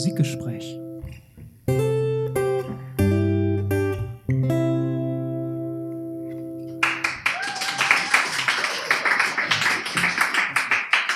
Musikgespräch. 0.00 0.80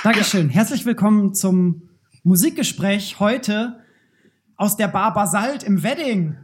Dankeschön. 0.03 0.51
Herzlich 0.51 0.85
willkommen 0.85 1.33
zum 1.33 1.89
Musikgespräch 2.25 3.19
heute 3.21 3.81
aus 4.59 4.77
der 4.77 4.89
Bar 4.89 5.15
Basalt 5.15 5.63
im 5.63 5.83
Wedding. 5.83 6.37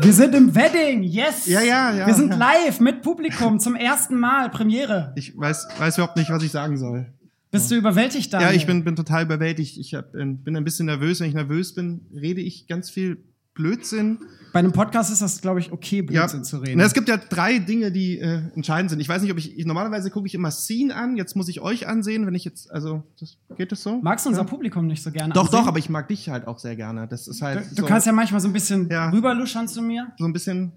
Wir 0.00 0.12
sind 0.12 0.34
im 0.34 0.52
Wedding, 0.56 1.04
yes! 1.04 1.46
Ja, 1.46 1.60
ja, 1.60 1.92
ja. 1.92 2.06
Wir 2.08 2.14
sind 2.14 2.36
live 2.36 2.80
mit 2.80 3.02
Publikum 3.02 3.60
zum 3.60 3.76
ersten 3.76 4.18
Mal, 4.18 4.50
Premiere. 4.50 5.12
Ich 5.14 5.38
weiß, 5.38 5.68
weiß 5.78 5.98
überhaupt 5.98 6.16
nicht, 6.16 6.32
was 6.32 6.42
ich 6.42 6.50
sagen 6.50 6.76
soll. 6.76 7.06
Bist 7.52 7.70
du 7.70 7.76
überwältigt, 7.76 8.32
Daniel? 8.32 8.50
Ja, 8.50 8.56
ich 8.56 8.66
bin, 8.66 8.82
bin 8.82 8.96
total 8.96 9.24
überwältigt. 9.24 9.76
Ich 9.76 9.92
hab, 9.94 10.12
bin 10.12 10.56
ein 10.56 10.64
bisschen 10.64 10.86
nervös. 10.86 11.20
Wenn 11.20 11.28
ich 11.28 11.34
nervös 11.34 11.74
bin, 11.74 12.06
rede 12.14 12.40
ich 12.40 12.66
ganz 12.66 12.88
viel 12.88 13.22
Blödsinn. 13.52 14.20
Bei 14.54 14.60
einem 14.60 14.72
Podcast 14.72 15.12
ist 15.12 15.20
das, 15.20 15.42
glaube 15.42 15.60
ich, 15.60 15.70
okay, 15.70 16.00
Blödsinn 16.00 16.40
ja. 16.40 16.44
zu 16.44 16.56
reden. 16.58 16.78
Na, 16.78 16.84
es 16.84 16.94
gibt 16.94 17.10
ja 17.10 17.18
drei 17.18 17.58
Dinge, 17.58 17.92
die 17.92 18.18
äh, 18.18 18.40
entscheidend 18.54 18.90
sind. 18.90 19.00
Ich 19.00 19.08
weiß 19.08 19.20
nicht, 19.20 19.30
ob 19.30 19.36
ich, 19.36 19.58
ich 19.58 19.66
normalerweise 19.66 20.10
gucke 20.10 20.26
ich 20.26 20.34
immer 20.34 20.50
Scene 20.50 20.96
an. 20.96 21.18
Jetzt 21.18 21.36
muss 21.36 21.46
ich 21.50 21.60
euch 21.60 21.86
ansehen, 21.86 22.26
wenn 22.26 22.34
ich 22.34 22.46
jetzt, 22.46 22.70
also 22.72 23.02
das, 23.20 23.36
geht 23.58 23.70
das 23.70 23.82
so? 23.82 24.00
Magst 24.00 24.24
du 24.24 24.30
unser 24.30 24.42
ja? 24.42 24.48
Publikum 24.48 24.86
nicht 24.86 25.02
so 25.02 25.10
gerne? 25.10 25.34
Doch, 25.34 25.46
ansehen? 25.46 25.60
doch, 25.60 25.66
aber 25.66 25.78
ich 25.78 25.90
mag 25.90 26.08
dich 26.08 26.30
halt 26.30 26.46
auch 26.46 26.58
sehr 26.58 26.74
gerne. 26.74 27.06
Das 27.06 27.28
ist 27.28 27.42
halt. 27.42 27.70
Du, 27.72 27.82
du 27.82 27.86
kannst 27.86 28.06
ja 28.06 28.14
manchmal 28.14 28.40
so 28.40 28.48
ein 28.48 28.54
bisschen 28.54 28.88
ja. 28.88 29.10
rüberluschern 29.10 29.68
zu 29.68 29.82
mir. 29.82 30.10
So 30.18 30.24
ein 30.24 30.32
bisschen, 30.32 30.72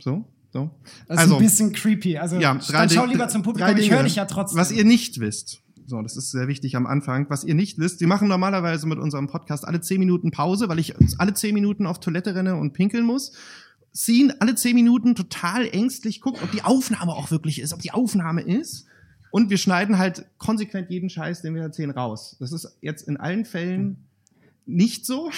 so. 0.00 0.24
So. 0.50 0.70
Das 1.06 1.16
ist 1.16 1.22
also, 1.22 1.36
ein 1.36 1.42
bisschen 1.42 1.72
creepy. 1.72 2.18
Also 2.18 2.38
ja, 2.38 2.58
dann 2.72 2.88
schau 2.88 3.04
lieber 3.04 3.28
zum 3.28 3.42
Publikum. 3.42 3.76
Ich 3.76 3.90
höre 3.90 4.02
dich 4.02 4.16
ja 4.16 4.24
trotzdem. 4.24 4.58
Was 4.58 4.72
ihr 4.72 4.84
nicht 4.84 5.20
wisst, 5.20 5.62
so, 5.88 6.02
das 6.02 6.18
ist 6.18 6.30
sehr 6.30 6.48
wichtig 6.48 6.76
am 6.76 6.86
Anfang. 6.86 7.30
Was 7.30 7.44
ihr 7.44 7.54
nicht 7.54 7.78
wisst, 7.78 8.00
wir 8.00 8.08
machen 8.08 8.28
normalerweise 8.28 8.86
mit 8.86 8.98
unserem 8.98 9.26
Podcast 9.26 9.66
alle 9.66 9.80
zehn 9.80 9.98
Minuten 9.98 10.30
Pause, 10.30 10.68
weil 10.68 10.78
ich 10.78 10.94
alle 11.18 11.32
zehn 11.32 11.54
Minuten 11.54 11.86
auf 11.86 11.98
Toilette 11.98 12.34
renne 12.34 12.56
und 12.56 12.74
pinkeln 12.74 13.06
muss. 13.06 13.32
Ziehen 13.92 14.34
alle 14.38 14.54
zehn 14.54 14.74
Minuten 14.74 15.14
total 15.14 15.66
ängstlich, 15.66 16.20
gucken, 16.20 16.42
ob 16.44 16.50
die 16.50 16.62
Aufnahme 16.62 17.12
auch 17.12 17.30
wirklich 17.30 17.58
ist, 17.58 17.72
ob 17.72 17.80
die 17.80 17.92
Aufnahme 17.92 18.42
ist. 18.42 18.84
Und 19.30 19.48
wir 19.48 19.56
schneiden 19.56 19.96
halt 19.96 20.26
konsequent 20.36 20.90
jeden 20.90 21.08
Scheiß, 21.08 21.40
den 21.40 21.54
wir 21.54 21.62
erzählen, 21.62 21.90
raus. 21.90 22.36
Das 22.38 22.52
ist 22.52 22.76
jetzt 22.82 23.08
in 23.08 23.16
allen 23.16 23.46
Fällen 23.46 24.07
nicht 24.68 25.06
so. 25.06 25.30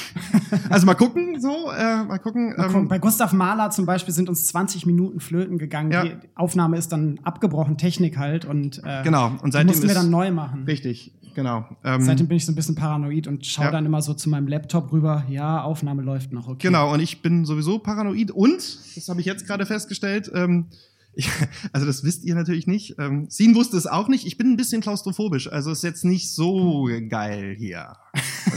Also 0.69 0.86
mal 0.86 0.95
gucken, 0.95 1.41
so, 1.41 1.70
äh, 1.70 2.05
mal 2.05 2.19
gucken. 2.19 2.55
Ähm, 2.59 2.89
Bei 2.89 2.98
Gustav 2.98 3.33
Mahler 3.33 3.70
zum 3.70 3.86
Beispiel 3.86 4.12
sind 4.12 4.28
uns 4.28 4.47
20 4.47 4.86
Minuten 4.86 5.20
flöten 5.20 5.59
gegangen. 5.59 5.92
Ja. 5.92 6.05
Die 6.05 6.17
Aufnahme 6.34 6.77
ist 6.77 6.91
dann 6.92 7.20
abgebrochen, 7.23 7.77
Technik 7.77 8.19
halt. 8.19 8.45
Und, 8.45 8.83
äh, 8.84 9.03
genau. 9.05 9.33
und 9.42 9.53
seitdem 9.53 9.69
mussten 9.69 9.86
wir 9.86 9.95
dann 9.95 10.11
neu 10.11 10.33
machen. 10.33 10.64
Richtig, 10.64 11.12
genau. 11.34 11.64
Ähm, 11.84 12.03
seitdem 12.03 12.27
bin 12.27 12.36
ich 12.36 12.47
so 12.47 12.53
ein 12.53 12.56
bisschen 12.56 12.75
paranoid 12.75 13.28
und 13.28 13.47
schaue 13.47 13.67
ja. 13.67 13.70
dann 13.70 13.86
immer 13.86 14.03
so 14.03 14.14
zu 14.14 14.28
meinem 14.28 14.48
Laptop 14.48 14.92
rüber. 14.92 15.25
Ja, 15.28 15.62
Aufnahme 15.62 16.03
läuft 16.03 16.33
noch, 16.33 16.48
okay. 16.48 16.67
Genau, 16.67 16.92
und 16.92 17.01
ich 17.01 17.23
bin 17.23 17.45
sowieso 17.45 17.78
paranoid. 17.78 18.33
Und, 18.33 18.78
das 18.97 19.08
habe 19.08 19.20
ich 19.20 19.27
jetzt 19.27 19.47
gerade 19.47 19.67
festgestellt, 19.67 20.31
ähm, 20.34 20.67
ich, 21.12 21.28
also 21.72 21.86
das 21.86 22.05
wisst 22.05 22.25
ihr 22.25 22.34
natürlich 22.34 22.66
nicht. 22.66 22.97
Ähm, 22.98 23.27
Sin 23.28 23.55
wusste 23.55 23.77
es 23.77 23.86
auch 23.86 24.08
nicht. 24.08 24.27
Ich 24.27 24.39
bin 24.39 24.53
ein 24.53 24.56
bisschen 24.56 24.80
klaustrophobisch. 24.80 25.50
Also 25.50 25.70
ist 25.70 25.83
jetzt 25.83 26.05
nicht 26.05 26.33
so 26.33 26.89
geil 27.08 27.55
hier 27.58 27.97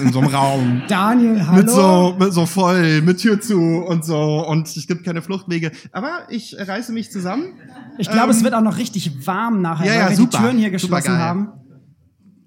in 0.02 0.12
so 0.12 0.20
einem 0.20 0.30
Raum. 0.34 0.84
Daniel, 0.88 1.46
hallo. 1.48 1.58
Mit 1.58 1.70
so, 1.70 2.16
mit 2.20 2.34
so 2.34 2.46
voll, 2.46 3.02
mit 3.02 3.20
Tür 3.20 3.42
zu 3.42 3.60
und 3.60 4.06
so. 4.06 4.46
Und 4.48 4.68
es 4.68 4.88
gibt 4.88 5.04
keine 5.04 5.22
Fluchtwege. 5.22 5.72
Aber 5.92 6.28
ich 6.30 6.56
reiße 6.58 6.92
mich 6.92 7.12
zusammen. 7.12 7.54
Ich 7.98 8.10
glaube, 8.10 8.32
ähm, 8.32 8.38
es 8.38 8.44
wird 8.44 8.54
auch 8.54 8.62
noch 8.62 8.78
richtig 8.78 9.26
warm 9.26 9.62
nachher, 9.62 9.88
ja, 9.88 9.94
ja, 9.94 10.02
weil 10.04 10.10
wir 10.12 10.18
super, 10.18 10.38
die 10.38 10.44
Türen 10.44 10.58
hier 10.58 10.72
geschlossen 10.72 11.18
haben. 11.18 11.50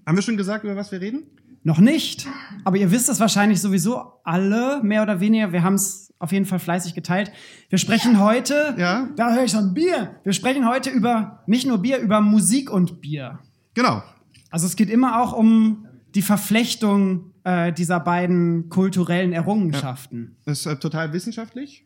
Haben 0.07 0.17
wir 0.17 0.23
schon 0.23 0.37
gesagt, 0.37 0.65
über 0.65 0.77
was 0.77 0.93
wir 0.93 1.01
reden? 1.01 1.25
Noch 1.65 1.79
nicht. 1.79 2.29
Aber 2.65 2.77
ihr 2.77 2.93
wisst 2.93 3.09
es 3.09 3.19
wahrscheinlich 3.19 3.61
sowieso 3.61 4.21
alle, 4.23 4.81
mehr 4.85 5.03
oder 5.03 5.19
weniger. 5.19 5.53
Wir 5.53 5.65
haben 5.65 5.75
es 5.75 6.06
auf 6.19 6.33
jeden 6.33 6.47
Fall 6.47 6.59
fleißig 6.59 6.95
geteilt. 6.95 7.31
Wir 7.69 7.79
sprechen 7.79 8.21
heute, 8.21 8.75
ja. 8.79 9.09
da 9.17 9.35
höre 9.35 9.45
ich 9.45 9.53
schon 9.53 9.75
Bier. 9.75 10.17
Wir 10.25 10.33
sprechen 10.33 10.69
heute 10.69 10.91
über 10.91 11.43
nicht 11.47 11.67
nur 11.67 11.79
Bier, 11.79 11.99
über 11.99 12.21
Musik 12.21 12.71
und 12.71 13.01
Bier. 13.01 13.39
Genau. 13.75 14.03
Also 14.51 14.67
es 14.67 14.77
geht 14.77 14.89
immer 14.89 15.21
auch 15.23 15.33
um 15.33 15.87
die 16.15 16.23
Verflechtung 16.23 17.33
äh, 17.45 17.73
dieser 17.73 18.01
beiden 18.01 18.71
kulturellen 18.71 19.33
Errungenschaften. 19.33 20.37
Ja. 20.39 20.43
Das 20.47 20.61
ist 20.61 20.67
äh, 20.67 20.77
total 20.77 21.13
wissenschaftlich 21.13 21.85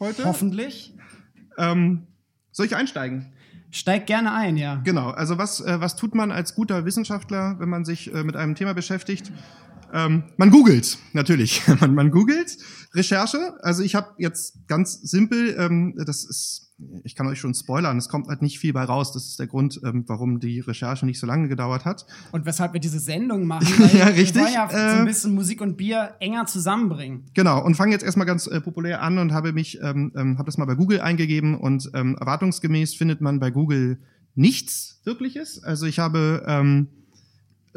heute. 0.00 0.24
Hoffentlich. 0.24 0.94
Ähm, 1.58 2.06
soll 2.50 2.66
ich 2.66 2.76
einsteigen? 2.76 3.32
Steig 3.70 4.06
gerne 4.06 4.32
ein, 4.32 4.56
ja. 4.56 4.76
Genau. 4.76 5.10
Also 5.10 5.36
was, 5.36 5.60
äh, 5.60 5.80
was 5.80 5.96
tut 5.96 6.14
man 6.14 6.32
als 6.32 6.54
guter 6.54 6.86
Wissenschaftler, 6.86 7.56
wenn 7.58 7.68
man 7.68 7.84
sich 7.84 8.12
äh, 8.12 8.24
mit 8.24 8.36
einem 8.36 8.54
Thema 8.54 8.72
beschäftigt? 8.72 9.30
Ähm, 9.92 10.24
man 10.36 10.50
googelt, 10.50 10.98
natürlich. 11.12 11.62
man, 11.80 11.94
man 11.94 12.10
googelt. 12.10 12.56
Recherche. 12.94 13.54
Also 13.62 13.82
ich 13.82 13.94
habe 13.94 14.08
jetzt 14.18 14.66
ganz 14.66 15.00
simpel, 15.02 15.56
ähm, 15.58 15.94
das 16.06 16.24
ist, 16.24 16.72
ich 17.04 17.14
kann 17.14 17.26
euch 17.26 17.38
schon 17.38 17.54
spoilern, 17.54 17.98
es 17.98 18.08
kommt 18.08 18.28
halt 18.28 18.40
nicht 18.40 18.58
viel 18.58 18.72
bei 18.72 18.84
raus. 18.84 19.12
Das 19.12 19.26
ist 19.26 19.38
der 19.38 19.46
Grund, 19.46 19.80
ähm, 19.84 20.04
warum 20.06 20.40
die 20.40 20.60
Recherche 20.60 21.04
nicht 21.04 21.18
so 21.20 21.26
lange 21.26 21.48
gedauert 21.48 21.84
hat. 21.84 22.06
Und 22.32 22.46
weshalb 22.46 22.72
wir 22.72 22.80
diese 22.80 22.98
Sendung 22.98 23.46
machen. 23.46 23.90
ja, 23.96 24.06
richtig. 24.06 24.36
Wir 24.36 24.42
wollen 24.42 24.54
ja 24.54 24.66
äh, 24.66 24.92
so 24.92 24.98
ein 25.00 25.04
bisschen 25.04 25.34
Musik 25.34 25.60
und 25.60 25.76
Bier 25.76 26.14
enger 26.20 26.46
zusammenbringen. 26.46 27.26
Genau. 27.34 27.62
Und 27.62 27.74
fange 27.74 27.92
jetzt 27.92 28.04
erstmal 28.04 28.26
ganz 28.26 28.46
äh, 28.46 28.60
populär 28.60 29.02
an 29.02 29.18
und 29.18 29.32
habe 29.32 29.52
mich, 29.52 29.78
ähm, 29.82 30.12
ähm, 30.16 30.38
habe 30.38 30.46
das 30.46 30.58
mal 30.58 30.66
bei 30.66 30.74
Google 30.74 31.00
eingegeben 31.00 31.58
und 31.58 31.90
ähm, 31.94 32.16
erwartungsgemäß 32.18 32.94
findet 32.94 33.20
man 33.20 33.38
bei 33.40 33.50
Google 33.50 33.98
nichts 34.34 35.00
Wirkliches. 35.04 35.62
Also 35.62 35.86
ich 35.86 35.98
habe 35.98 36.44
ähm, 36.46 36.88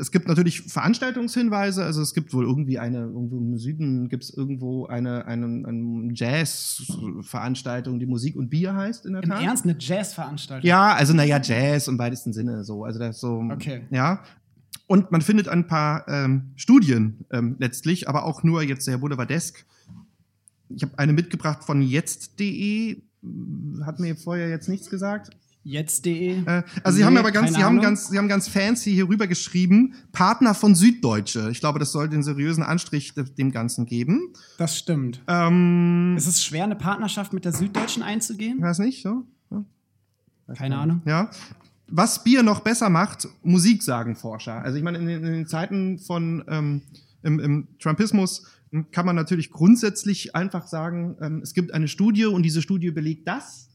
es 0.02 0.10
gibt 0.10 0.28
natürlich 0.28 0.62
Veranstaltungshinweise, 0.62 1.86
also 1.86 2.02
es 2.02 2.16
gibt 2.16 2.34
wohl 2.34 2.44
irgendwie 2.44 2.80
eine, 2.80 3.02
irgendwo 3.02 3.38
im 3.38 3.56
Süden 3.60 4.10
gibt 4.10 4.24
es 4.24 4.36
irgendwo 4.36 4.88
eine, 4.88 5.28
eine, 5.28 5.46
eine 5.46 6.12
Jazz-Veranstaltung, 6.14 8.00
die 8.00 8.08
Musik 8.08 8.36
und 8.36 8.50
Bier 8.50 8.76
heißt 8.76 9.06
in 9.06 9.14
der 9.14 9.22
Im 9.22 9.30
Tat. 9.30 9.42
Im 9.42 9.48
Ernst, 9.48 9.64
eine 9.64 9.76
Jazz-Veranstaltung? 9.78 10.68
Ja, 10.68 10.96
also 10.96 11.14
naja, 11.14 11.40
Jazz 11.40 11.88
im 11.88 12.00
weitesten 12.00 12.34
Sinne 12.34 12.64
so. 12.64 12.84
Also 12.84 12.98
das 12.98 13.20
so, 13.20 13.44
okay. 13.52 13.84
ja. 13.92 14.24
Und 14.88 15.12
man 15.12 15.22
findet 15.22 15.48
ein 15.48 15.68
paar 15.68 16.08
ähm, 16.08 16.52
Studien 16.56 17.24
ähm, 17.32 17.56
letztlich, 17.60 18.10
aber 18.10 18.26
auch 18.26 18.42
nur 18.42 18.64
jetzt 18.64 18.86
sehr 18.86 18.98
boulevardesk. 18.98 19.66
Ich 20.70 20.82
habe 20.82 20.98
eine 20.98 21.14
mitgebracht 21.14 21.64
von 21.64 21.84
jetzt.de, 21.84 23.04
hat 23.86 24.00
mir 24.00 24.16
vorher 24.16 24.50
jetzt 24.50 24.68
nichts 24.68 24.90
gesagt. 24.90 25.30
Jetzt.de. 25.64 26.44
Äh, 26.46 26.64
also 26.84 26.98
sie 26.98 27.06
haben 27.06 27.18
aber 27.18 27.32
ganz, 27.32 27.54
sie 27.54 27.64
haben 27.64 27.80
ganz, 27.82 28.10
sie 28.10 28.18
haben 28.18 28.28
ganz 28.28 28.48
fancy 28.48 28.92
hier 28.94 29.08
rüber 29.08 29.28
geschrieben, 29.28 29.94
Partner 30.12 30.56
von 30.56 30.74
Süddeutsche. 30.74 31.50
Ich 31.52 31.60
glaube, 31.60 31.78
das 31.78 31.92
soll 31.92 32.10
den 32.10 32.24
seriösen 32.24 32.64
Anstrich 32.64 33.14
dem 33.14 33.52
Ganzen 33.52 33.86
geben. 33.86 34.34
Das 34.58 34.78
stimmt. 34.78 35.22
Ähm, 35.28 36.16
ist 36.18 36.28
es 36.28 36.44
schwer, 36.44 36.64
eine 36.64 36.76
Partnerschaft 36.76 37.34
mit 37.34 37.46
der 37.46 37.54
Süddeutschen 37.54 38.02
einzugehen? 38.02 38.62
Weiß 38.62 38.80
nicht, 38.80 39.04
so. 39.04 39.24
Ja. 39.52 39.64
Keine 40.56 40.78
Ahnung. 40.78 41.02
Ja. 41.06 41.30
Was 41.88 42.24
Bier 42.24 42.42
noch 42.42 42.62
besser 42.62 42.90
macht, 42.90 43.28
Musik 43.44 43.84
sagen 43.84 44.16
Forscher. 44.16 44.64
Also 44.64 44.78
ich 44.78 44.84
meine, 44.84 44.98
in 44.98 45.06
den, 45.06 45.24
in 45.24 45.32
den 45.32 45.48
Zeiten 45.48 46.00
von 46.00 46.44
ähm, 46.48 46.82
im, 47.22 47.40
im 47.40 47.68
Trumpismus 47.80 48.48
kann 48.92 49.06
man 49.06 49.16
natürlich 49.16 49.52
grundsätzlich 49.52 50.34
einfach 50.34 50.68
sagen, 50.68 51.18
ähm, 51.22 51.42
es 51.44 51.54
gibt 51.54 51.74
eine 51.74 51.88
Studie 51.88 52.26
und 52.26 52.44
diese 52.44 52.62
Studie 52.62 52.92
belegt 52.92 53.28
das 53.28 53.71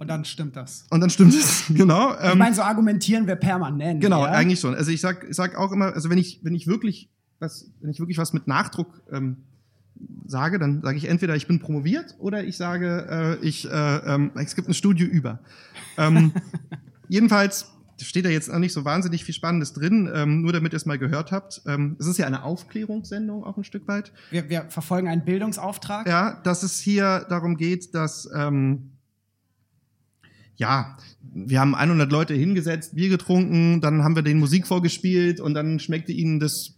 und 0.00 0.08
dann 0.08 0.24
stimmt 0.24 0.56
das. 0.56 0.86
Und 0.90 1.00
dann 1.00 1.10
stimmt 1.10 1.34
es, 1.34 1.64
genau. 1.68 2.14
Ich 2.14 2.34
meine, 2.34 2.54
so 2.54 2.62
argumentieren 2.62 3.26
wir 3.26 3.36
permanent. 3.36 4.00
Genau, 4.00 4.24
ja? 4.24 4.32
eigentlich 4.32 4.58
schon. 4.58 4.74
Also 4.74 4.90
ich 4.90 5.00
sag, 5.00 5.26
ich 5.28 5.36
sag 5.36 5.56
auch 5.56 5.70
immer, 5.72 5.92
also 5.92 6.10
wenn 6.10 6.18
ich, 6.18 6.40
wenn 6.42 6.54
ich 6.54 6.66
wirklich 6.66 7.10
was, 7.38 7.70
wenn 7.80 7.90
ich 7.90 8.00
wirklich 8.00 8.18
was 8.18 8.32
mit 8.32 8.46
Nachdruck 8.46 9.02
ähm, 9.12 9.44
sage, 10.26 10.58
dann 10.58 10.82
sage 10.82 10.96
ich 10.96 11.08
entweder 11.08 11.36
ich 11.36 11.46
bin 11.46 11.58
promoviert 11.58 12.16
oder 12.18 12.42
ich 12.44 12.56
sage, 12.56 13.38
äh, 13.42 13.46
ich, 13.46 13.70
äh, 13.70 13.70
ähm, 13.70 14.30
es 14.36 14.56
gibt 14.56 14.68
ein 14.68 14.74
Studio 14.74 15.06
über. 15.06 15.40
Ähm, 15.98 16.32
jedenfalls 17.08 17.66
steht 18.00 18.24
da 18.24 18.30
jetzt 18.30 18.50
auch 18.50 18.58
nicht 18.58 18.72
so 18.72 18.86
wahnsinnig 18.86 19.24
viel 19.24 19.34
Spannendes 19.34 19.74
drin, 19.74 20.10
ähm, 20.14 20.40
nur 20.40 20.54
damit 20.54 20.72
ihr 20.72 20.76
es 20.76 20.86
mal 20.86 20.98
gehört 20.98 21.32
habt. 21.32 21.60
Ähm, 21.66 21.96
es 21.98 22.06
ist 22.06 22.18
ja 22.18 22.26
eine 22.26 22.44
Aufklärungssendung 22.44 23.44
auch 23.44 23.58
ein 23.58 23.64
Stück 23.64 23.86
weit. 23.88 24.12
Wir, 24.30 24.48
wir 24.48 24.64
verfolgen 24.70 25.08
einen 25.08 25.24
Bildungsauftrag. 25.24 26.06
Ja, 26.06 26.40
dass 26.42 26.62
es 26.62 26.80
hier 26.80 27.26
darum 27.28 27.58
geht, 27.58 27.94
dass 27.94 28.26
ähm, 28.34 28.92
ja, 30.60 30.96
wir 31.22 31.58
haben 31.58 31.74
100 31.74 32.12
Leute 32.12 32.34
hingesetzt, 32.34 32.94
Bier 32.94 33.08
getrunken, 33.08 33.80
dann 33.80 34.04
haben 34.04 34.14
wir 34.14 34.22
den 34.22 34.38
Musik 34.38 34.66
vorgespielt 34.66 35.40
und 35.40 35.54
dann 35.54 35.80
schmeckte 35.80 36.12
ihnen 36.12 36.38
das 36.38 36.74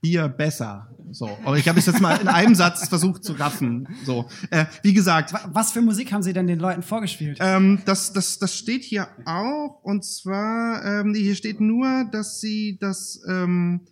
Bier 0.00 0.28
besser. 0.28 0.88
So, 1.12 1.38
aber 1.44 1.56
ich 1.56 1.68
habe 1.68 1.78
es 1.78 1.86
jetzt 1.86 2.00
mal 2.00 2.20
in 2.20 2.26
einem 2.26 2.56
Satz 2.56 2.88
versucht 2.88 3.22
zu 3.22 3.34
raffen. 3.34 3.86
So, 4.04 4.26
äh, 4.50 4.64
wie 4.82 4.92
gesagt. 4.92 5.34
Was 5.52 5.70
für 5.70 5.82
Musik 5.82 6.10
haben 6.10 6.22
Sie 6.22 6.32
denn 6.32 6.48
den 6.48 6.58
Leuten 6.58 6.82
vorgespielt? 6.82 7.38
Ähm, 7.40 7.80
das, 7.84 8.12
das, 8.12 8.38
das 8.38 8.56
steht 8.56 8.82
hier 8.82 9.06
auch 9.24 9.78
und 9.82 10.04
zwar 10.04 10.84
ähm, 10.84 11.14
hier 11.14 11.36
steht 11.36 11.60
nur, 11.60 12.08
dass 12.10 12.40
sie 12.40 12.78
das 12.80 13.20
ähm, 13.28 13.82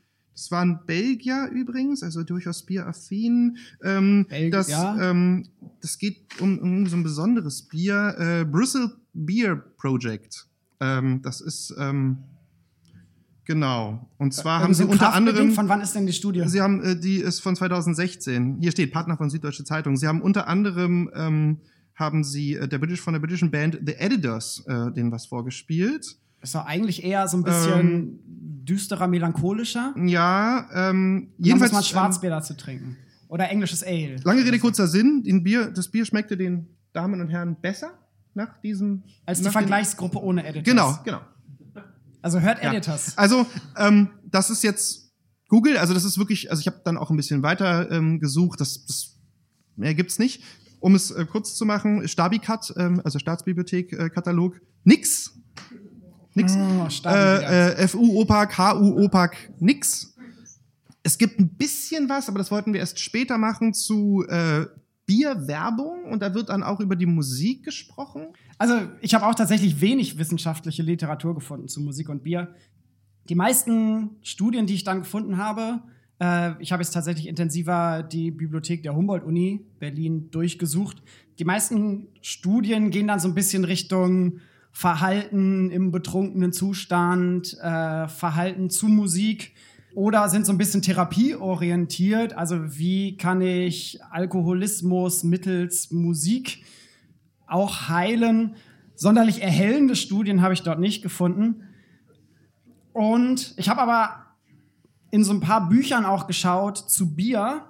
das 0.41 0.51
waren 0.51 0.81
Belgier 0.87 1.51
übrigens, 1.53 2.03
also 2.03 2.23
durchaus 2.23 2.65
bieraffin. 2.65 3.59
Ähm, 3.85 4.25
Belg 4.27 4.53
das, 4.53 4.71
ähm, 4.71 5.47
das 5.83 5.99
geht 5.99 6.41
um, 6.41 6.59
um 6.59 6.87
so 6.87 6.97
ein 6.97 7.03
besonderes 7.03 7.69
Bier, 7.69 8.15
äh, 8.19 8.45
Brüssel 8.47 8.91
Beer 9.13 9.57
Project. 9.57 10.47
Ähm, 10.81 11.21
das 11.23 11.41
ist 11.41 11.75
ähm, 11.79 12.19
Genau. 13.51 14.09
Und 14.17 14.33
zwar 14.33 14.61
Irgend 14.61 14.65
haben 14.65 14.75
sie 14.75 14.83
so 14.83 14.89
ein 14.89 14.93
unter 14.93 15.13
anderem. 15.13 15.51
Von 15.51 15.69
wann 15.69 15.81
ist 15.81 15.93
denn 15.97 16.07
die 16.07 16.13
Studie? 16.13 16.45
Sie 16.47 16.61
haben, 16.61 16.85
äh, 16.85 16.95
die 16.95 17.17
ist 17.17 17.41
von 17.41 17.57
2016. 17.57 18.59
Hier 18.61 18.71
steht 18.71 18.93
Partner 18.93 19.17
von 19.17 19.29
Süddeutsche 19.29 19.65
Zeitung. 19.65 19.97
Sie 19.97 20.07
haben 20.07 20.23
unter 20.23 20.47
anderem 20.47 21.11
ähm, 21.17 21.59
haben 21.97 22.23
sie 22.23 22.55
äh, 22.55 22.69
der 22.69 22.79
British 22.79 23.01
von 23.01 23.13
der 23.13 23.19
britischen 23.19 23.51
Band 23.51 23.81
The 23.85 23.95
Editors 23.95 24.65
äh, 24.69 24.93
denen 24.93 25.11
was 25.11 25.27
vorgespielt. 25.27 26.17
Ist 26.41 26.55
doch 26.55 26.65
eigentlich 26.65 27.03
eher 27.03 27.27
so 27.27 27.39
ein 27.39 27.43
bisschen 27.43 27.81
Ähm, 27.81 28.19
düsterer, 28.65 29.09
melancholischer. 29.09 29.95
Ja, 29.97 30.69
ähm, 30.73 31.33
Jedenfalls 31.37 31.39
jedenfalls 31.39 31.73
muss 31.73 31.73
man 31.73 31.81
ähm, 31.81 31.87
Schwarzbier 31.87 32.31
dazu 32.31 32.55
trinken. 32.55 32.97
Oder 33.27 33.51
englisches 33.51 33.83
Ale. 33.83 34.17
Lange 34.23 34.45
Rede 34.45 34.61
kurzer 34.61 34.87
Sinn. 34.87 35.25
Den 35.25 35.43
Bier, 35.43 35.73
das 35.73 35.89
Bier 35.89 36.05
schmeckte 36.05 36.37
den 36.37 36.69
Damen 36.93 37.21
und 37.21 37.29
Herren 37.31 37.57
besser 37.61 38.00
nach 38.41 38.61
diesem. 38.61 39.03
Als 39.27 39.39
die 39.39 39.45
dem- 39.45 39.53
Vergleichsgruppe 39.53 40.19
ohne 40.23 40.45
Editors. 40.45 40.65
Genau, 40.65 40.99
genau. 41.05 41.21
Also 42.23 42.41
hört 42.41 42.63
Ja. 42.63 42.73
Editors. 42.73 43.17
Also, 43.17 43.47
ähm, 43.77 44.11
das 44.25 44.51
ist 44.51 44.63
jetzt 44.63 45.13
Google, 45.49 45.79
also 45.79 45.95
das 45.95 46.05
ist 46.05 46.19
wirklich, 46.19 46.51
also 46.51 46.61
ich 46.61 46.67
habe 46.67 46.81
dann 46.85 46.97
auch 46.97 47.11
ein 47.11 47.17
bisschen 47.17 47.43
weiter 47.43 47.91
ähm, 47.91 48.21
gesucht, 48.21 48.61
das, 48.61 48.85
das 48.87 49.17
mehr 49.77 49.95
gibt's 49.95 50.19
nicht. 50.19 50.43
Um 50.81 50.95
es 50.95 51.11
äh, 51.11 51.25
kurz 51.27 51.55
zu 51.57 51.65
machen, 51.67 52.07
Stabikat, 52.09 52.73
ähm, 52.77 53.01
also 53.05 53.19
Staatsbibliothek-Katalog, 53.19 54.61
nix. 54.85 55.33
Nix. 56.35 56.55
Oh. 56.57 56.87
Äh, 57.09 57.73
äh, 57.83 57.89
FU 57.89 58.21
OPAC, 58.21 58.57
HU 58.59 59.05
OPAC, 59.05 59.53
nix. 59.59 60.15
Es 61.03 61.19
gibt 61.19 61.41
ein 61.41 61.49
bisschen 61.57 62.09
was, 62.09 62.29
aber 62.29 62.39
das 62.39 62.51
wollten 62.51 62.73
wir 62.73 62.81
erst 62.81 63.01
später 63.01 63.37
machen 63.39 63.75
zu 63.75 64.25
äh, 64.29 64.67
Bierwerbung 65.11 66.05
und 66.05 66.23
da 66.23 66.35
wird 66.35 66.51
dann 66.51 66.63
auch 66.63 66.79
über 66.79 66.95
die 66.95 67.07
Musik 67.07 67.65
gesprochen. 67.65 68.29
Also, 68.59 68.75
ich 69.01 69.13
habe 69.13 69.27
auch 69.27 69.35
tatsächlich 69.35 69.81
wenig 69.81 70.19
wissenschaftliche 70.19 70.85
Literatur 70.85 71.35
gefunden 71.35 71.67
zu 71.67 71.81
Musik 71.81 72.09
und 72.09 72.23
Bier. 72.23 72.55
Die 73.29 73.35
meisten 73.35 74.11
Studien, 74.23 74.67
die 74.67 74.75
ich 74.75 74.85
dann 74.85 75.01
gefunden 75.01 75.37
habe, 75.37 75.81
äh, 76.21 76.53
ich 76.63 76.71
habe 76.71 76.81
jetzt 76.81 76.93
tatsächlich 76.93 77.27
intensiver 77.27 78.05
die 78.05 78.31
Bibliothek 78.31 78.85
der 78.85 78.95
Humboldt-Uni 78.95 79.67
Berlin 79.81 80.31
durchgesucht. 80.31 81.03
Die 81.41 81.45
meisten 81.45 82.07
Studien 82.21 82.91
gehen 82.91 83.09
dann 83.09 83.19
so 83.19 83.27
ein 83.27 83.35
bisschen 83.35 83.65
Richtung 83.65 84.39
Verhalten 84.71 85.71
im 85.71 85.91
betrunkenen 85.91 86.53
Zustand, 86.53 87.59
äh, 87.61 88.07
Verhalten 88.07 88.71
zu 88.71 88.87
Musik 88.87 89.55
oder 89.95 90.29
sind 90.29 90.47
so 90.47 90.53
ein 90.53 90.59
bisschen 90.59 90.83
therapieorientiert. 90.83 92.33
Also 92.37 92.79
wie 92.79 93.17
kann 93.17 93.41
ich 93.41 93.99
Alkoholismus 94.11 95.25
mittels 95.25 95.91
Musik 95.91 96.65
auch 97.47 97.89
heilen. 97.89 98.55
Sonderlich 98.95 99.43
erhellende 99.43 99.97
Studien 99.97 100.43
habe 100.43 100.55
ich 100.55 100.63
dort 100.63 100.79
nicht 100.79 101.03
gefunden. 101.03 101.65
Und 102.93 103.55
ich 103.57 103.69
habe 103.69 103.81
aber 103.81 104.27
in 105.11 105.25
so 105.25 105.33
ein 105.33 105.41
paar 105.41 105.69
Büchern 105.69 106.05
auch 106.05 106.27
geschaut 106.27 106.79
zu 106.79 107.15
Bier, 107.15 107.65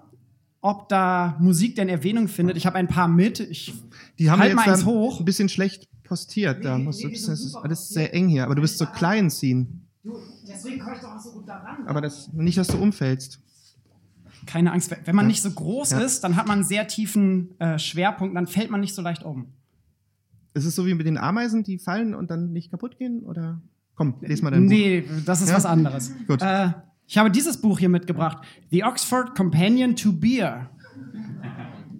ob 0.61 0.89
da 0.89 1.37
Musik 1.41 1.77
denn 1.77 1.89
Erwähnung 1.89 2.29
findet. 2.29 2.57
Ich 2.57 2.67
habe 2.67 2.77
ein 2.77 2.89
paar 2.89 3.09
mit. 3.09 3.41
Ich 3.41 3.73
Die 4.19 4.31
haben 4.31 4.41
halt 4.41 4.51
wir 4.51 4.57
mal 4.57 4.67
jetzt 4.67 4.85
hoch. 4.85 5.21
ein 5.21 5.25
bisschen 5.25 5.49
schlecht 5.49 5.89
postiert. 6.05 6.65
Da 6.65 6.77
musst 6.77 7.03
du, 7.03 7.09
das 7.09 7.27
ist 7.29 7.55
alles 7.55 7.89
sehr 7.89 8.13
eng 8.13 8.29
hier. 8.29 8.45
Aber 8.45 8.55
du 8.55 8.61
bist 8.63 8.77
so 8.77 8.87
klein 8.87 9.31
ziehen. 9.31 9.87
Deswegen 10.49 10.81
komme 10.81 10.97
ich 10.97 11.03
doch 11.03 11.15
auch 11.15 11.21
so 11.21 11.33
gut 11.33 11.47
daran. 11.49 11.87
Aber 11.87 12.01
das, 12.01 12.33
nicht, 12.33 12.57
dass 12.59 12.69
du 12.69 12.79
umfällst. 12.79 13.41
Keine 14.47 14.73
Angst, 14.73 14.91
wenn 15.05 15.15
man 15.15 15.27
Ja. 15.27 15.29
nicht 15.29 15.43
so 15.43 15.51
groß 15.51 15.91
Ja. 15.91 15.99
ist, 16.01 16.25
dann 16.25 16.37
hat 16.37 16.47
man 16.47 16.59
einen 16.61 16.65
sehr 16.65 16.87
tiefen 16.89 17.51
äh, 17.59 17.79
Schwerpunkt, 17.79 18.35
dann 18.35 18.47
fällt 18.47 18.71
man 18.71 18.81
nicht 18.81 18.95
so 18.95 19.03
leicht 19.03 19.23
um. 19.23 19.49
Ist 20.55 20.65
es 20.65 20.75
so 20.75 20.87
wie 20.87 20.95
mit 20.95 21.07
den 21.07 21.19
Ameisen, 21.19 21.63
die 21.63 21.79
fallen 21.79 22.15
und 22.15 22.31
dann 22.31 22.53
nicht 22.53 22.71
kaputt 22.71 22.97
gehen? 22.99 23.21
Oder? 23.25 23.61
Komm, 23.95 24.15
les 24.23 24.41
mal 24.41 24.51
dein 24.51 24.63
Buch. 24.63 24.71
Nee, 24.71 25.05
das 25.27 25.43
ist 25.43 25.51
Ja? 25.51 25.57
was 25.57 25.67
anderes. 25.67 26.13
Gut. 26.27 26.41
Äh, 26.43 26.71
ich 27.07 27.19
habe 27.19 27.31
dieses 27.31 27.61
Buch 27.61 27.79
hier 27.79 27.91
mitgebracht: 27.91 28.39
The 28.71 28.85
Oxford 28.85 29.35
Companion 29.37 29.95
to 29.97 30.13
Beer. 30.13 30.71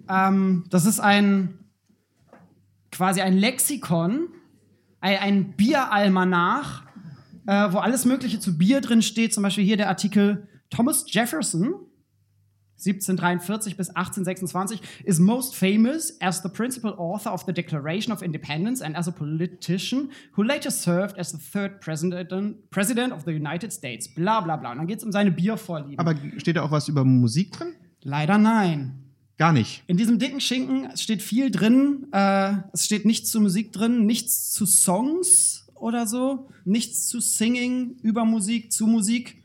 ähm, 0.09 0.63
das 0.69 0.85
ist 0.85 0.99
ein 0.99 1.59
quasi 2.91 3.21
ein 3.21 3.37
Lexikon, 3.37 4.27
ein, 4.99 5.17
ein 5.19 5.51
Bieralmanach, 5.53 6.83
äh, 7.51 7.73
wo 7.73 7.79
alles 7.79 8.05
Mögliche 8.05 8.39
zu 8.39 8.57
Bier 8.57 8.79
drin 8.79 9.01
steht. 9.01 9.33
Zum 9.33 9.43
Beispiel 9.43 9.65
hier 9.65 9.75
der 9.75 9.89
Artikel 9.89 10.47
Thomas 10.69 11.03
Jefferson. 11.07 11.73
1743 12.77 13.77
bis 13.77 13.89
1826 13.89 14.81
is 15.03 15.19
most 15.19 15.55
famous 15.55 16.19
as 16.19 16.41
the 16.41 16.49
principal 16.49 16.93
author 16.93 17.31
of 17.31 17.43
the 17.45 17.53
Declaration 17.53 18.11
of 18.11 18.23
Independence 18.23 18.81
and 18.81 18.95
as 18.95 19.07
a 19.07 19.11
politician 19.11 20.09
who 20.35 20.41
later 20.41 20.71
served 20.71 21.15
as 21.19 21.31
the 21.31 21.37
third 21.37 21.79
president, 21.79 22.27
president 22.71 23.13
of 23.13 23.23
the 23.25 23.31
United 23.31 23.71
States. 23.71 24.07
Bla 24.07 24.41
bla 24.41 24.55
bla. 24.55 24.71
Und 24.71 24.79
dann 24.79 24.87
geht 24.87 24.97
es 24.99 25.03
um 25.03 25.11
seine 25.11 25.31
Biervorlieben. 25.31 25.99
Aber 25.99 26.15
steht 26.37 26.55
da 26.55 26.63
auch 26.63 26.71
was 26.71 26.87
über 26.87 27.03
Musik 27.03 27.51
drin? 27.51 27.75
Leider 28.01 28.39
nein. 28.39 28.93
Gar 29.37 29.53
nicht. 29.53 29.83
In 29.87 29.97
diesem 29.97 30.17
dicken 30.17 30.39
Schinken 30.39 30.95
steht 30.97 31.21
viel 31.21 31.51
drin. 31.51 32.07
Äh, 32.13 32.53
es 32.73 32.85
steht 32.85 33.05
nichts 33.05 33.29
zu 33.29 33.41
Musik 33.41 33.73
drin, 33.73 34.05
nichts 34.07 34.51
zu 34.51 34.65
Songs 34.65 35.67
oder 35.81 36.07
so, 36.07 36.47
nichts 36.65 37.07
zu 37.07 37.19
Singing 37.19 37.95
über 38.01 38.23
Musik, 38.25 38.71
zu 38.71 38.87
Musik. 38.87 39.43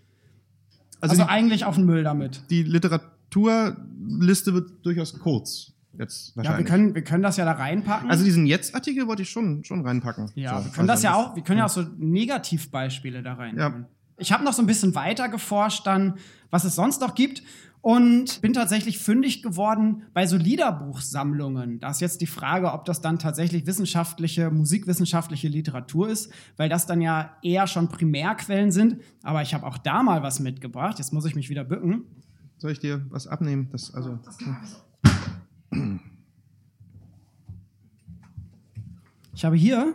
Also, 1.00 1.12
Also, 1.14 1.26
eigentlich 1.26 1.64
auf 1.64 1.74
den 1.76 1.84
Müll 1.86 2.02
damit. 2.04 2.42
die, 2.50 2.64
die 2.64 2.70
Literaturliste 2.70 4.54
wird 4.54 4.70
durchaus 4.84 5.18
kurz. 5.18 5.72
Jetzt 5.98 6.28
Ja, 6.28 6.34
wir 6.42 6.44
wahrscheinlich. 6.44 6.66
können, 6.68 6.94
wir 6.94 7.02
können 7.04 7.22
das 7.22 7.36
ja 7.38 7.44
da 7.46 7.52
reinpacken. 7.52 8.10
also 8.10 8.22
diesen 8.24 8.46
Jetzt-Artikel 8.46 9.06
wollte 9.06 9.22
ich 9.22 9.30
schon, 9.30 9.64
schon 9.64 9.80
reinpacken. 9.86 10.30
ja, 10.34 10.58
So, 10.58 10.64
wir 10.66 10.72
können 10.72 10.88
das 10.88 11.04
also 11.04 11.06
ja 11.06 11.14
auch, 11.14 11.36
wir 11.36 11.42
können 11.42 11.58
ja 11.58 11.64
auch 11.64 11.70
so 11.70 11.82
Negativbeispiele 11.98 13.22
da 13.22 13.34
rein. 13.34 13.56
Ja. 13.56 13.84
Ich 14.18 14.32
habe 14.32 14.44
noch 14.44 14.52
so 14.52 14.62
ein 14.62 14.66
bisschen 14.66 14.94
weiter 14.94 15.28
geforscht 15.28 15.86
dann, 15.86 16.14
was 16.50 16.64
es 16.64 16.74
sonst 16.74 17.00
noch 17.00 17.14
gibt 17.14 17.42
und 17.80 18.40
bin 18.40 18.52
tatsächlich 18.52 18.98
fündig 18.98 19.42
geworden 19.42 20.02
bei 20.12 20.26
so 20.26 20.36
Liederbuchsammlungen. 20.36 21.78
Da 21.78 21.90
ist 21.90 22.00
jetzt 22.00 22.20
die 22.20 22.26
Frage, 22.26 22.72
ob 22.72 22.84
das 22.84 23.00
dann 23.00 23.18
tatsächlich 23.18 23.66
wissenschaftliche, 23.66 24.50
musikwissenschaftliche 24.50 25.48
Literatur 25.48 26.08
ist, 26.08 26.32
weil 26.56 26.68
das 26.68 26.86
dann 26.86 27.00
ja 27.00 27.36
eher 27.42 27.66
schon 27.66 27.88
Primärquellen 27.88 28.72
sind. 28.72 29.00
Aber 29.22 29.42
ich 29.42 29.54
habe 29.54 29.66
auch 29.66 29.78
da 29.78 30.02
mal 30.02 30.22
was 30.22 30.40
mitgebracht. 30.40 30.98
Jetzt 30.98 31.12
muss 31.12 31.24
ich 31.24 31.34
mich 31.36 31.48
wieder 31.48 31.64
bücken. 31.64 32.04
Soll 32.58 32.72
ich 32.72 32.80
dir 32.80 33.04
was 33.10 33.26
abnehmen? 33.26 33.68
Das, 33.70 33.94
also, 33.94 34.18
Ich 39.36 39.44
habe 39.44 39.54
hier 39.56 39.94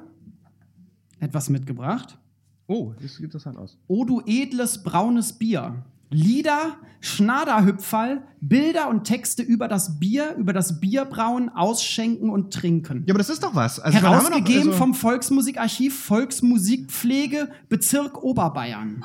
etwas 1.19 1.49
mitgebracht. 1.49 2.19
oh, 2.67 2.93
das 3.01 3.15
sieht 3.15 3.25
interessant 3.25 3.57
aus. 3.57 3.75
O 3.87 4.05
du 4.05 4.21
edles 4.25 4.83
braunes 4.83 5.33
Bier. 5.33 5.83
Lieder, 6.11 6.77
Schnaderhüpferl, 6.99 8.21
Bilder 8.41 8.89
und 8.89 9.05
Texte 9.05 9.41
über 9.43 9.67
das 9.67 9.97
Bier, 9.99 10.35
über 10.37 10.51
das 10.53 10.79
Bierbrauen, 10.81 11.49
Ausschenken 11.49 12.29
und 12.29 12.53
Trinken. 12.53 13.03
Ja, 13.07 13.13
aber 13.13 13.19
das 13.19 13.29
ist 13.29 13.41
doch 13.43 13.55
was. 13.55 13.79
Also, 13.79 13.97
wir 13.97 14.03
noch- 14.03 14.09
Herausgegeben 14.11 14.67
also- 14.67 14.71
vom 14.73 14.93
Volksmusikarchiv 14.93 15.97
Volksmusikpflege 16.03 17.49
Bezirk 17.69 18.21
Oberbayern. 18.23 19.01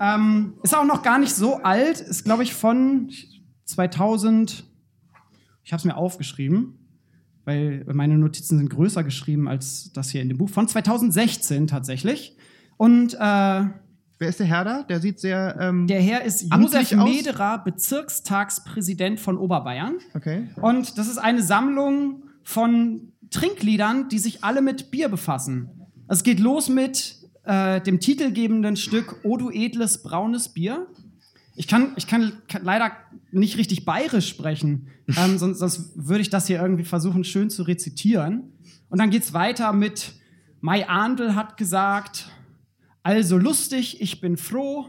ähm, 0.00 0.54
ist 0.62 0.76
auch 0.76 0.84
noch 0.84 1.02
gar 1.02 1.18
nicht 1.18 1.34
so 1.34 1.56
alt, 1.62 2.00
ist 2.00 2.24
glaube 2.24 2.42
ich 2.42 2.54
von 2.54 3.10
2000. 3.64 4.64
Ich 5.64 5.72
habe 5.72 5.78
es 5.78 5.84
mir 5.84 5.96
aufgeschrieben, 5.96 6.78
weil 7.44 7.84
meine 7.92 8.18
Notizen 8.18 8.58
sind 8.58 8.68
größer 8.68 9.04
geschrieben 9.04 9.48
als 9.48 9.92
das 9.92 10.10
hier 10.10 10.22
in 10.22 10.28
dem 10.28 10.38
Buch. 10.38 10.50
Von 10.50 10.68
2016 10.68 11.66
tatsächlich. 11.66 12.36
Und 12.76 13.14
äh, 13.14 13.64
Wer 14.22 14.28
ist 14.28 14.38
der 14.38 14.46
Herr 14.46 14.64
da? 14.64 14.82
Der 14.84 15.00
sieht 15.00 15.18
sehr. 15.18 15.56
Ähm, 15.58 15.88
der 15.88 16.00
Herr 16.00 16.22
ist 16.22 16.42
Josef? 16.42 16.92
Mederer, 16.92 17.58
Bezirkstagspräsident 17.58 19.18
von 19.18 19.36
Oberbayern. 19.36 19.98
okay. 20.14 20.48
Und 20.60 20.96
das 20.96 21.08
ist 21.08 21.18
eine 21.18 21.42
Sammlung 21.42 22.22
von 22.44 23.12
Trinkliedern, 23.30 24.08
die 24.08 24.20
sich 24.20 24.44
alle 24.44 24.62
mit 24.62 24.92
Bier 24.92 25.08
befassen. 25.08 25.70
Es 26.06 26.22
geht 26.22 26.38
los 26.38 26.68
mit 26.68 27.16
äh, 27.42 27.80
dem 27.80 27.98
titelgebenden 27.98 28.76
Stück 28.76 29.16
O 29.24 29.36
du 29.36 29.50
edles 29.50 30.04
braunes 30.04 30.50
Bier. 30.50 30.86
Ich 31.56 31.66
kann, 31.66 31.92
ich 31.96 32.06
kann, 32.06 32.32
kann 32.48 32.62
leider 32.62 32.92
nicht 33.32 33.58
richtig 33.58 33.84
bayerisch 33.84 34.28
sprechen, 34.28 34.86
ähm, 35.16 35.36
sonst, 35.36 35.58
sonst 35.58 35.90
würde 35.96 36.20
ich 36.20 36.30
das 36.30 36.46
hier 36.46 36.60
irgendwie 36.62 36.84
versuchen, 36.84 37.24
schön 37.24 37.50
zu 37.50 37.64
rezitieren. 37.64 38.52
Und 38.88 39.00
dann 39.00 39.10
geht's 39.10 39.32
weiter 39.32 39.72
mit 39.72 40.12
Mai 40.60 40.88
Andel 40.88 41.34
hat 41.34 41.56
gesagt, 41.56 42.30
also 43.02 43.38
lustig, 43.38 44.00
ich 44.00 44.20
bin 44.20 44.36
froh, 44.36 44.86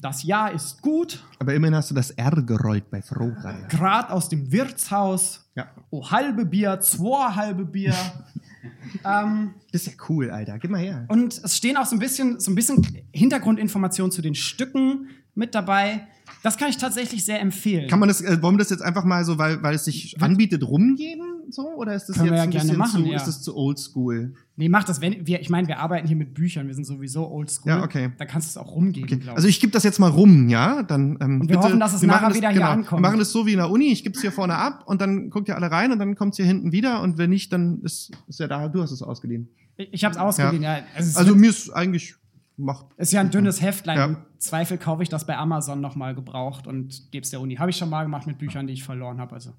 das 0.00 0.22
Jahr 0.22 0.52
ist 0.52 0.80
gut, 0.80 1.24
Aber 1.40 1.54
immerhin 1.54 1.74
hast 1.74 1.90
du 1.90 1.94
das 1.94 2.10
R 2.12 2.30
gerollt 2.42 2.88
bei 2.90 3.02
Frohreihe. 3.02 3.66
grad 3.68 4.10
aus 4.10 4.28
dem 4.28 4.50
Wirtshaus, 4.52 5.48
Ja. 5.56 5.66
oh 5.90 6.08
halbe 6.10 6.44
Bier, 6.44 6.78
zwei 6.80 7.32
halbe 7.34 7.64
Bier. 7.64 7.94
ähm, 9.04 9.54
Das 9.72 9.82
ist 9.82 9.86
ja 9.88 10.04
cool, 10.08 10.30
Alter. 10.30 10.58
Gib 10.58 10.70
mal 10.70 10.78
her. 10.80 11.04
und 11.08 11.40
es 11.42 11.56
stehen 11.56 11.76
auch 11.76 11.86
so 11.86 11.96
ein 11.96 11.98
bisschen, 11.98 12.38
so 12.40 12.50
ein 12.50 12.54
bisschen 12.54 12.86
Hintergrundinformationen 13.12 14.12
zu 14.12 14.22
den 14.22 14.34
Stücken 14.34 15.08
mit 15.34 15.54
dabei. 15.54 16.06
Das 16.42 16.56
kann 16.58 16.68
ich 16.68 16.76
tatsächlich 16.76 17.24
sehr 17.24 17.40
empfehlen. 17.40 17.88
Kann 17.88 17.98
man 18.00 18.08
das, 18.08 18.20
äh, 18.20 18.40
wollen 18.42 18.54
wir 18.54 18.58
das 18.58 18.70
jetzt 18.70 18.82
einfach 18.82 19.04
mal 19.04 19.24
so, 19.24 19.38
weil, 19.38 19.62
weil 19.62 19.74
es 19.74 19.84
sich 19.84 20.20
anbietet, 20.20 20.62
rumgeben? 20.62 21.27
So 21.50 21.68
oder 21.74 21.94
ist 21.94 22.06
das 22.08 22.16
Können 22.16 22.30
wir 22.30 22.36
jetzt 22.36 22.38
ja 22.38 22.44
ein 22.44 22.50
gerne 22.50 22.64
bisschen 22.66 22.78
machen, 22.78 23.04
zu, 23.04 23.10
ja. 23.10 23.16
ist 23.16 23.26
das 23.26 23.42
zu 23.42 23.56
oldschool? 23.56 24.34
Nee, 24.56 24.68
mach 24.68 24.84
das, 24.84 25.00
wenn 25.00 25.26
wir, 25.26 25.40
ich 25.40 25.50
meine, 25.50 25.68
wir 25.68 25.78
arbeiten 25.78 26.06
hier 26.06 26.16
mit 26.16 26.34
Büchern, 26.34 26.66
wir 26.66 26.74
sind 26.74 26.84
sowieso 26.84 27.28
oldschool. 27.30 27.70
Ja, 27.72 27.82
okay. 27.82 28.10
Da 28.18 28.24
kannst 28.24 28.48
du 28.54 28.58
es 28.60 28.64
auch 28.66 28.72
rumgeben, 28.74 29.08
Okay. 29.08 29.18
glaube 29.22 29.36
Also 29.36 29.48
ich 29.48 29.60
gebe 29.60 29.72
das 29.72 29.82
jetzt 29.84 29.98
mal 29.98 30.10
rum, 30.10 30.48
ja? 30.48 30.82
Dann, 30.82 31.18
ähm, 31.20 31.40
Und 31.42 31.48
wir 31.48 31.58
hoffen, 31.60 31.80
dass 31.80 31.94
es 31.94 32.00
wir 32.02 32.08
nachher 32.08 32.22
machen 32.28 32.34
wieder 32.34 32.48
hier 32.50 32.58
genau, 32.60 32.70
ankommt. 32.72 33.00
Wir 33.02 33.08
machen 33.08 33.18
das 33.18 33.32
so 33.32 33.46
wie 33.46 33.52
in 33.52 33.58
der 33.58 33.70
Uni, 33.70 33.92
ich 33.92 34.02
gebe 34.04 34.14
es 34.14 34.20
hier 34.20 34.32
vorne 34.32 34.56
ab 34.56 34.84
und 34.86 35.00
dann 35.00 35.30
guckt 35.30 35.48
ihr 35.48 35.56
alle 35.56 35.70
rein 35.70 35.92
und 35.92 35.98
dann 35.98 36.14
kommt 36.16 36.32
es 36.32 36.36
hier 36.36 36.46
hinten 36.46 36.72
wieder 36.72 37.02
und 37.02 37.18
wenn 37.18 37.30
nicht, 37.30 37.52
dann 37.52 37.80
ist, 37.82 38.10
ist 38.26 38.40
ja 38.40 38.46
da, 38.48 38.68
du 38.68 38.82
hast 38.82 38.90
es 38.90 39.02
ausgeliehen. 39.02 39.48
Ich, 39.76 39.88
ich 39.92 40.04
habe 40.04 40.12
es 40.14 40.20
ausgeliehen, 40.20 40.62
ja. 40.62 40.78
Also, 40.96 41.08
es 41.10 41.16
Also 41.16 41.30
wird- 41.30 41.40
mir 41.40 41.50
ist 41.50 41.70
eigentlich, 41.70 42.14
macht. 42.56 42.86
ist 42.96 43.12
ja 43.12 43.20
ein 43.20 43.30
dünnes 43.30 43.62
Heftlein. 43.62 43.96
Ja. 43.96 44.04
Im 44.06 44.16
Zweifel 44.38 44.76
kaufe 44.78 45.02
ich 45.04 45.08
das 45.08 45.24
bei 45.26 45.36
Amazon 45.36 45.80
nochmal 45.80 46.14
gebraucht 46.16 46.66
und 46.66 47.10
gebe 47.12 47.22
es 47.22 47.30
der 47.30 47.40
Uni. 47.40 47.54
Habe 47.56 47.70
ich 47.70 47.76
schon 47.76 47.88
mal 47.90 48.02
gemacht 48.02 48.26
mit 48.26 48.38
Büchern, 48.38 48.66
die 48.66 48.72
ich 48.72 48.82
verloren 48.82 49.18
habe. 49.20 49.34
Also 49.34 49.52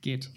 geht. 0.00 0.30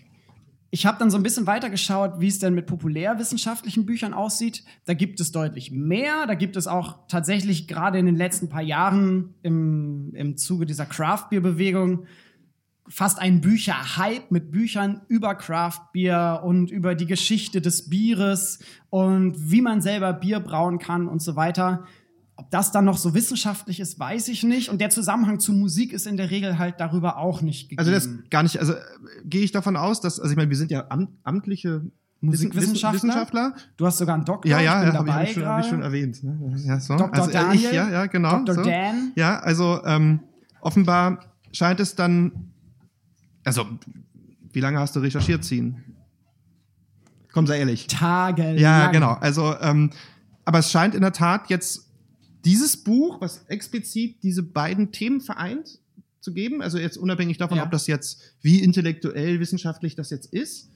Ich 0.74 0.86
habe 0.86 0.98
dann 0.98 1.12
so 1.12 1.18
ein 1.18 1.24
bisschen 1.24 1.48
weiter 1.48 1.70
geschaut, 1.70 2.22
wie 2.22 2.28
es 2.28 2.40
denn 2.40 2.54
mit 2.54 2.66
populärwissenschaftlichen 2.66 3.86
Büchern 3.86 4.14
aussieht. 4.14 4.64
Da 4.86 4.94
gibt 4.94 5.20
es 5.20 5.34
deutlich 5.34 5.72
mehr. 5.72 6.26
Da 6.28 6.34
gibt 6.34 6.56
es 6.56 6.66
auch 6.66 7.08
tatsächlich 7.10 7.68
gerade 7.68 8.00
in 8.00 8.06
den 8.06 8.16
letzten 8.16 8.48
paar 8.48 8.62
Jahren 8.62 9.36
im, 9.44 10.14
im 10.16 10.38
Zuge 10.38 10.66
dieser 10.66 10.86
Craft-Bier-Bewegung 10.86 12.06
fast 12.88 13.20
einen 13.20 13.42
Bücherhype 13.42 14.26
mit 14.30 14.52
Büchern 14.52 15.02
über 15.08 15.36
Craft 15.36 15.92
Beer 15.94 16.42
und 16.44 16.72
über 16.72 16.96
die 16.96 17.06
Geschichte 17.06 17.62
des 17.62 17.90
Bieres 17.90 18.60
und 18.90 19.52
wie 19.52 19.62
man 19.62 19.82
selber 19.82 20.14
Bier 20.14 20.40
brauen 20.40 20.78
kann 20.78 21.08
und 21.08 21.22
so 21.22 21.36
weiter. 21.36 21.86
Ob 22.42 22.50
das 22.50 22.72
dann 22.72 22.86
noch 22.86 22.98
so 22.98 23.14
wissenschaftlich 23.14 23.80
ist, 23.80 24.00
weiß 24.00 24.28
ich 24.30 24.42
nicht. 24.42 24.70
Und 24.70 24.82
der 24.82 24.90
Zusammenhang 24.90 25.40
zu 25.40 25.54
Musik 25.54 25.94
ist 25.94 26.08
in 26.08 26.18
der 26.18 26.32
Regel 26.32 26.58
halt 26.58 26.80
darüber 26.80 27.18
auch 27.18 27.44
nicht 27.44 27.70
gegeben. 27.70 27.80
Also 27.80 27.92
das 27.92 28.10
gar 28.32 28.42
nicht, 28.42 28.58
also 28.60 28.74
äh, 28.74 28.78
gehe 29.26 29.44
ich 29.44 29.52
davon 29.52 29.78
aus, 29.78 30.02
dass, 30.02 30.20
also 30.20 30.32
ich 30.32 30.38
meine, 30.38 30.50
wir 30.50 30.58
sind 30.58 30.72
ja 30.72 30.86
am, 30.90 31.10
amtliche 31.24 31.84
Musikwissenschaftler? 32.20 32.94
Wissenschaftler. 32.94 33.56
du 33.78 33.86
hast 33.86 34.00
sogar 34.00 34.16
einen 34.16 34.26
Doktor. 34.26 34.50
Ja, 34.50 34.60
ja, 34.60 34.64
ja 34.64 34.72
habe 34.72 34.88
ich, 34.88 34.94
hab 34.96 35.06
dabei 35.06 35.24
ich, 35.24 35.34
schon- 35.34 35.46
hab 35.46 35.60
ich 35.60 35.68
schon 35.68 35.82
erwähnt. 35.84 36.24
Ne? 36.24 36.56
Ja, 36.66 36.80
so. 36.80 36.98
Dr. 36.98 37.14
Also, 37.14 37.30
äh, 37.30 37.34
Daniel, 37.34 37.56
ich, 37.70 37.72
ja, 37.72 37.90
ja, 37.90 38.06
genau. 38.08 38.40
Dr. 38.40 38.56
So. 38.56 38.64
Dan. 38.64 39.12
Ja, 39.16 39.40
also 39.40 39.86
ähm, 39.86 40.22
offenbar 40.62 41.20
scheint 41.52 41.80
es 41.80 41.94
dann, 41.94 42.54
also 43.44 43.68
wie 44.52 44.62
lange 44.62 44.80
hast 44.80 44.96
du 44.96 45.00
recherchiert, 45.00 45.44
ziehen? 45.44 45.84
Komm, 47.34 47.46
sei 47.46 47.60
ehrlich. 47.60 47.86
Tage. 47.86 48.60
Ja, 48.60 48.88
genau. 48.90 49.14
Also, 49.14 49.56
ähm, 49.62 49.92
aber 50.44 50.58
es 50.58 50.72
scheint 50.72 50.96
in 50.96 51.02
der 51.02 51.14
Tat 51.14 51.50
jetzt 51.52 51.91
dieses 52.46 52.78
Buch, 52.78 53.22
was 53.22 53.46
explizit 53.48 54.24
diese 54.24 54.44
beiden 54.44 54.92
Themen 54.92 55.22
vereint, 55.22 55.80
zu 56.22 56.34
geben. 56.34 56.62
Also 56.62 56.78
jetzt 56.78 56.98
unabhängig 56.98 57.38
davon, 57.38 57.58
Ja. 57.58 57.64
ob 57.64 57.72
das 57.72 57.88
jetzt 57.88 58.22
wie 58.42 58.60
intellektuell, 58.60 59.40
wissenschaftlich 59.40 59.96
das 59.96 60.12
jetzt 60.12 60.32
ist, 60.32 60.70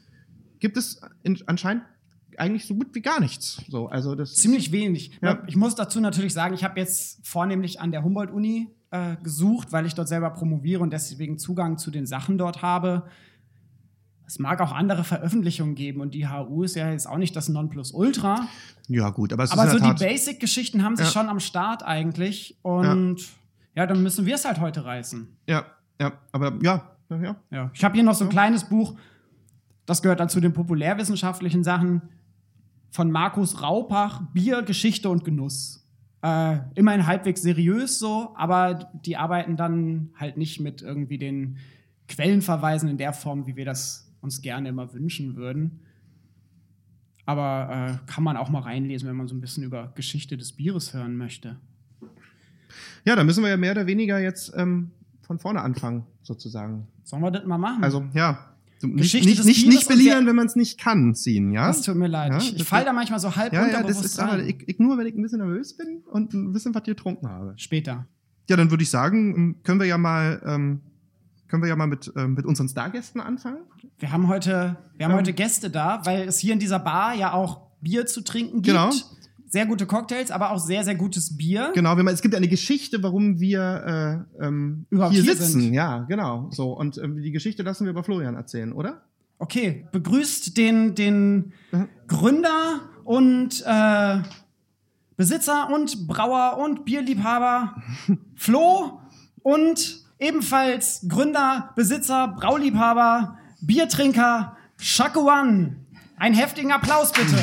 gibt 0.60 0.76
es 0.76 1.00
in, 1.24 1.38
anscheinend 1.46 1.84
eigentlich 2.38 2.66
so 2.66 2.74
gut 2.76 2.88
wie 2.94 3.02
gar 3.02 3.20
nichts. 3.20 3.62
So, 3.70 3.88
also 3.88 4.16
das 4.16 4.34
Ziemlich 4.36 4.72
wenig. 4.72 5.12
Ja. 5.22 5.44
Ich 5.48 5.56
muss 5.56 5.76
dazu 5.76 6.02
natürlich 6.02 6.34
sagen, 6.34 6.54
ich 6.56 6.64
habe 6.64 6.80
jetzt 6.80 7.26
vornehmlich 7.26 7.80
an 7.80 7.92
der 7.92 8.04
Humboldt-Uni 8.04 8.70
äh, 8.92 9.16
gesucht, 9.24 9.72
weil 9.72 9.86
ich 9.86 9.94
dort 9.94 10.08
selber 10.08 10.32
promoviere 10.32 10.82
und 10.82 10.92
deswegen 10.92 11.38
Zugang 11.38 11.78
zu 11.78 11.92
den 11.92 12.06
Sachen 12.06 12.38
dort 12.38 12.62
habe. 12.62 13.04
Es 14.28 14.40
mag 14.40 14.60
auch 14.62 14.72
andere 14.72 15.04
Veröffentlichungen 15.04 15.76
geben 15.76 16.02
und 16.02 16.14
die 16.14 16.28
HU 16.28 16.64
ist 16.64 16.76
ja 16.76 16.90
jetzt 16.92 17.08
auch 17.08 17.18
nicht 17.18 17.36
das 17.36 17.48
Nonplusultra. 17.50 18.48
Ja, 18.88 19.10
gut, 19.10 19.32
aber 19.34 19.44
es 19.44 19.52
Aber 19.52 19.66
ist 19.66 19.72
so 19.72 19.80
die. 19.80 19.94
Basic-Geschichten 20.04 20.84
haben 20.84 20.96
sich 20.96 21.06
Ja. 21.08 21.12
schon 21.12 21.30
am 21.30 21.40
Start 21.40 21.84
eigentlich. 21.84 22.58
Und 22.64 23.18
ja, 23.76 23.86
dann 23.86 24.02
müssen 24.02 24.26
wir 24.26 24.36
es 24.36 24.46
halt 24.46 24.60
heute 24.60 24.84
reißen. 24.86 25.28
Ja, 25.48 25.66
ja, 26.02 26.14
aber 26.32 26.54
ja, 26.64 26.92
ja, 27.10 27.18
ja. 27.22 27.36
Ja. 27.52 27.72
Ich 27.74 27.84
habe 27.84 27.94
hier 27.96 28.04
noch 28.04 28.16
so 28.16 28.26
ein 28.26 28.30
kleines 28.30 28.64
Buch, 28.64 28.96
das 29.86 30.02
gehört 30.02 30.20
dann 30.20 30.30
zu 30.30 30.40
den 30.40 30.54
populärwissenschaftlichen 30.54 31.64
Sachen 31.64 32.02
von 32.90 33.12
Markus 33.12 33.62
Raupach, 33.62 34.22
Bier, 34.34 34.62
Geschichte 34.64 35.10
und 35.10 35.24
Genuss. 35.24 35.88
Äh, 36.24 36.58
immerhin 36.74 37.06
halbwegs 37.06 37.44
seriös 37.44 38.00
so, 38.00 38.34
aber 38.36 38.90
die 39.06 39.18
arbeiten 39.18 39.58
dann 39.58 40.10
halt 40.18 40.38
nicht 40.38 40.60
mit 40.60 40.82
irgendwie 40.82 41.20
den 41.20 41.58
Quellenverweisen 42.08 42.90
in 42.90 42.98
der 42.98 43.14
Form, 43.14 43.46
wie 43.46 43.56
wir 43.56 43.66
das 43.66 44.05
uns 44.26 44.42
gerne 44.42 44.70
immer 44.70 44.94
wünschen 44.94 45.36
würden. 45.36 45.80
Aber 47.26 48.00
äh, 48.06 48.12
kann 48.12 48.24
man 48.24 48.38
auch 48.38 48.50
mal 48.50 48.60
reinlesen, 48.60 49.08
wenn 49.08 49.16
man 49.16 49.28
so 49.28 49.36
ein 49.36 49.42
bisschen 49.42 49.64
über 49.64 49.94
Geschichte 49.96 50.38
des 50.38 50.54
Bieres 50.54 50.94
hören 50.94 51.16
möchte. 51.16 51.58
Ja, 53.06 53.16
da 53.16 53.24
müssen 53.24 53.44
wir 53.44 53.50
ja 53.50 53.58
mehr 53.58 53.72
oder 53.72 53.88
weniger 53.88 54.20
jetzt 54.20 54.54
ähm, 54.56 54.92
von 55.22 55.40
vorne 55.40 55.62
anfangen, 55.62 56.06
sozusagen. 56.22 56.88
Sollen 57.04 57.24
wir 57.24 57.32
das 57.32 57.46
mal 57.46 57.58
machen? 57.58 57.84
Also, 57.84 58.06
ja. 58.14 58.52
Geschichte 58.82 59.30
nicht, 59.30 59.40
des 59.40 59.46
nicht, 59.46 59.64
Bieres 59.64 59.76
nicht 59.76 59.88
belieren, 59.88 60.28
wenn 60.28 60.36
man 60.36 60.48
es 60.48 60.56
nicht 60.56 60.80
kann, 60.80 61.16
ziehen, 61.16 61.52
ja? 61.52 61.68
das 61.68 61.82
tut 61.82 61.96
mir 61.96 62.08
leid. 62.08 62.34
Ja, 62.34 62.38
ich 62.38 62.56
ich 62.56 62.64
falle 62.64 62.86
da 62.86 62.94
manchmal 62.94 63.20
so 63.20 63.36
halb 63.36 63.54
Ja, 63.54 63.62
ja, 63.62 63.68
das 63.68 63.78
unterbewusst 63.78 64.06
ist 64.06 64.20
rein. 64.20 64.48
ich, 64.48 64.68
ich 64.68 64.80
nur, 64.80 64.98
wenn 64.98 65.08
ich 65.08 65.16
ein 65.16 65.22
bisschen 65.22 65.40
nervös 65.40 65.78
bin 65.78 66.04
und 66.12 66.34
ein 66.34 66.52
bisschen 66.52 66.76
was 66.76 66.84
getrunken 66.84 67.28
habe. 67.28 67.54
Später. 67.58 68.06
Ja, 68.50 68.58
dann 68.58 68.70
würde 68.70 68.84
ich 68.84 68.90
sagen, 68.90 69.36
ähm, 69.36 69.56
können 69.64 69.80
wir 69.80 69.88
ja 69.88 69.98
mal, 69.98 70.42
ähm, 70.46 70.82
können 71.56 71.64
wir 71.64 71.70
ja 71.70 71.76
mal 71.78 71.88
mit, 71.88 72.12
ähm, 72.18 72.34
mit 72.34 72.46
unseren 72.46 72.68
Stargästen 72.68 73.22
anfangen. 73.22 73.60
Wir 73.98 74.12
haben 74.12 74.28
heute, 74.28 74.76
wir 74.98 75.06
haben 75.06 75.14
Ähm. 75.14 75.20
heute 75.20 75.32
Gäste 75.32 75.70
da, 75.70 76.02
weil 76.06 76.28
es 76.28 76.38
hier 76.38 76.52
in 76.52 76.60
dieser 76.60 76.80
Bar 76.80 77.14
ja 77.16 77.32
auch 77.34 77.62
Bier 77.80 78.06
zu 78.06 78.22
trinken 78.22 78.62
gibt. 78.62 78.76
Genau. 78.76 78.92
Sehr 79.48 79.66
gute 79.66 79.86
Cocktails, 79.86 80.32
aber 80.32 80.52
auch 80.52 80.60
sehr, 80.60 80.84
sehr 80.84 80.96
gutes 80.96 81.38
Bier. 81.38 81.72
Genau, 81.74 81.96
wenn 81.96 82.04
man, 82.04 82.14
es 82.14 82.22
gibt 82.22 82.36
eine 82.36 82.50
Geschichte, 82.50 83.02
warum 83.04 83.40
wir 83.40 84.26
äh, 84.42 84.46
ähm, 84.46 84.86
hier 84.90 85.10
hier 85.12 85.24
sitzen. 85.24 85.62
sind. 85.62 85.74
Ja, 85.74 86.00
genau. 86.00 86.50
So 86.52 86.74
und 86.74 86.98
ähm, 86.98 87.22
die 87.22 87.32
Geschichte 87.32 87.64
lassen 87.64 87.86
wir 87.86 87.92
über 87.92 88.04
Florian 88.04 88.36
erzählen, 88.36 88.74
oder? 88.74 89.04
Okay, 89.38 89.88
begrüßt 89.94 90.58
den, 90.58 90.94
den 90.96 91.54
Mhm. 91.72 91.88
Gründer 92.08 92.82
und 93.06 93.64
äh, 93.66 94.18
Besitzer 95.16 95.70
und 95.74 96.06
Brauer 96.08 96.58
und 96.58 96.84
Bierliebhaber 96.84 97.82
Flo 98.36 99.00
und 99.42 100.05
ebenfalls 100.20 101.06
Gründer, 101.08 101.72
Besitzer, 101.76 102.30
Brauliebhaber, 102.40 103.38
Biertrinker 103.62 104.58
Shakuan. 104.78 105.78
Einen 106.18 106.36
heftigen 106.36 106.72
Applaus 106.72 107.12
bitte. 107.12 107.36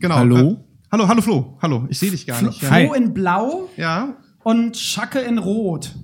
Genau. 0.00 0.16
Hallo? 0.16 0.38
Äh, 0.38 0.56
hallo, 0.92 1.08
hallo 1.08 1.22
Flo. 1.22 1.58
Hallo, 1.60 1.86
ich 1.88 1.98
sehe 1.98 2.10
dich 2.10 2.26
gar 2.26 2.36
Flo, 2.36 2.48
nicht. 2.48 2.62
Ja. 2.62 2.68
Flo 2.68 2.94
in 2.94 3.14
Blau 3.14 3.68
ja, 3.76 4.14
und 4.44 4.76
Schacke 4.76 5.18
in 5.20 5.38
Rot. 5.38 5.94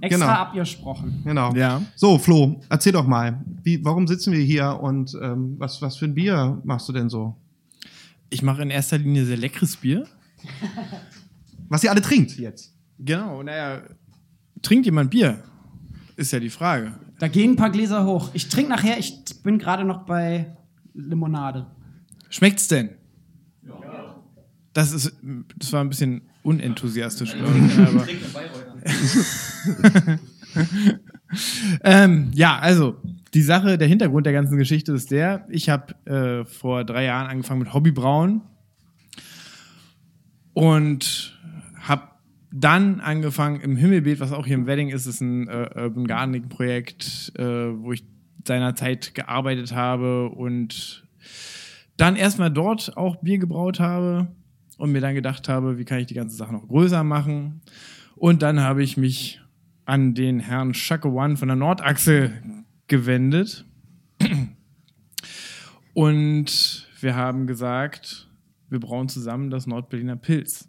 Extra 0.00 0.26
Genau. 0.26 0.38
abgesprochen. 0.40 1.22
genau. 1.24 1.54
Ja. 1.54 1.82
So, 1.94 2.18
Flo, 2.18 2.60
erzähl 2.68 2.92
doch 2.92 3.06
mal, 3.06 3.40
wie, 3.62 3.84
warum 3.84 4.06
sitzen 4.06 4.32
wir 4.32 4.40
hier 4.40 4.78
und 4.80 5.16
ähm, 5.22 5.54
was, 5.58 5.80
was 5.82 5.96
für 5.96 6.04
ein 6.06 6.14
Bier 6.14 6.60
machst 6.64 6.88
du 6.88 6.92
denn 6.92 7.08
so? 7.08 7.34
Ich 8.30 8.42
mache 8.42 8.62
in 8.62 8.70
erster 8.70 8.98
Linie 8.98 9.24
sehr 9.24 9.36
leckeres 9.36 9.76
Bier. 9.76 10.06
Was 11.68 11.82
ihr 11.82 11.90
alle 11.90 12.00
trinkt 12.02 12.36
jetzt. 12.38 12.72
Genau, 12.98 13.42
naja. 13.42 13.82
Trinkt 14.62 14.84
jemand 14.86 15.10
Bier? 15.10 15.42
Ist 16.16 16.32
ja 16.32 16.40
die 16.40 16.50
Frage. 16.50 16.94
Da 17.18 17.28
gehen 17.28 17.52
ein 17.52 17.56
paar 17.56 17.70
Gläser 17.70 18.04
hoch. 18.06 18.30
Ich 18.34 18.48
trinke 18.48 18.70
nachher, 18.70 18.98
ich 18.98 19.14
bin 19.42 19.58
gerade 19.58 19.84
noch 19.84 20.04
bei 20.06 20.56
Limonade. 20.94 21.66
Schmeckt's 22.30 22.68
denn? 22.68 22.90
Ja. 23.66 24.16
Das 24.72 24.92
ist, 24.92 25.12
das 25.56 25.72
war 25.72 25.80
ein 25.82 25.88
bisschen 25.88 26.22
unenthusiastisch, 26.42 27.34
glaube 27.34 27.58
ich. 27.58 27.78
Aber 27.78 28.06
ähm, 31.84 32.30
ja, 32.34 32.58
also 32.58 32.96
die 33.34 33.42
Sache, 33.42 33.78
der 33.78 33.88
Hintergrund 33.88 34.26
der 34.26 34.32
ganzen 34.32 34.56
Geschichte 34.58 34.92
ist 34.92 35.10
der: 35.10 35.46
Ich 35.50 35.68
habe 35.68 35.94
äh, 36.04 36.44
vor 36.44 36.84
drei 36.84 37.04
Jahren 37.04 37.26
angefangen 37.26 37.60
mit 37.60 37.74
Hobbybrauen 37.74 38.42
und 40.52 41.38
habe 41.80 42.02
dann 42.50 43.00
angefangen 43.00 43.60
im 43.60 43.76
Himmelbeet, 43.76 44.20
was 44.20 44.32
auch 44.32 44.46
hier 44.46 44.54
im 44.54 44.66
Wedding 44.66 44.88
ist, 44.88 45.06
ist 45.06 45.20
ein 45.20 45.48
äh, 45.48 45.68
Urban 45.74 46.06
Gardening 46.06 46.48
Projekt, 46.48 47.32
äh, 47.36 47.44
wo 47.44 47.92
ich 47.92 48.04
seinerzeit 48.46 49.14
gearbeitet 49.14 49.74
habe 49.74 50.30
und 50.30 51.06
dann 51.96 52.16
erstmal 52.16 52.50
dort 52.50 52.96
auch 52.96 53.16
Bier 53.16 53.38
gebraut 53.38 53.80
habe 53.80 54.28
und 54.78 54.92
mir 54.92 55.00
dann 55.00 55.14
gedacht 55.14 55.48
habe, 55.48 55.78
wie 55.78 55.84
kann 55.84 55.98
ich 55.98 56.06
die 56.06 56.14
ganze 56.14 56.36
Sache 56.36 56.52
noch 56.52 56.68
größer 56.68 57.02
machen. 57.04 57.60
Und 58.16 58.42
dann 58.42 58.60
habe 58.60 58.82
ich 58.82 58.96
mich 58.96 59.40
an 59.84 60.14
den 60.14 60.40
Herrn 60.40 60.74
One 61.04 61.36
von 61.36 61.48
der 61.48 61.56
Nordachse 61.56 62.32
gewendet. 62.88 63.64
Und 65.94 66.88
wir 67.00 67.14
haben 67.14 67.46
gesagt, 67.46 68.28
wir 68.68 68.80
brauen 68.80 69.08
zusammen 69.08 69.50
das 69.50 69.66
Nordberliner 69.66 70.16
Pilz. 70.16 70.68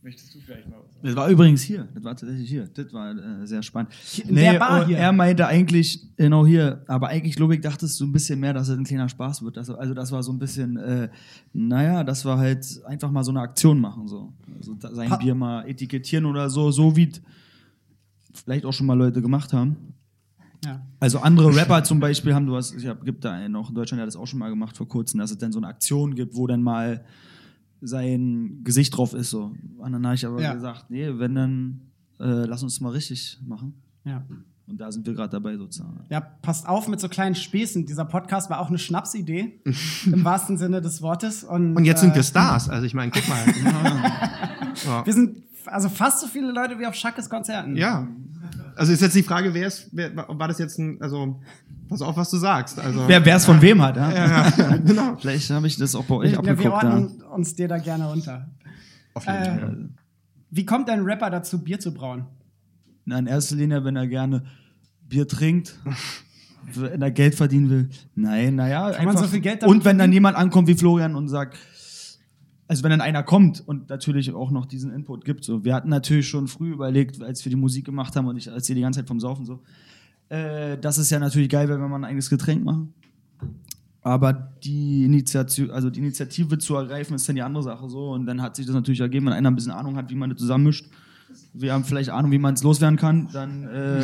Möchtest 0.00 0.34
du 0.34 0.40
vielleicht 0.40 0.68
mal? 0.68 0.81
Das 1.02 1.16
war 1.16 1.28
übrigens 1.28 1.62
hier. 1.62 1.88
Das 1.94 2.04
war 2.04 2.14
tatsächlich 2.16 2.48
hier. 2.48 2.68
Das 2.72 2.92
war 2.92 3.10
äh, 3.10 3.46
sehr 3.46 3.62
spannend. 3.62 3.92
in 4.26 4.34
der 4.36 4.58
Bar 4.58 4.86
hier. 4.86 4.98
Er 4.98 5.12
meinte 5.12 5.46
eigentlich, 5.46 6.00
genau 6.16 6.46
hier, 6.46 6.84
aber 6.86 7.08
eigentlich, 7.08 7.34
glaube 7.34 7.54
ich, 7.56 7.60
dachtest 7.60 7.98
du 8.00 8.04
ein 8.06 8.12
bisschen 8.12 8.38
mehr, 8.38 8.52
dass 8.54 8.68
es 8.68 8.78
ein 8.78 8.84
kleiner 8.84 9.08
Spaß 9.08 9.42
wird. 9.42 9.56
Das, 9.56 9.68
also 9.68 9.94
das 9.94 10.12
war 10.12 10.22
so 10.22 10.32
ein 10.32 10.38
bisschen, 10.38 10.76
äh, 10.76 11.08
naja, 11.52 12.04
das 12.04 12.24
war 12.24 12.38
halt 12.38 12.64
einfach 12.86 13.10
mal 13.10 13.24
so 13.24 13.32
eine 13.32 13.40
Aktion 13.40 13.80
machen. 13.80 14.06
So. 14.06 14.32
Also 14.56 14.76
sein 14.92 15.10
Ha- 15.10 15.16
Bier 15.16 15.34
mal 15.34 15.68
etikettieren 15.68 16.24
oder 16.26 16.48
so, 16.48 16.70
so 16.70 16.94
wie 16.96 17.08
es 17.08 17.20
vielleicht 18.44 18.64
auch 18.64 18.72
schon 18.72 18.86
mal 18.86 18.96
Leute 18.96 19.20
gemacht 19.20 19.52
haben. 19.52 19.76
Ja. 20.64 20.80
Also 21.00 21.18
andere 21.18 21.54
Rapper 21.56 21.82
zum 21.82 21.98
Beispiel 21.98 22.32
haben, 22.34 22.46
du 22.46 22.54
hast, 22.54 22.74
ich 22.76 22.86
hab, 22.86 23.04
gibt 23.04 23.24
da 23.24 23.32
einen 23.32 23.52
noch 23.52 23.68
in 23.70 23.74
Deutschland, 23.74 23.98
der 23.98 24.02
hat 24.04 24.08
das 24.08 24.16
auch 24.16 24.28
schon 24.28 24.38
mal 24.38 24.48
gemacht 24.50 24.76
vor 24.76 24.86
kurzem, 24.86 25.18
dass 25.18 25.32
es 25.32 25.38
dann 25.38 25.50
so 25.50 25.58
eine 25.58 25.66
Aktion 25.66 26.14
gibt, 26.14 26.36
wo 26.36 26.46
dann 26.46 26.62
mal 26.62 27.04
sein 27.82 28.60
Gesicht 28.64 28.96
drauf 28.96 29.12
ist. 29.12 29.30
So. 29.30 29.52
Und 29.78 29.92
dann 29.92 30.04
habe 30.06 30.14
ich 30.14 30.24
aber 30.24 30.40
Ja. 30.40 30.54
gesagt, 30.54 30.86
nee, 30.88 31.08
wenn 31.18 31.34
dann, 31.34 31.80
äh, 32.20 32.46
lass 32.46 32.62
uns 32.62 32.74
das 32.74 32.80
mal 32.80 32.90
richtig 32.90 33.38
machen. 33.44 33.74
Ja. 34.04 34.24
Und 34.68 34.80
da 34.80 34.90
sind 34.92 35.04
wir 35.06 35.12
gerade 35.12 35.30
dabei 35.30 35.56
sozusagen. 35.56 36.00
Ja, 36.08 36.20
passt 36.20 36.66
auf 36.68 36.86
mit 36.88 37.00
so 37.00 37.08
kleinen 37.08 37.34
Späßen. 37.34 37.84
Dieser 37.84 38.04
Podcast 38.04 38.48
war 38.48 38.60
auch 38.60 38.68
eine 38.68 38.78
Schnapsidee, 38.78 39.60
im 40.06 40.24
wahrsten 40.24 40.56
Sinne 40.56 40.80
des 40.80 41.02
Wortes. 41.02 41.42
Und, 41.44 41.76
Und 41.76 41.84
jetzt 41.84 41.98
äh, 41.98 42.06
sind 42.06 42.14
wir 42.14 42.22
Stars. 42.22 42.68
Also 42.68 42.86
ich 42.86 42.94
meine, 42.94 43.10
guck 43.10 43.28
mal. 43.28 43.44
ja. 44.86 45.04
Wir 45.04 45.12
sind 45.12 45.42
also 45.66 45.88
fast 45.88 46.20
so 46.20 46.26
viele 46.28 46.52
Leute 46.52 46.78
wie 46.78 46.86
auf 46.86 46.94
Schackes 46.94 47.28
Konzerten. 47.28 47.76
ja. 47.76 48.08
Also 48.74 48.92
ist 48.92 49.02
jetzt 49.02 49.14
die 49.14 49.22
Frage, 49.22 49.52
wer 49.52 49.66
ist, 49.66 49.90
wer, 49.92 50.16
war 50.16 50.48
das 50.48 50.58
jetzt 50.58 50.78
ein, 50.78 51.00
also 51.02 51.38
pass 51.92 52.02
auf, 52.02 52.16
was 52.16 52.30
du 52.30 52.36
sagst. 52.38 52.78
Also, 52.78 53.06
Wer 53.06 53.24
es 53.26 53.44
von 53.44 53.60
wem 53.62 53.80
hat, 53.82 53.96
ja? 53.96 54.12
ja, 54.12 54.76
genau. 54.78 55.16
Vielleicht 55.20 55.48
habe 55.50 55.66
ich 55.66 55.76
das 55.76 55.94
auch 55.94 56.04
bei 56.04 56.14
euch 56.16 56.32
Ja, 56.32 56.42
wir 56.42 56.50
abgeguckt. 56.52 56.64
Ja. 56.64 56.72
ordnen 56.94 57.22
uns 57.22 57.54
dir 57.54 57.68
da 57.68 57.78
gerne 57.78 58.08
unter. 58.10 58.48
Auf 59.14 59.24
jeden 59.26 59.36
Äh, 59.36 59.44
Fall. 59.60 59.88
Wie 60.50 60.66
kommt 60.66 60.90
ein 60.90 61.00
Rapper 61.02 61.30
dazu, 61.30 61.62
Bier 61.62 61.78
zu 61.78 61.92
brauen? 61.94 62.24
Na, 63.04 63.18
in 63.18 63.26
erster 63.26 63.56
Linie, 63.56 63.84
wenn 63.84 63.96
er 63.96 64.06
gerne 64.06 64.42
Bier 65.08 65.26
trinkt, 65.28 65.78
wenn 66.74 67.02
er 67.02 67.10
Geld 67.10 67.34
verdienen 67.34 67.68
will. 67.70 67.88
Nein, 68.14 68.54
naja. 68.56 68.90
Kann 68.92 69.04
man 69.04 69.16
so 69.16 69.24
viel 69.24 69.40
Geld 69.40 69.64
Und 69.64 69.84
wenn 69.84 69.98
dann 69.98 70.12
jemand 70.12 70.36
ankommt 70.36 70.68
wie 70.68 70.74
Florian 70.74 71.14
und 71.16 71.28
sagt, 71.28 71.56
also 72.68 72.82
wenn 72.84 72.90
dann 72.90 73.00
einer 73.02 73.22
kommt 73.22 73.62
und 73.66 73.90
natürlich 73.90 74.32
auch 74.32 74.50
noch 74.50 74.64
diesen 74.66 74.92
Input 74.94 75.24
gibt. 75.24 75.44
So. 75.44 75.64
Wir 75.64 75.74
hatten 75.74 75.90
natürlich 75.90 76.28
schon 76.28 76.48
früh 76.48 76.72
überlegt, 76.72 77.20
als 77.22 77.44
wir 77.44 77.50
die 77.50 77.56
Musik 77.56 77.84
gemacht 77.84 78.14
haben 78.16 78.26
und 78.28 78.36
ich 78.36 78.46
erzähle 78.46 78.76
die 78.76 78.82
ganze 78.82 79.00
Zeit 79.00 79.08
vom 79.08 79.20
Saufen 79.20 79.44
so, 79.44 79.62
äh, 80.28 80.78
dass 80.78 80.98
es 80.98 81.10
ja 81.10 81.18
natürlich 81.18 81.48
geil 81.48 81.68
wenn 81.68 81.78
wir 81.80 81.94
ein 81.94 82.04
eigenes 82.04 82.30
Getränk 82.30 82.64
machen. 82.64 82.94
Aber 84.02 84.32
die 84.32 85.04
Initiative, 85.04 85.72
also 85.72 85.88
die 85.88 86.00
Initiative 86.00 86.58
zu 86.58 86.74
ergreifen, 86.74 87.14
ist 87.14 87.28
dann 87.28 87.36
die 87.36 87.42
andere 87.42 87.62
Sache 87.62 87.88
so. 87.88 88.10
Und 88.10 88.26
dann 88.26 88.42
hat 88.42 88.56
sich 88.56 88.66
das 88.66 88.74
natürlich 88.74 89.00
ergeben, 89.00 89.26
wenn 89.26 89.32
einer 89.32 89.50
ein 89.50 89.54
bisschen 89.54 89.70
Ahnung 89.70 89.96
hat, 89.96 90.10
wie 90.10 90.16
man 90.16 90.30
das 90.30 90.40
zusammenmischt. 90.40 90.86
Wir 91.54 91.72
haben 91.72 91.84
vielleicht 91.84 92.10
Ahnung, 92.10 92.32
wie 92.32 92.38
man 92.38 92.54
es 92.54 92.62
loswerden 92.62 92.98
kann, 92.98 93.28
dann 93.32 93.68
äh, 93.68 94.02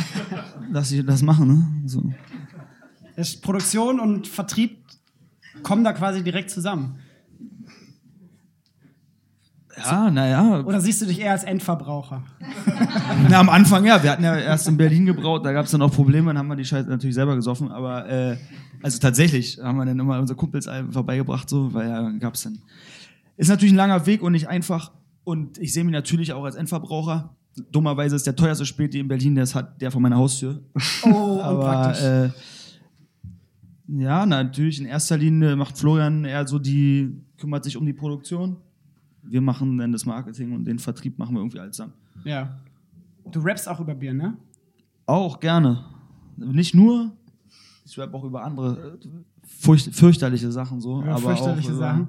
lass 0.70 0.92
ich 0.92 1.04
das 1.04 1.22
machen. 1.22 1.48
Ne? 1.48 1.88
So. 1.88 2.12
Ist 3.16 3.42
Produktion 3.42 3.98
und 3.98 4.28
Vertrieb 4.28 4.78
kommen 5.62 5.84
da 5.84 5.92
quasi 5.92 6.22
direkt 6.22 6.50
zusammen. 6.50 6.98
Ja, 9.76 10.10
naja. 10.10 10.60
Oder 10.64 10.80
siehst 10.80 11.00
du 11.02 11.06
dich 11.06 11.20
eher 11.20 11.32
als 11.32 11.44
Endverbraucher? 11.44 12.22
Na, 13.28 13.40
am 13.40 13.48
Anfang 13.48 13.84
ja. 13.84 14.02
Wir 14.02 14.10
hatten 14.10 14.24
ja 14.24 14.36
erst 14.36 14.68
in 14.68 14.76
Berlin 14.76 15.06
gebraut, 15.06 15.44
da 15.44 15.52
gab 15.52 15.64
es 15.64 15.70
dann 15.70 15.82
auch 15.82 15.92
Probleme, 15.92 16.28
dann 16.28 16.38
haben 16.38 16.48
wir 16.48 16.56
die 16.56 16.64
Scheiße 16.64 16.88
natürlich 16.88 17.14
selber 17.14 17.34
gesoffen. 17.36 17.70
Aber 17.70 18.08
äh, 18.08 18.36
also 18.82 18.98
tatsächlich 18.98 19.58
haben 19.62 19.78
wir 19.78 19.86
dann 19.86 19.98
immer 19.98 20.18
unsere 20.18 20.36
Kumpels 20.36 20.68
vorbeigebracht, 20.90 21.48
so, 21.48 21.72
weil 21.72 21.88
ja 21.88 22.10
gab 22.18 22.34
es 22.34 22.42
dann. 22.42 22.58
Ist 23.36 23.48
natürlich 23.48 23.72
ein 23.72 23.76
langer 23.76 24.06
Weg 24.06 24.22
und 24.22 24.32
nicht 24.32 24.48
einfach. 24.48 24.92
Und 25.24 25.58
ich 25.58 25.72
sehe 25.72 25.84
mich 25.84 25.92
natürlich 25.92 26.32
auch 26.32 26.44
als 26.44 26.56
Endverbraucher. 26.56 27.34
Dummerweise 27.70 28.16
ist 28.16 28.26
der 28.26 28.36
teuerste 28.36 28.66
Späti 28.66 28.98
in 28.98 29.08
Berlin, 29.08 29.34
der 29.34 29.46
hat, 29.46 29.80
der 29.80 29.90
vor 29.90 30.00
meiner 30.00 30.16
Haustür. 30.16 30.62
Oh, 31.04 31.40
Aber 31.42 31.58
unpraktisch. 31.58 32.04
äh, 32.04 32.30
ja, 33.88 34.24
natürlich 34.26 34.80
in 34.80 34.86
erster 34.86 35.18
Linie 35.18 35.56
macht 35.56 35.76
Florian 35.76 36.24
eher 36.24 36.46
so 36.46 36.58
die, 36.58 37.14
kümmert 37.38 37.64
sich 37.64 37.76
um 37.76 37.84
die 37.84 37.92
Produktion. 37.92 38.56
Wir 39.22 39.40
machen 39.40 39.78
dann 39.78 39.92
das 39.92 40.04
Marketing 40.04 40.52
und 40.52 40.64
den 40.64 40.78
Vertrieb 40.78 41.18
machen 41.18 41.34
wir 41.34 41.40
irgendwie 41.40 41.60
alles 41.60 41.76
zusammen. 41.76 41.94
ja. 42.24 42.58
Du 43.30 43.38
rappst 43.38 43.68
auch 43.68 43.78
über 43.78 43.94
Bier, 43.94 44.12
ne? 44.12 44.36
Auch 45.06 45.38
gerne. 45.38 45.84
Nicht 46.36 46.74
nur, 46.74 47.12
ich 47.86 47.96
rap 47.96 48.12
auch 48.14 48.24
über 48.24 48.42
andere 48.42 48.98
furcht, 49.44 49.94
fürchterliche 49.94 50.50
Sachen 50.50 50.80
so. 50.80 51.00
Über 51.00 51.12
aber 51.12 51.20
fürchterliche 51.20 51.68
auch 51.68 51.76
über, 51.76 51.78
Sachen. 51.78 52.08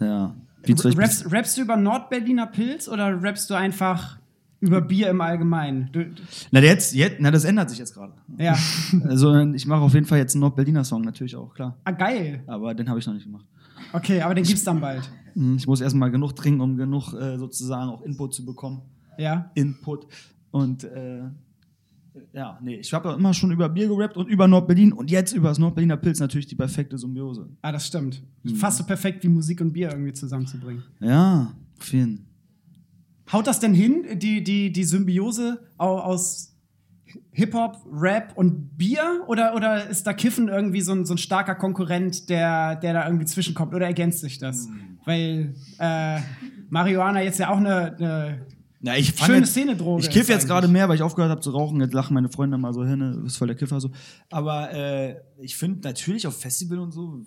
Ja. 0.00 0.34
Wie 0.62 0.74
zum 0.74 0.90
Beispiel, 0.90 1.02
Rappst, 1.02 1.32
rappst 1.32 1.56
du 1.56 1.62
über 1.62 1.76
Nordberliner 1.78 2.46
Pilz 2.46 2.88
oder 2.88 3.22
rappst 3.22 3.48
du 3.48 3.54
einfach 3.54 4.18
über 4.60 4.82
Bier 4.82 5.08
im 5.08 5.22
Allgemeinen? 5.22 5.88
Du, 5.92 6.04
na, 6.50 6.60
jetzt, 6.60 6.94
jetzt, 6.94 7.16
na, 7.20 7.30
das 7.30 7.44
ändert 7.44 7.70
sich 7.70 7.78
jetzt 7.78 7.94
gerade. 7.94 8.12
ja. 8.36 8.54
Also 9.04 9.34
ich 9.38 9.66
mache 9.66 9.80
auf 9.80 9.94
jeden 9.94 10.04
Fall 10.04 10.18
jetzt 10.18 10.34
einen 10.34 10.40
Nord-Berliner 10.42 10.84
Song, 10.84 11.00
natürlich 11.00 11.36
auch, 11.36 11.54
klar. 11.54 11.78
Ah, 11.84 11.92
geil. 11.92 12.42
Aber 12.46 12.74
den 12.74 12.88
habe 12.88 12.98
ich 12.98 13.06
noch 13.06 13.14
nicht 13.14 13.24
gemacht. 13.24 13.46
Okay, 13.94 14.20
aber 14.20 14.34
den 14.34 14.44
gibt's 14.44 14.62
dann 14.64 14.78
bald. 14.78 15.10
Hm, 15.34 15.56
Ich 15.56 15.66
muss 15.66 15.80
erstmal 15.80 16.10
genug 16.10 16.34
trinken, 16.34 16.60
um 16.60 16.76
genug 16.76 17.12
äh, 17.14 17.38
sozusagen 17.38 17.90
auch 17.90 18.02
Input 18.02 18.34
zu 18.34 18.44
bekommen. 18.44 18.82
Ja. 19.18 19.50
Input. 19.54 20.06
Und 20.50 20.84
äh, 20.84 21.22
ja, 22.32 22.58
nee, 22.62 22.76
ich 22.76 22.92
habe 22.92 23.08
ja 23.10 23.14
immer 23.14 23.32
schon 23.32 23.52
über 23.52 23.68
Bier 23.68 23.86
gerappt 23.88 24.16
und 24.16 24.28
über 24.28 24.48
Nordberlin 24.48 24.92
und 24.92 25.10
jetzt 25.10 25.32
über 25.32 25.48
das 25.48 25.58
Nordberliner 25.58 25.96
Pilz 25.96 26.18
natürlich 26.20 26.46
die 26.46 26.56
perfekte 26.56 26.98
Symbiose. 26.98 27.48
Ah, 27.62 27.70
das 27.72 27.86
stimmt. 27.86 28.22
Mhm. 28.42 28.56
Fast 28.56 28.78
so 28.78 28.84
perfekt 28.84 29.22
wie 29.22 29.28
Musik 29.28 29.60
und 29.60 29.72
Bier 29.72 29.90
irgendwie 29.90 30.12
zusammenzubringen. 30.12 30.82
Ja, 31.00 31.54
jeden 31.90 32.26
Haut 33.32 33.46
das 33.46 33.60
denn 33.60 33.74
hin, 33.74 34.04
die, 34.18 34.42
die, 34.42 34.72
die 34.72 34.84
Symbiose 34.84 35.60
au- 35.78 35.98
aus 35.98 36.49
Hip-Hop, 37.32 37.86
Rap 37.92 38.32
und 38.36 38.76
Bier? 38.76 39.22
Oder, 39.28 39.54
oder 39.54 39.88
ist 39.88 40.06
da 40.06 40.12
Kiffen 40.12 40.48
irgendwie 40.48 40.80
so 40.80 40.92
ein, 40.92 41.04
so 41.06 41.14
ein 41.14 41.18
starker 41.18 41.54
Konkurrent, 41.54 42.28
der, 42.28 42.76
der 42.76 42.92
da 42.92 43.06
irgendwie 43.06 43.24
zwischenkommt? 43.26 43.74
Oder 43.74 43.86
ergänzt 43.86 44.20
sich 44.20 44.38
das? 44.38 44.68
Weil 45.04 45.54
äh, 45.78 46.20
Marihuana 46.70 47.22
jetzt 47.22 47.38
ja 47.38 47.50
auch 47.50 47.56
eine, 47.58 47.96
eine 47.96 48.46
Ja, 48.82 48.94
ich 48.96 49.16
schöne 49.16 49.38
jetzt, 49.38 49.50
Szene-Droge 49.50 50.02
Ich 50.02 50.10
kiff 50.10 50.22
ist 50.22 50.28
jetzt 50.28 50.46
gerade 50.48 50.66
mehr, 50.68 50.88
weil 50.88 50.96
ich 50.96 51.02
aufgehört 51.02 51.30
habe 51.30 51.40
zu 51.40 51.50
rauchen. 51.50 51.80
Jetzt 51.80 51.94
lachen 51.94 52.14
meine 52.14 52.28
Freunde 52.28 52.58
mal 52.58 52.72
so 52.74 52.84
hin, 52.84 52.98
ne, 52.98 53.12
du 53.12 53.22
bist 53.22 53.38
voll 53.38 53.46
der 53.48 53.56
Kiffer 53.56 53.80
so. 53.80 53.90
Aber 54.30 54.72
äh, 54.72 55.16
ich 55.38 55.56
finde 55.56 55.86
natürlich 55.88 56.26
auf 56.26 56.38
Festival 56.40 56.78
und 56.80 56.92
so, 56.92 57.22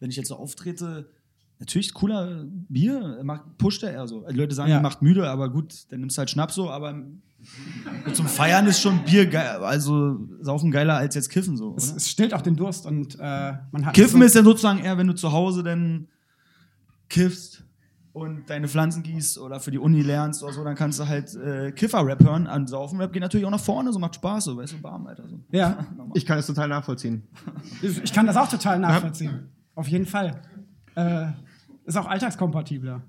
wenn 0.00 0.10
ich 0.10 0.16
jetzt 0.16 0.28
so 0.28 0.36
auftrete, 0.36 1.08
natürlich 1.60 1.94
cooler 1.94 2.44
Bier, 2.68 3.20
macht, 3.22 3.56
pusht 3.58 3.82
er 3.84 3.92
eher 3.92 4.08
so. 4.08 4.26
Die 4.28 4.34
Leute 4.36 4.54
sagen, 4.54 4.70
Ja. 4.70 4.76
er 4.78 4.82
macht 4.82 5.00
müde, 5.00 5.30
aber 5.30 5.48
gut, 5.50 5.90
dann 5.90 6.00
nimmst 6.00 6.16
du 6.16 6.18
halt 6.18 6.30
Schnaps 6.30 6.54
so, 6.56 6.70
aber 6.70 7.02
zum 8.12 8.26
Feiern 8.26 8.66
ist 8.66 8.80
schon 8.80 9.04
Bier 9.04 9.26
geil, 9.26 9.62
also 9.62 10.18
saufen 10.40 10.70
geiler 10.70 10.96
als 10.96 11.14
jetzt 11.14 11.28
kiffen 11.30 11.56
so. 11.56 11.74
Es, 11.76 11.88
Oder? 11.88 11.96
es 11.96 12.10
stillt 12.10 12.34
auch 12.34 12.42
den 12.42 12.56
Durst 12.56 12.86
und 12.86 13.16
äh, 13.20 13.52
man 13.72 13.86
hat. 13.86 13.94
Kiffen 13.94 14.20
so, 14.20 14.26
ist 14.26 14.34
ja 14.34 14.42
sozusagen 14.42 14.80
eher, 14.80 14.96
wenn 14.98 15.06
du 15.06 15.14
zu 15.14 15.32
Hause 15.32 15.62
dann 15.62 16.08
kiffst 17.08 17.64
und 18.12 18.48
deine 18.48 18.68
Pflanzen 18.68 19.02
gießt 19.02 19.38
oder 19.38 19.58
für 19.58 19.72
die 19.72 19.78
Uni 19.78 20.02
lernst 20.02 20.42
oder 20.42 20.52
so, 20.52 20.62
dann 20.64 20.76
kannst 20.76 21.00
du 21.00 21.08
halt 21.08 21.34
äh, 21.34 21.72
Kiffer-Rap 21.72 22.22
hören. 22.22 22.46
An 22.46 22.66
Saufen-Rap 22.66 23.12
geht 23.12 23.22
natürlich 23.22 23.44
auch 23.44 23.50
nach 23.50 23.60
vorne, 23.60 23.92
so 23.92 23.98
macht 23.98 24.14
Spaß, 24.14 24.44
so, 24.44 24.56
weißt 24.56 24.74
du, 24.74 24.82
warm, 24.82 25.06
Alter. 25.06 25.28
So. 25.28 25.40
Ja, 25.50 25.86
Ich 26.14 26.24
kann 26.24 26.38
es 26.38 26.46
total 26.46 26.68
nachvollziehen. 26.68 27.24
ich 27.82 28.12
kann 28.12 28.26
das 28.26 28.36
auch 28.36 28.48
total 28.48 28.78
nachvollziehen. 28.78 29.48
Auf 29.74 29.88
jeden 29.88 30.06
Fall. 30.06 30.40
Äh, 30.94 31.26
ist 31.84 31.96
auch 31.96 32.06
alltagskompatibler. 32.06 33.02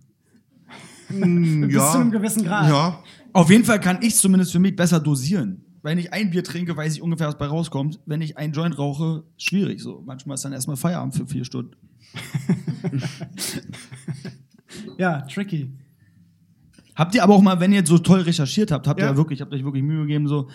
Mm, 1.09 1.61
Bis 1.67 1.91
zu 1.91 1.99
einem 1.99 2.11
gewissen 2.11 2.43
Grad. 2.43 2.67
Ja. 2.69 2.99
Auf 3.35 3.49
jeden 3.49 3.65
Fall 3.65 3.81
kann 3.81 3.99
ich 4.01 4.15
zumindest 4.15 4.53
für 4.53 4.59
mich 4.59 4.75
besser 4.75 4.99
dosieren. 5.01 5.65
Wenn 5.83 5.97
ich 5.97 6.13
ein 6.13 6.29
Bier 6.31 6.43
trinke, 6.43 6.75
weiß 6.75 6.95
ich 6.95 7.01
ungefähr, 7.01 7.27
was 7.27 7.37
bei 7.37 7.47
rauskommt. 7.47 7.99
Wenn 8.05 8.21
ich 8.21 8.37
ein 8.37 8.53
Joint 8.53 8.77
rauche, 8.77 9.23
schwierig. 9.37 9.81
So. 9.81 10.01
Manchmal 10.05 10.35
ist 10.35 10.45
dann 10.45 10.53
erstmal 10.53 10.77
Feierabend 10.77 11.15
für 11.15 11.27
vier 11.27 11.43
Stunden. 11.45 11.75
Ja, 14.97 15.21
tricky. 15.21 15.69
Habt 16.95 17.15
ihr 17.15 17.23
aber 17.23 17.33
auch 17.33 17.41
mal, 17.41 17.59
wenn 17.59 17.73
ihr 17.73 17.85
so 17.85 17.97
toll 17.97 18.21
recherchiert 18.21 18.71
habt, 18.71 18.87
habt 18.87 18.99
ihr 18.99 19.05
Ja. 19.05 19.11
ja 19.11 19.17
wirklich, 19.17 19.41
habt 19.41 19.53
euch 19.53 19.63
wirklich 19.63 19.83
Mühe 19.83 20.01
gegeben, 20.01 20.27
so, 20.27 20.49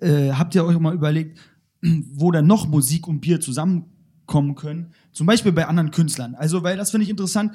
äh, 0.00 0.32
habt 0.32 0.54
ihr 0.54 0.64
euch 0.64 0.76
auch 0.76 0.80
mal 0.80 0.94
überlegt, 0.94 1.38
wo 2.12 2.30
dann 2.30 2.46
noch 2.46 2.68
Musik 2.68 3.08
und 3.08 3.20
Bier 3.20 3.40
zusammenkommen 3.40 4.54
können? 4.54 4.92
Zum 5.12 5.26
Beispiel 5.26 5.52
bei 5.52 5.66
anderen 5.66 5.90
Künstlern. 5.90 6.34
Also, 6.34 6.62
weil 6.62 6.76
das 6.76 6.90
finde 6.90 7.04
ich 7.04 7.10
interessant. 7.10 7.52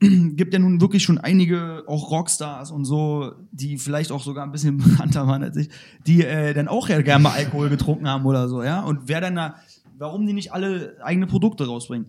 Gibt 0.36 0.52
ja 0.52 0.60
nun 0.60 0.80
wirklich 0.80 1.02
schon 1.02 1.18
einige, 1.18 1.82
auch 1.86 2.10
Rockstars 2.10 2.70
und 2.70 2.84
so, 2.84 3.32
die 3.50 3.78
vielleicht 3.78 4.12
auch 4.12 4.22
sogar 4.22 4.44
ein 4.44 4.52
bisschen 4.52 4.76
bekannter 4.78 5.26
waren 5.26 5.42
als 5.42 5.56
ich, 5.56 5.68
die 6.06 6.24
äh, 6.24 6.54
dann 6.54 6.68
auch 6.68 6.88
ja 6.88 7.02
gerne 7.02 7.24
mal 7.24 7.32
Alkohol 7.32 7.68
getrunken 7.68 8.08
haben 8.08 8.24
oder 8.24 8.48
so, 8.48 8.62
ja. 8.62 8.80
Und 8.82 9.02
wer 9.06 9.20
dann 9.20 9.34
da, 9.34 9.56
warum 9.96 10.26
die 10.26 10.32
nicht 10.32 10.52
alle 10.52 10.96
eigene 11.02 11.26
Produkte 11.26 11.66
rausbringen? 11.66 12.06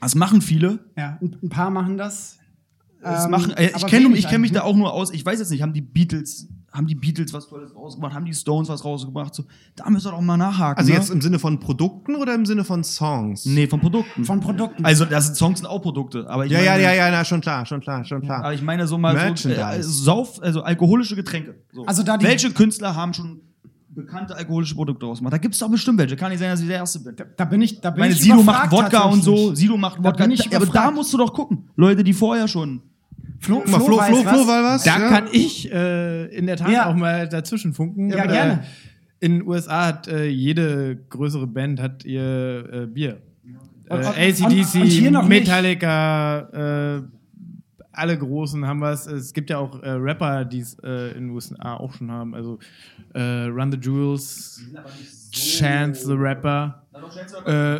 Das 0.00 0.14
machen 0.14 0.42
viele, 0.42 0.80
Ja, 0.96 1.18
ein, 1.20 1.48
paar 1.48 1.70
machen 1.70 1.96
das. 1.96 2.38
das 3.02 3.24
Ähm, 3.24 3.30
machen, 3.30 3.52
äh, 3.52 3.72
ich 3.76 3.86
kenne 3.86 4.14
kenn 4.14 4.40
mich 4.40 4.52
da 4.52 4.62
auch 4.62 4.76
nur 4.76 4.92
aus. 4.92 5.12
Ich 5.12 5.24
weiß 5.24 5.38
jetzt 5.38 5.50
nicht, 5.50 5.62
haben 5.62 5.72
die 5.72 5.80
Beatles, 5.80 6.48
haben 6.74 6.88
die 6.88 6.96
Beatles 6.96 7.32
was 7.32 7.48
Tolles 7.48 7.74
rausgebracht, 7.74 8.14
haben 8.14 8.24
die 8.24 8.34
Stones 8.34 8.68
was 8.68 8.84
rausgebracht. 8.84 9.32
So, 9.34 9.44
da 9.76 9.88
müsst 9.88 10.06
ihr 10.06 10.10
doch 10.10 10.20
mal 10.20 10.36
nachhaken. 10.36 10.76
Also 10.78 10.92
ne? 10.92 10.98
jetzt 10.98 11.08
im 11.10 11.20
Sinne 11.20 11.38
von 11.38 11.60
Produkten 11.60 12.16
oder 12.16 12.34
im 12.34 12.44
Sinne 12.44 12.64
von 12.64 12.82
Songs? 12.82 13.46
Nee, 13.46 13.68
von 13.68 13.80
Produkten. 13.80 14.24
Von 14.24 14.40
Produkten. 14.40 14.84
also, 14.84 15.04
das 15.04 15.26
sind 15.26 15.36
Songs 15.36 15.60
sind 15.60 15.68
auch 15.68 15.80
Produkte. 15.80 16.28
Aber 16.28 16.44
ich 16.46 16.52
Ja, 16.52 16.58
meine, 16.58 16.82
ja, 16.82 16.92
ja, 16.92 16.94
ja, 17.06 17.10
na, 17.12 17.24
schon 17.24 17.40
klar, 17.40 17.64
schon 17.64 17.80
klar, 17.80 18.04
schon 18.04 18.22
klar. 18.22 18.40
Aber 18.40 18.52
ich 18.54 18.60
meine 18.62 18.86
so 18.88 18.98
mal 18.98 19.16
so, 19.36 19.48
äh, 19.48 19.82
Sauf, 19.82 20.42
also 20.42 20.62
alkoholische 20.62 21.14
Getränke. 21.14 21.54
So. 21.72 21.86
Also 21.86 22.02
da 22.02 22.18
die- 22.18 22.26
Welche 22.26 22.50
Künstler 22.50 22.96
haben 22.96 23.14
schon 23.14 23.40
bekannte 23.88 24.34
alkoholische 24.34 24.74
Produkte 24.74 25.06
rausgemacht? 25.06 25.32
Da 25.32 25.38
gibt 25.38 25.54
es 25.54 25.60
doch 25.60 25.70
bestimmt 25.70 25.98
welche. 26.00 26.16
Kann 26.16 26.30
nicht 26.30 26.40
sein, 26.40 26.50
dass 26.50 26.60
ich 26.60 26.66
der 26.66 26.78
Erste 26.78 26.98
bin. 26.98 27.14
da 27.36 27.44
bin 27.44 27.62
ich, 27.62 27.80
da 27.80 27.90
bin 27.90 27.98
Ich 27.98 28.00
meine, 28.00 28.14
ich 28.14 28.20
Sido 28.20 28.42
macht 28.42 28.72
Wodka 28.72 29.02
und 29.04 29.22
so. 29.22 29.54
Sido 29.54 29.76
macht 29.76 30.00
Da 30.00 30.04
Wodka. 30.04 30.24
bin 30.24 30.32
ich 30.32 30.48
Da, 30.48 30.56
aber 30.56 30.66
da 30.66 30.90
musst 30.90 31.12
du 31.12 31.18
doch 31.18 31.32
gucken. 31.32 31.68
Leute, 31.76 32.02
die 32.02 32.12
vorher 32.12 32.48
schon. 32.48 32.82
Flo, 33.44 33.56
Guck 33.60 33.68
mal, 33.70 33.80
Flo, 33.80 33.96
weiß 33.98 34.08
Flo, 34.08 34.24
was. 34.24 34.32
Flo, 34.34 34.46
war 34.48 34.62
was? 34.64 34.84
Da 34.84 34.98
ja? 34.98 35.08
kann 35.08 35.28
ich 35.32 35.70
äh, 35.72 36.26
in 36.36 36.46
der 36.46 36.56
Tat 36.56 36.70
Ja. 36.70 36.86
auch 36.90 36.94
mal 36.94 37.28
dazwischen 37.28 37.74
funken. 37.74 38.10
Ja, 38.10 38.24
Äh, 38.24 38.28
gerne. 38.28 38.64
In 39.20 39.38
den 39.40 39.46
USA 39.48 39.86
hat 39.86 40.08
äh, 40.08 40.26
jede 40.26 40.96
größere 41.08 41.46
Band 41.46 41.80
hat 41.80 42.04
ihr 42.04 42.68
äh, 42.72 42.86
Bier. 42.86 43.20
Äh, 43.88 43.94
Und- 43.94 44.00
und- 44.00 44.06
ACDC, 44.06 45.06
und- 45.08 45.16
und. 45.16 45.28
Metallica, 45.28 46.96
äh, 46.98 47.02
alle 47.92 48.18
Großen 48.18 48.66
haben 48.66 48.80
was. 48.80 49.06
Es 49.06 49.32
gibt 49.32 49.50
ja 49.50 49.58
auch 49.58 49.80
äh, 49.82 49.90
Rapper, 49.90 50.44
die 50.44 50.60
es 50.60 50.76
äh, 50.82 51.12
in 51.12 51.28
den 51.28 51.30
USA 51.30 51.74
auch 51.74 51.92
schon 51.94 52.10
haben. 52.10 52.34
Also 52.34 52.58
äh, 53.14 53.20
Run 53.44 53.70
the 53.70 53.78
Jewels, 53.78 54.60
Chance 55.32 56.06
the 56.06 56.14
Rapper, 56.14 56.82
äh, 57.46 57.76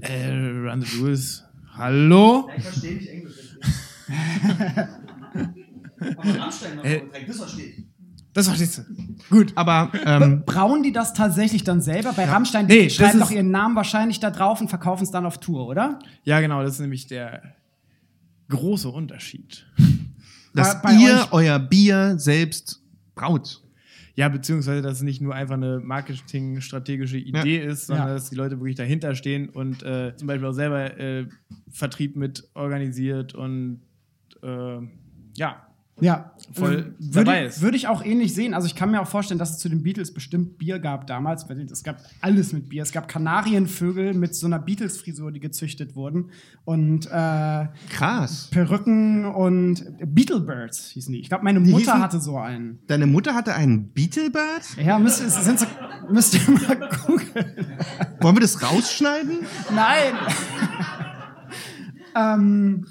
äh, 0.00 0.68
Run 0.68 0.80
the 0.82 0.96
Jewels. 0.98 1.44
Hallo? 1.76 2.48
Ich 2.56 2.62
verstehe 2.62 2.94
nicht 2.94 3.08
Englisch. 3.08 3.34
aber 6.00 6.38
Rammstein 6.40 6.78
Äh, 6.84 7.02
das 7.26 7.36
verstehe 7.38 7.66
ich. 7.66 7.84
Das 8.34 8.46
verstehst 8.46 8.78
du. 8.78 8.82
Gut. 9.30 9.52
Aber 9.56 9.90
ähm, 10.04 10.42
Brauen 10.44 10.82
die 10.82 10.92
das 10.92 11.12
tatsächlich 11.12 11.64
dann 11.64 11.80
selber? 11.80 12.12
Bei 12.12 12.24
Rammstein, 12.26 12.66
Nee, 12.66 12.88
schreiben 12.90 13.18
doch 13.18 13.30
ihren 13.30 13.50
Namen 13.50 13.74
wahrscheinlich 13.74 14.20
da 14.20 14.30
drauf 14.30 14.60
und 14.60 14.68
verkaufen 14.68 15.02
es 15.02 15.10
dann 15.10 15.26
auf 15.26 15.38
Tour, 15.38 15.66
oder? 15.66 15.98
Ja, 16.24 16.40
genau, 16.40 16.62
das 16.62 16.74
ist 16.74 16.80
nämlich 16.80 17.06
der 17.06 17.42
große 18.48 18.88
Unterschied. 18.88 19.66
dass 20.54 20.80
bei 20.82 20.92
ihr 20.94 21.14
euch- 21.14 21.32
euer 21.32 21.58
Bier 21.58 22.14
selbst 22.18 22.82
braut. 23.14 23.62
Ja, 24.14 24.28
beziehungsweise, 24.28 24.82
dass 24.82 24.94
es 24.98 25.02
nicht 25.02 25.20
nur 25.20 25.34
einfach 25.34 25.54
eine 25.54 25.78
marketingstrategische 25.80 27.18
Idee 27.18 27.58
ist, 27.64 27.86
sondern 27.86 28.08
Ja. 28.08 28.14
dass 28.14 28.30
die 28.30 28.36
Leute 28.36 28.58
wirklich 28.58 28.74
dahinter 28.76 29.14
stehen 29.14 29.48
und 29.48 29.82
äh, 29.84 30.14
zum 30.16 30.26
Beispiel 30.26 30.48
auch 30.48 30.52
selber 30.52 30.98
äh, 30.98 31.26
Vertrieb 31.70 32.16
mit 32.16 32.48
organisiert 32.54 33.34
und 33.34 33.80
äh, 34.42 34.78
ja, 35.36 35.67
Ja, 36.00 36.32
Voll 36.54 36.94
Ähm, 37.00 37.12
dabei 37.12 37.26
würde, 37.40 37.46
ist. 37.46 37.60
würde 37.60 37.76
ich 37.76 37.88
auch 37.88 38.02
ähnlich 38.04 38.32
sehen. 38.34 38.54
Also 38.54 38.66
ich 38.66 38.74
kann 38.74 38.90
mir 38.90 39.02
auch 39.02 39.06
vorstellen, 39.08 39.38
dass 39.38 39.50
es 39.50 39.58
zu 39.58 39.68
den 39.68 39.82
Beatles 39.82 40.14
bestimmt 40.14 40.56
Bier 40.56 40.78
gab 40.78 41.06
damals. 41.06 41.48
weil 41.48 41.60
Es 41.60 41.82
gab 41.82 41.98
alles 42.22 42.52
mit 42.54 42.68
Bier. 42.70 42.82
Es 42.84 42.92
gab 42.92 43.06
Kanarienvögel 43.06 44.14
mit 44.14 44.34
so 44.34 44.46
einer 44.46 44.58
Beatles-Frisur, 44.58 45.30
die 45.32 45.40
gezüchtet 45.40 45.94
wurden. 45.94 46.30
Und 46.64 47.06
äh, 47.06 47.66
Krass. 47.90 48.48
Perücken 48.50 49.26
und 49.26 49.84
Beetlebirds 50.14 50.88
hießen 50.90 51.12
die. 51.12 51.20
Ich 51.20 51.28
glaube, 51.28 51.44
meine 51.44 51.60
Die 51.60 51.70
Mutter 51.70 51.94
hießen- 51.96 52.00
hatte 52.00 52.20
so 52.20 52.38
einen. 52.38 52.78
Deine 52.86 53.06
Mutter 53.06 53.34
hatte 53.34 53.54
einen 53.54 53.92
Beetlebird? 53.92 54.76
Ja, 54.82 54.98
müsst, 54.98 55.20
ihr- 55.20 55.28
sind 55.28 55.58
so, 55.60 55.66
müsst 56.10 56.34
ihr 56.34 56.40
mal 56.50 56.88
googeln. 57.06 57.54
Wollen 58.20 58.36
wir 58.36 58.40
das 58.40 58.62
rausschneiden? 58.62 59.40
Nein! 59.74 60.14
ähm, 62.16 62.86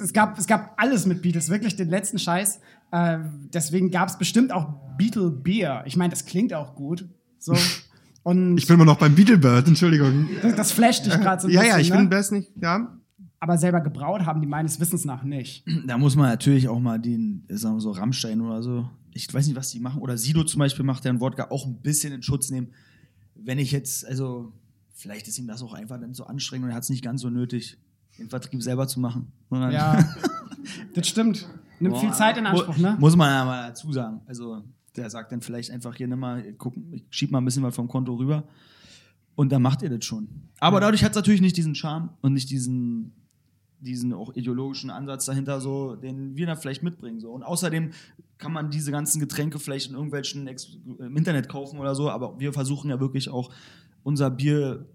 es, 0.00 0.12
gab, 0.12 0.38
es 0.38 0.46
gab 0.46 0.74
alles 0.80 1.06
mit 1.06 1.22
Beatles, 1.22 1.48
wirklich 1.50 1.76
den 1.76 1.88
letzten 1.88 2.18
Scheiß. 2.18 2.60
Äh, 2.90 3.18
deswegen 3.52 3.90
gab 3.90 4.08
es 4.08 4.18
bestimmt 4.18 4.52
auch 4.52 4.74
Beatle 4.96 5.30
Beer. 5.30 5.82
Ich 5.86 5.96
meine, 5.96 6.10
das 6.10 6.24
klingt 6.26 6.52
auch 6.54 6.74
gut. 6.74 7.06
So. 7.38 7.54
Und 8.22 8.56
Ich 8.56 8.66
bin 8.66 8.74
immer 8.74 8.86
noch 8.86 8.98
beim 8.98 9.14
Beetlebird, 9.14 9.68
Entschuldigung. 9.68 10.28
das, 10.40 10.54
das 10.56 10.72
flasht 10.72 11.04
dich 11.04 11.12
gerade 11.14 11.42
so 11.42 11.48
ein 11.48 11.52
Ja, 11.52 11.60
bisschen. 11.60 11.74
ja, 11.76 11.80
ich 11.80 11.90
ne? 11.90 11.96
bin 11.98 12.08
best 12.08 12.32
nicht. 12.32 12.50
Ja. 12.60 12.98
Aber 13.38 13.58
selber 13.58 13.80
gebraut 13.82 14.22
haben 14.24 14.40
die 14.40 14.46
meines 14.46 14.80
Wissens 14.80 15.04
nach 15.04 15.22
nicht. 15.24 15.64
Da 15.86 15.98
muss 15.98 16.16
man 16.16 16.30
natürlich 16.30 16.68
auch 16.68 16.80
mal 16.80 16.98
den, 16.98 17.44
sagen 17.50 17.76
wir 17.76 17.80
so, 17.80 17.90
Rammstein 17.90 18.40
oder 18.40 18.62
so. 18.62 18.88
Ich 19.12 19.32
weiß 19.32 19.46
nicht, 19.46 19.56
was 19.56 19.68
die 19.70 19.80
machen. 19.80 20.00
Oder 20.00 20.16
Sido 20.16 20.44
zum 20.44 20.60
Beispiel 20.60 20.84
macht, 20.86 21.04
der 21.04 21.10
einen 21.10 21.20
Wodka 21.20 21.50
auch 21.50 21.66
ein 21.66 21.82
bisschen 21.82 22.14
in 22.14 22.22
Schutz 22.22 22.48
nehmen. 22.50 22.68
Wenn 23.34 23.58
ich 23.58 23.70
jetzt, 23.72 24.06
also, 24.06 24.52
vielleicht 24.94 25.28
ist 25.28 25.38
ihm 25.38 25.46
das 25.46 25.62
auch 25.62 25.74
einfach 25.74 26.00
dann 26.00 26.14
so 26.14 26.24
anstrengend 26.24 26.64
und 26.64 26.70
er 26.70 26.76
hat 26.76 26.84
es 26.84 26.88
nicht 26.88 27.04
ganz 27.04 27.20
so 27.20 27.28
nötig, 27.28 27.76
den 28.18 28.28
Vertrieb 28.28 28.62
selber 28.62 28.86
zu 28.88 29.00
machen. 29.00 29.32
Sondern- 29.50 29.72
Ja, 29.72 30.14
das 30.94 31.06
stimmt. 31.08 31.48
Nimmt 31.80 31.98
viel 31.98 32.08
Boah, 32.10 32.14
Zeit 32.16 32.36
in 32.38 32.46
Anspruch, 32.46 32.76
ne? 32.78 32.96
Muss 32.98 33.16
man 33.16 33.28
ja 33.30 33.44
mal 33.44 33.68
dazu 33.68 33.92
sagen. 33.92 34.20
Also, 34.26 34.62
der 34.96 35.10
sagt 35.10 35.32
dann 35.32 35.40
vielleicht 35.40 35.70
einfach 35.70 35.94
hier, 35.96 36.06
nimm 36.06 36.20
mal, 36.20 36.42
guck, 36.56 36.74
ich 36.92 37.04
schieb 37.10 37.32
mal 37.32 37.38
ein 37.38 37.44
bisschen 37.44 37.62
was 37.64 37.74
vom 37.74 37.88
Konto 37.88 38.14
rüber. 38.14 38.44
Und 39.34 39.50
dann 39.50 39.62
macht 39.62 39.82
ihr 39.82 39.90
das 39.90 40.04
schon. 40.04 40.28
Aber 40.60 40.78
dadurch 40.80 41.02
hat 41.02 41.10
es 41.10 41.16
natürlich 41.16 41.40
nicht 41.40 41.56
diesen 41.56 41.74
Charme 41.74 42.10
und 42.22 42.34
nicht 42.34 42.48
diesen, 42.50 43.12
diesen 43.80 44.12
auch 44.12 44.32
ideologischen 44.36 44.90
Ansatz 44.90 45.24
dahinter, 45.24 45.60
so, 45.60 45.96
den 45.96 46.36
wir 46.36 46.46
da 46.46 46.54
vielleicht 46.54 46.84
mitbringen. 46.84 47.18
So. 47.18 47.32
Und 47.32 47.42
außerdem 47.42 47.90
kann 48.38 48.52
man 48.52 48.70
diese 48.70 48.92
ganzen 48.92 49.18
Getränke 49.18 49.58
vielleicht 49.58 49.88
in 49.88 49.94
irgendwelchen 49.94 50.46
Ex 50.46 50.78
im 50.98 51.16
Internet 51.16 51.48
kaufen 51.48 51.80
oder 51.80 51.96
so, 51.96 52.08
aber 52.10 52.38
wir 52.38 52.52
versuchen 52.52 52.90
ja 52.90 53.00
wirklich 53.00 53.28
auch 53.28 53.50
unser 54.04 54.30
Bier 54.30 54.86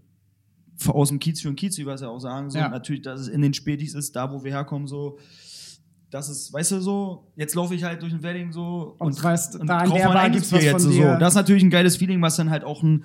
aus 0.87 1.09
dem 1.09 1.19
Kiez 1.19 1.41
für 1.41 1.49
den 1.49 1.55
Kiez, 1.55 1.77
wie 1.77 1.85
wir 1.85 1.93
es 1.93 2.01
ja 2.01 2.07
auch 2.09 2.19
sagen, 2.19 2.49
so. 2.49 2.57
Ja. 2.57 2.65
Und 2.65 2.71
natürlich, 2.71 3.01
dass 3.01 3.19
es 3.21 3.27
in 3.27 3.41
den 3.41 3.53
Spätis 3.53 3.93
ist, 3.93 4.15
da 4.15 4.31
wo 4.31 4.43
wir 4.43 4.51
herkommen, 4.51 4.87
so. 4.87 5.17
Das 6.11 6.27
ist, 6.27 6.51
weißt 6.51 6.71
du, 6.71 6.79
so, 6.81 7.31
jetzt 7.35 7.53
laufe 7.53 7.75
ich 7.75 7.83
halt 7.83 8.01
durch 8.01 8.11
ein 8.13 8.23
Wedding 8.23 8.51
so 8.51 8.95
Und 8.97 9.23
weißt, 9.23 9.59
da 9.63 9.83
in 9.83 9.89
kauf 9.91 10.01
Bar 10.03 10.15
eigenes 10.15 10.49
gibt's 10.49 10.51
was 10.53 10.63
jetzt 10.63 10.81
so. 10.83 11.03
Das 11.19 11.29
ist 11.33 11.35
natürlich 11.35 11.61
ein 11.63 11.69
geiles 11.69 11.97
Feeling, 11.97 12.19
was 12.19 12.35
dann 12.35 12.49
halt 12.49 12.63
auch 12.63 12.81
ein, 12.81 13.03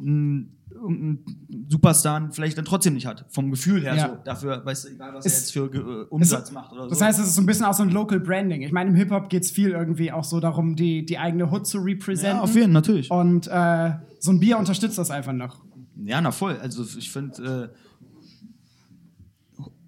ein, 0.00 0.56
irgendein 0.72 1.66
Superstar 1.68 2.30
vielleicht 2.32 2.56
dann 2.56 2.64
trotzdem 2.64 2.94
nicht 2.94 3.04
hat. 3.04 3.26
Vom 3.28 3.50
Gefühl 3.50 3.82
her 3.82 3.94
Ja. 3.96 4.08
so. 4.08 4.16
Dafür, 4.24 4.64
weißt 4.64 4.84
du, 4.86 4.88
egal 4.92 5.12
was 5.14 5.26
Es- 5.26 5.32
er 5.32 5.38
jetzt 5.40 5.52
für 5.52 6.04
äh, 6.04 6.06
Umsatz 6.08 6.50
macht 6.50 6.72
oder 6.72 6.84
so. 6.84 6.88
Das 6.88 7.02
heißt, 7.02 7.18
es 7.20 7.26
ist 7.28 7.34
so 7.34 7.42
ein 7.42 7.46
bisschen 7.46 7.66
auch 7.66 7.74
so 7.74 7.82
ein 7.82 7.90
Local 7.90 8.18
Branding. 8.20 8.62
Ich 8.62 8.72
meine, 8.72 8.88
im 8.88 8.96
Hip-Hop 8.96 9.28
geht 9.28 9.42
es 9.42 9.50
viel 9.50 9.72
irgendwie 9.72 10.10
auch 10.10 10.24
so 10.24 10.40
darum, 10.40 10.74
die, 10.74 11.04
die 11.04 11.18
eigene 11.18 11.50
Hood 11.50 11.66
zu 11.66 11.78
representen. 11.80 12.36
ja, 12.38 12.42
auf 12.42 12.54
jeden 12.54 12.62
Fall, 12.68 12.72
natürlich. 12.72 13.10
Und 13.10 13.46
äh, 13.48 13.92
so 14.20 14.30
ein 14.30 14.40
Bier 14.40 14.58
unterstützt 14.58 14.96
das 14.96 15.10
einfach 15.10 15.34
noch. 15.34 15.67
Ja, 16.04 16.20
na 16.20 16.30
voll. 16.30 16.56
Also 16.62 16.84
ich 16.98 17.10
finde, 17.10 17.70
äh, 17.72 17.78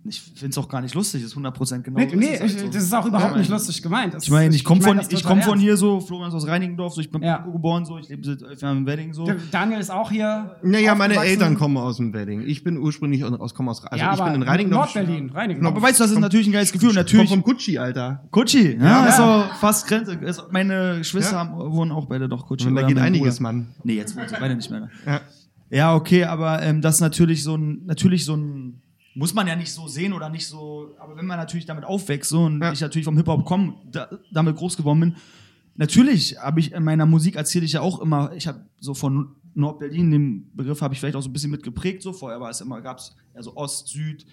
ich 0.02 0.18
finde 0.20 0.48
es 0.48 0.58
auch 0.58 0.66
gar 0.68 0.80
nicht 0.80 0.94
lustig, 0.94 1.22
ist 1.22 1.36
100% 1.36 1.82
genau 1.82 1.98
Nee, 2.00 2.08
so. 2.08 2.16
nee 2.16 2.26
ist 2.28 2.34
ich, 2.36 2.40
halt 2.40 2.58
so. 2.60 2.66
das 2.68 2.82
ist 2.84 2.94
auch 2.94 3.04
überhaupt 3.04 3.32
Ja, 3.32 3.38
nicht 3.38 3.50
lustig 3.50 3.82
gemeint. 3.82 4.14
Das- 4.14 4.24
Ich 4.24 4.30
meine, 4.30 4.52
ich 4.54 4.64
komme 4.64 4.80
mein 4.80 4.88
von, 4.88 4.96
das 4.96 5.08
ich 5.12 5.22
komm 5.22 5.42
von 5.42 5.58
hier 5.58 5.76
so, 5.76 6.00
Florian 6.00 6.30
ist 6.30 6.34
aus 6.34 6.46
Reinigendorf, 6.46 6.94
so, 6.94 7.02
ich 7.02 7.10
bin 7.10 7.22
Ja. 7.22 7.36
geboren, 7.38 7.84
so, 7.84 7.98
ich 7.98 8.08
lebe 8.08 8.24
seit 8.24 8.40
elf 8.42 8.60
Jahren 8.62 8.78
im 8.78 8.86
Wedding 8.86 9.12
so. 9.12 9.30
Daniel 9.52 9.78
ist 9.78 9.90
auch 9.90 10.10
hier. 10.10 10.56
Naja, 10.62 10.94
meine. 10.94 11.14
Eltern 11.16 11.54
kommen 11.54 11.76
aus 11.76 11.98
dem 11.98 12.14
Wedding. 12.14 12.40
Ich 12.46 12.64
bin 12.64 12.78
ursprünglich 12.78 13.22
aus, 13.24 13.54
komme 13.54 13.70
aus, 13.70 13.84
also 13.84 14.02
ja, 14.04 14.14
ich 14.14 14.24
bin 14.24 14.34
in 14.36 14.42
Reinigendorf. 14.42 14.94
Nordberlin, 14.94 15.30
Reinigendorf. 15.30 15.74
Aber 15.76 15.82
weißt 15.86 16.00
du, 16.00 16.04
das 16.04 16.12
ist 16.12 16.18
natürlich 16.18 16.46
ein 16.48 16.52
geiles 16.52 16.72
Gefühl. 16.72 16.90
Ich 16.90 16.96
natürlich 16.96 17.28
komme 17.28 17.42
vom 17.42 17.52
Kutschi, 17.52 17.78
Alter. 17.78 18.24
Kutschi, 18.30 18.76
ja, 18.78 18.82
Ja. 18.82 19.06
ist 19.06 19.20
auch 19.20 19.54
fast 19.56 19.86
Grenze. 19.86 20.14
Ist, 20.14 20.42
meine 20.50 21.04
Schwester 21.04 21.34
Ja. 21.34 21.38
haben, 21.40 21.52
wohnen 21.72 21.92
auch 21.92 22.06
beide 22.06 22.26
doch 22.26 22.46
Kutschi. 22.46 22.66
Und 22.68 22.74
da 22.74 22.82
geht 22.82 22.98
einiges, 22.98 23.36
Bruder. 23.36 23.42
Mann. 23.52 23.66
Nee, 23.84 23.94
jetzt 23.96 24.16
wohnen 24.16 24.28
sie 24.28 24.34
beide 24.40 24.56
nicht 24.56 24.70
mehr. 24.70 24.88
Ja. 25.06 25.20
Ja, 25.70 25.94
okay, 25.94 26.24
aber 26.24 26.62
ähm, 26.62 26.80
das 26.82 26.96
ist 26.96 27.00
natürlich 27.00 27.42
so 27.42 27.56
ein, 27.56 27.86
natürlich 27.86 28.24
so 28.24 28.34
ein, 28.36 28.82
muss 29.14 29.34
man 29.34 29.46
ja 29.46 29.56
nicht 29.56 29.72
so 29.72 29.86
sehen 29.88 30.12
oder 30.12 30.28
nicht 30.28 30.46
so, 30.46 30.94
aber 30.98 31.16
wenn 31.16 31.26
man 31.26 31.38
natürlich 31.38 31.66
damit 31.66 31.84
aufwächst 31.84 32.30
so, 32.30 32.42
und 32.44 32.60
Ja. 32.60 32.72
ich 32.72 32.80
natürlich 32.80 33.04
vom 33.04 33.16
Hip-Hop 33.16 33.44
komme, 33.44 33.74
da, 33.90 34.08
damit 34.32 34.56
groß 34.56 34.76
geworden 34.76 35.00
bin, 35.00 35.16
natürlich 35.76 36.36
habe 36.38 36.60
ich 36.60 36.72
in 36.72 36.82
meiner 36.82 37.06
Musik 37.06 37.36
erzähle 37.36 37.64
ich 37.64 37.72
ja 37.72 37.80
auch 37.80 38.00
immer, 38.00 38.32
ich 38.34 38.46
habe 38.48 38.66
so 38.80 38.94
von 38.94 39.36
Nordberlin, 39.54 40.10
den 40.10 40.56
Begriff 40.56 40.80
habe 40.82 40.94
ich 40.94 41.00
vielleicht 41.00 41.16
auch 41.16 41.22
so 41.22 41.28
ein 41.28 41.32
bisschen 41.32 41.50
mitgeprägt, 41.50 42.02
so 42.02 42.12
vorher 42.12 42.40
war 42.40 42.50
es 42.50 42.60
immer, 42.60 42.80
gab 42.80 42.98
es 42.98 43.14
also 43.34 43.56
Ost, 43.56 43.88
Süd, 43.88 44.26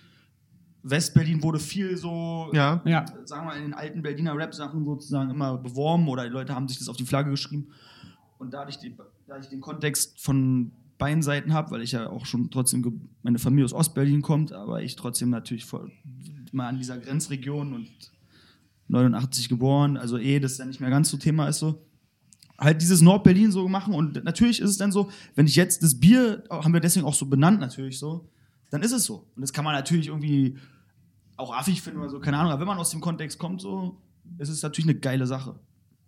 Westberlin 0.84 1.42
wurde 1.44 1.60
viel 1.60 1.98
so, 1.98 2.50
Ja. 2.54 2.82
Ja. 2.86 3.06
sagen 3.26 3.48
wir 3.48 3.56
in 3.56 3.64
den 3.64 3.74
alten 3.74 4.02
Berliner 4.02 4.36
Rap-Sachen 4.38 4.86
sozusagen 4.86 5.30
immer 5.32 5.58
beworben 5.58 6.08
oder 6.08 6.24
die 6.24 6.30
Leute 6.30 6.56
haben 6.56 6.68
sich 6.68 6.78
das 6.80 6.88
auf 6.88 6.98
die 6.98 7.06
Flagge 7.06 7.30
geschrieben. 7.30 7.68
Und 8.38 8.54
da 8.54 8.68
ich, 8.68 8.78
die, 8.78 8.96
da 9.28 9.38
ich 9.40 9.48
den 9.48 9.60
Kontext 9.62 10.22
von 10.22 10.72
beiden 10.98 11.22
Seiten 11.22 11.54
habe, 11.54 11.72
weil 11.72 11.82
ich 11.82 11.92
ja 11.92 12.10
auch 12.10 12.26
schon 12.26 12.50
trotzdem, 12.50 13.10
meine 13.22 13.40
Familie 13.40 13.66
aus 13.66 13.74
Ostberlin 13.74 14.22
kommt, 14.22 14.52
aber 14.52 14.82
ich 14.82 14.96
trotzdem 14.96 15.30
natürlich 15.30 15.66
voll, 15.66 15.92
mal 16.52 16.68
an 16.68 16.78
dieser 16.78 16.98
Grenzregion 16.98 17.74
und 17.74 17.90
89 18.88 19.50
geboren, 19.50 19.98
also 19.98 20.18
eh, 20.18 20.40
das 20.40 20.58
ja 20.58 20.66
nicht 20.66 20.80
mehr 20.80 20.90
ganz 20.90 21.10
so 21.10 21.18
Thema 21.18 21.48
ist 21.48 21.60
so. 21.60 21.84
Halt 22.58 22.82
dieses 22.82 23.02
Nordberlin 23.02 23.52
so 23.52 23.68
machen 23.68 23.94
und 23.94 24.24
natürlich 24.24 24.60
ist 24.60 24.72
es 24.72 24.78
dann 24.78 24.92
so, 24.92 25.12
wenn 25.36 25.46
ich 25.46 25.56
jetzt 25.56 25.84
das 25.84 26.00
Bier, 26.00 26.44
haben 26.50 26.74
wir 26.74 26.80
deswegen 26.80 27.06
auch 27.06 27.14
so 27.14 27.28
benannt 27.28 27.60
natürlich 27.60 28.00
so, 28.00 28.30
dann 28.72 28.82
ist 28.82 28.94
es 28.94 29.04
so. 29.04 29.28
Und 29.36 29.42
das 29.42 29.54
kann 29.54 29.64
man 29.64 29.76
natürlich 29.76 30.08
irgendwie 30.08 30.58
auch 31.36 31.56
affig 31.56 31.82
finden 31.82 32.00
oder 32.00 32.10
so, 32.10 32.20
keine 32.20 32.38
Ahnung, 32.38 32.52
aber 32.52 32.62
wenn 32.62 32.68
man 32.68 32.80
aus 32.80 32.90
dem 32.90 33.02
Kontext 33.02 33.38
kommt 33.38 33.62
so, 33.62 34.02
ist 34.40 34.50
es 34.50 34.64
natürlich 34.64 34.90
eine 34.90 35.00
geile 35.00 35.28
Sache. 35.28 35.60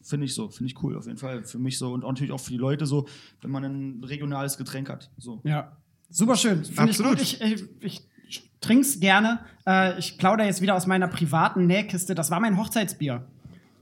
Finde 0.02 0.26
ich 0.26 0.34
so, 0.34 0.50
finde 0.50 0.72
ich 0.72 0.84
cool 0.84 0.98
auf 0.98 1.06
jeden 1.06 1.18
Fall. 1.18 1.44
Für 1.44 1.60
mich 1.60 1.78
so 1.78 1.94
und 1.94 2.04
natürlich 2.04 2.32
auch 2.32 2.40
für 2.40 2.52
die 2.52 2.58
Leute 2.58 2.86
so, 2.86 3.08
wenn 3.42 3.52
man 3.52 3.64
ein 3.64 4.04
regionales 4.04 4.58
Getränk 4.58 4.90
hat. 4.90 5.10
So. 5.18 5.42
Ja. 5.44 5.78
Super 6.10 6.36
schön. 6.36 6.64
Finde 6.64 6.92
ich 6.92 7.00
Absolut. 7.00 7.18
gut. 7.18 7.22
Ich, 7.22 7.42
ich, 7.42 7.64
ich 7.82 8.50
trink's 8.62 9.00
gerne. 9.00 9.40
Äh, 9.68 10.00
ich 10.00 10.18
plaudere 10.18 10.48
jetzt 10.48 10.62
wieder 10.62 10.76
aus 10.76 10.88
meiner 10.88 11.08
privaten 11.08 11.68
Nähkiste. 11.68 12.16
Das 12.16 12.32
war 12.32 12.40
mein 12.40 12.58
Hochzeitsbier. 12.58 13.26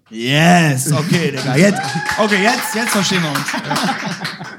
Yes, 0.10 0.92
okay, 0.92 1.32
Digga. 1.32 1.56
Jetzt, 1.56 1.82
okay, 2.20 2.42
jetzt, 2.42 2.76
jetzt 2.76 2.90
verstehen 2.92 3.22
wir 3.24 3.30
uns. 3.30 3.54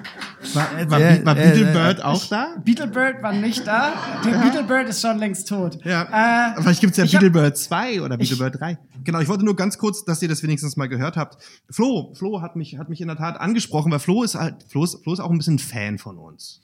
War, 0.54 0.90
war, 0.90 1.00
Ja, 1.00 1.24
war 1.26 1.36
ja, 1.36 1.44
Beetlebird 1.50 1.98
ja, 1.98 2.04
auch 2.04 2.24
da? 2.26 2.54
Beetlebird 2.64 3.22
war 3.22 3.32
nicht 3.32 3.66
da. 3.66 3.92
Der 4.24 4.30
Beetlebird 4.38 4.88
ist 4.88 5.00
schon 5.02 5.18
längst 5.18 5.48
tot. 5.48 5.78
Ja. 5.84 6.54
Äh, 6.56 6.62
Vielleicht 6.62 6.80
gibt's 6.80 6.96
ja 6.96 7.04
ich 7.04 7.14
hab- 7.14 7.20
Beetlebird 7.20 7.56
2 7.56 8.02
oder 8.02 8.16
Beetlebird 8.16 8.60
3. 8.60 8.78
Genau, 9.04 9.20
ich 9.20 9.28
wollte 9.28 9.44
nur 9.44 9.56
ganz 9.56 9.78
kurz, 9.78 10.04
dass 10.04 10.22
ihr 10.22 10.28
das 10.28 10.42
wenigstens 10.42 10.76
mal 10.76 10.88
gehört 10.88 11.16
habt. 11.16 11.38
Flo, 11.70 12.12
Flo 12.14 12.40
hat 12.40 12.56
mich, 12.56 12.78
hat 12.78 12.88
mich 12.88 13.00
in 13.00 13.08
der 13.08 13.16
Tat 13.16 13.40
angesprochen, 13.40 13.90
weil 13.92 13.98
Flo 13.98 14.22
ist 14.22 14.34
halt, 14.34 14.64
Flo 14.68 14.84
ist, 14.84 15.02
Flo 15.02 15.12
ist 15.12 15.20
auch 15.20 15.30
ein 15.30 15.38
bisschen 15.38 15.58
Fan 15.58 15.98
von 15.98 16.18
uns. 16.18 16.60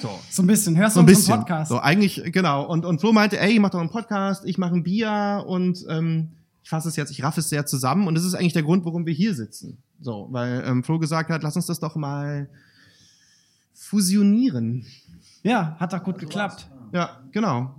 So. 0.00 0.10
so 0.30 0.42
ein 0.42 0.46
bisschen. 0.46 0.76
Hörst 0.76 0.94
So 0.94 1.00
du 1.02 1.06
ein 1.06 1.08
unseren 1.08 1.16
bisschen. 1.16 1.38
Podcast? 1.40 1.68
So, 1.70 1.80
eigentlich, 1.80 2.22
genau. 2.32 2.64
Und, 2.66 2.84
und 2.84 3.00
Flo 3.00 3.12
meinte, 3.12 3.38
ey, 3.40 3.52
ich 3.52 3.60
mach 3.60 3.70
doch 3.70 3.80
einen 3.80 3.90
Podcast, 3.90 4.44
ich 4.46 4.58
mache 4.58 4.74
ein 4.74 4.82
Bier 4.84 5.44
und 5.46 5.84
ähm, 5.88 6.28
ich 6.62 6.70
fasse 6.70 6.88
es 6.88 6.96
jetzt, 6.96 7.10
ich 7.10 7.22
raff 7.22 7.36
es 7.38 7.48
sehr 7.48 7.66
zusammen 7.66 8.06
und 8.08 8.14
das 8.14 8.24
ist 8.24 8.34
eigentlich 8.34 8.52
der 8.52 8.62
Grund, 8.62 8.84
warum 8.84 9.06
wir 9.06 9.12
hier 9.14 9.34
sitzen. 9.34 9.78
So, 10.00 10.28
weil 10.30 10.62
ähm, 10.66 10.82
Flo 10.84 10.98
gesagt 10.98 11.30
hat, 11.30 11.42
lass 11.42 11.56
uns 11.56 11.66
das 11.66 11.80
doch 11.80 11.96
mal 11.96 12.48
fusionieren. 13.76 14.84
Ja, 15.42 15.76
hat 15.78 15.92
doch 15.92 16.02
gut 16.02 16.18
geklappt. 16.18 16.68
Ja, 16.92 17.20
genau. 17.30 17.74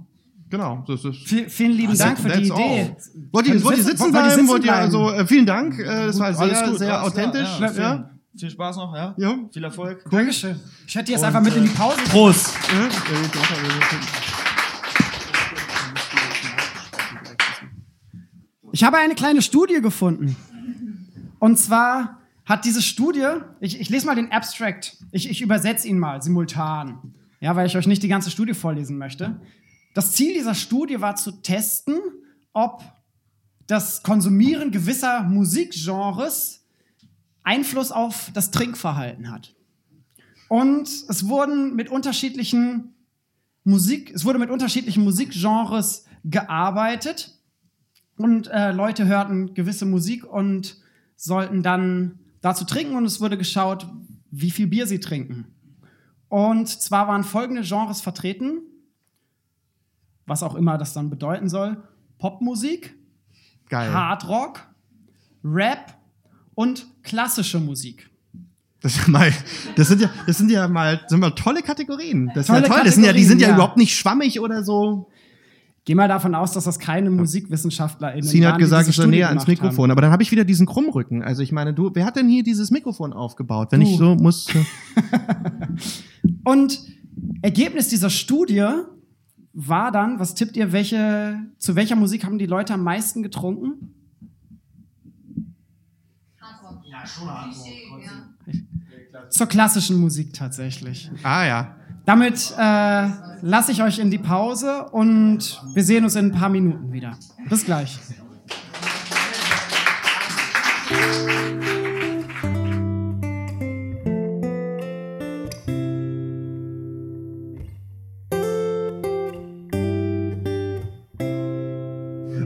Genau. 0.49 0.85
Das 0.87 1.03
ist, 1.03 1.27
V 1.27 1.35
vielen 1.49 1.73
lieben 1.73 1.97
Dank 1.97 2.17
für 2.19 2.29
die 2.29 2.47
Idee. 2.47 2.95
Wollt 3.33 3.47
ihr, 3.47 3.61
wollt 3.63 3.77
ihr 3.77 3.83
sitzen 3.83 4.11
bleiben? 4.11 4.29
sitzen 4.29 4.47
Wollt 4.47 4.63
ihr, 4.63 4.71
bleiben? 4.71 4.85
also, 4.85 5.11
äh, 5.11 5.27
vielen 5.27 5.45
Dank. 5.45 5.77
Äh, 5.77 6.07
das 6.07 6.19
war 6.19 6.33
sehr, 6.33 6.67
gut, 6.69 6.77
sehr 6.79 7.03
authentisch. 7.03 7.59
ja. 7.59 7.71
Ja. 7.73 8.09
Viel 8.37 8.51
Spaß 8.51 8.77
noch, 8.77 8.95
ja? 8.95 9.15
Ja. 9.17 9.35
Viel 9.51 9.63
Erfolg. 9.63 10.05
Dankeschön. 10.09 10.59
Ich 10.85 10.95
hätte 10.95 11.11
jetzt 11.11 11.23
einfach 11.23 11.41
mit 11.41 11.55
in 11.55 11.63
die 11.63 11.69
Pause. 11.69 11.97
Prost. 12.09 12.53
Ich 18.71 18.83
habe 18.83 18.97
eine 18.97 19.15
kleine 19.15 19.41
Studie 19.41 19.81
gefunden. 19.81 20.35
Und 21.39 21.57
zwar 21.57 22.19
hat 22.47 22.63
diese 22.63 22.81
Studie, 22.81 23.27
ich, 23.59 23.79
ich 23.79 23.89
lese 23.89 24.05
mal 24.05 24.15
den 24.15 24.31
Abstract, 24.31 24.97
ich, 25.11 25.29
ich 25.29 25.41
übersetze 25.41 25.87
ihn 25.87 25.99
mal 25.99 26.21
simultan, 26.21 27.13
ja, 27.41 27.55
weil 27.55 27.67
ich 27.67 27.75
euch 27.75 27.87
nicht 27.87 28.01
die 28.01 28.07
ganze 28.07 28.31
Studie 28.31 28.53
vorlesen 28.53 28.97
möchte. 28.97 29.41
Das 29.93 30.13
Ziel 30.13 30.33
dieser 30.33 30.55
Studie 30.55 31.01
war 31.01 31.17
zu 31.17 31.41
testen, 31.41 31.99
ob 32.53 32.83
das 33.67 34.01
Konsumieren 34.01 34.71
gewisser 34.71 35.23
Musikgenres 35.23 36.65
Einfluss 37.43 37.91
auf 37.91 38.31
das 38.33 38.49
Trinkverhalten 38.51 39.29
hat. 39.29 39.53
Und 40.47 40.87
es 40.87 41.27
wurden 41.27 41.75
mit 41.75 41.89
unterschiedlichen 41.89 42.95
Musik, 43.65 44.11
es 44.15 44.23
wurde 44.23 44.39
mit 44.39 44.49
unterschiedlichen 44.49 45.03
Musikgenres 45.03 46.05
gearbeitet 46.23 47.37
und 48.15 48.47
äh, 48.47 48.71
Leute 48.71 49.05
hörten 49.05 49.53
gewisse 49.53 49.85
Musik 49.85 50.23
und 50.23 50.77
sollten 51.17 51.61
dann 51.61 52.19
dazu 52.41 52.65
trinken 52.65 52.95
und 52.95 53.05
es 53.05 53.19
wurde 53.21 53.37
geschaut, 53.37 53.87
wie 54.31 54.51
viel 54.51 54.67
Bier 54.67 54.87
sie 54.87 54.99
trinken. 54.99 55.45
Und 56.29 56.67
zwar 56.67 57.07
waren 57.07 57.23
folgende 57.23 57.61
Genres 57.61 58.01
vertreten, 58.01 58.61
was 60.25 60.43
auch 60.43 60.55
immer 60.55 60.77
das 60.77 60.93
dann 60.93 61.09
bedeuten 61.09 61.49
soll: 61.49 61.81
Popmusik, 62.17 62.95
Geil. 63.69 63.93
Hardrock, 63.93 64.65
Rap 65.43 65.97
und 66.55 66.85
klassische 67.03 67.59
Musik. 67.59 68.09
Das, 68.81 68.95
ja 68.95 69.07
mal, 69.07 69.33
das 69.75 69.87
sind 69.87 70.01
ja, 70.01 70.09
das 70.25 70.37
sind 70.37 70.51
ja 70.51 70.67
mal, 70.67 71.01
sind 71.07 71.19
mal 71.19 71.31
tolle 71.31 71.63
Kategorien. 71.63 72.27
Das 72.27 72.41
ist 72.41 72.47
Tolle 72.47 72.61
ja 72.61 72.67
toll. 72.67 72.81
Das 72.83 72.95
sind 72.95 73.03
ja, 73.03 73.13
die 73.13 73.23
sind 73.23 73.41
ja, 73.41 73.49
ja. 73.49 73.55
überhaupt 73.55 73.77
nicht 73.77 73.95
schwammig 73.95 74.39
oder 74.39 74.63
so. 74.63 75.09
Geh 75.87 75.95
mal 75.95 76.09
davon 76.09 76.35
aus, 76.35 76.51
dass 76.51 76.65
das 76.65 76.79
keine 76.79 77.09
MusikwissenschaftlerInnen 77.09 78.27
Sina 78.27 78.47
hat 78.47 78.51
waren, 78.51 78.59
die 78.59 78.63
gesagt, 78.65 78.89
ich 78.89 78.95
soll 78.97 79.07
näher 79.07 79.29
ans 79.29 79.47
Mikrofon. 79.47 79.83
Haben. 79.83 79.91
Aber 79.91 80.01
dann 80.01 80.11
habe 80.11 80.21
ich 80.21 80.31
wieder 80.31 80.43
diesen 80.43 80.65
Krummrücken. 80.65 81.23
Also 81.23 81.41
ich 81.41 81.53
meine, 81.53 81.73
du, 81.73 81.91
wer 81.93 82.03
hat 82.03 82.17
denn 82.17 82.27
hier 82.27 82.43
dieses 82.43 82.71
Mikrofon 82.71 83.13
aufgebaut? 83.13 83.71
Wenn 83.71 83.79
Du. 83.79 83.87
ich 83.87 83.97
so 83.97 84.15
muss. 84.15 84.47
Und 86.43 86.77
Ergebnis 87.41 87.87
dieser 87.87 88.09
Studie 88.09 88.67
war 89.53 89.93
dann, 89.93 90.19
was 90.19 90.35
tippt 90.35 90.57
ihr, 90.57 90.73
welche, 90.73 91.39
zu 91.57 91.77
welcher 91.77 91.95
Musik 91.95 92.25
haben 92.25 92.37
die 92.37 92.47
Leute 92.47 92.73
am 92.73 92.83
meisten 92.83 93.23
getrunken? 93.23 93.93
Ja, 96.83 97.07
schon 97.07 97.29
Hardrock. 97.29 97.65
Ja. 98.03 99.29
Zur 99.29 99.47
klassischen 99.47 100.01
Musik 100.01 100.33
tatsächlich. 100.33 101.09
Ah 101.23 101.45
ja. 101.45 101.76
Damit 102.07 102.53
äh, 102.57 103.07
lasse 103.41 103.73
ich 103.73 103.83
euch 103.83 103.99
in 103.99 104.09
die 104.09 104.17
Pause 104.17 104.85
und 104.91 105.61
wir 105.73 105.83
sehen 105.83 106.05
uns 106.05 106.15
in 106.15 106.27
ein 106.27 106.31
paar 106.31 106.47
Minuten 106.47 106.93
wieder. 106.93 107.17
Bis 107.49 107.65
gleich. 107.65 107.99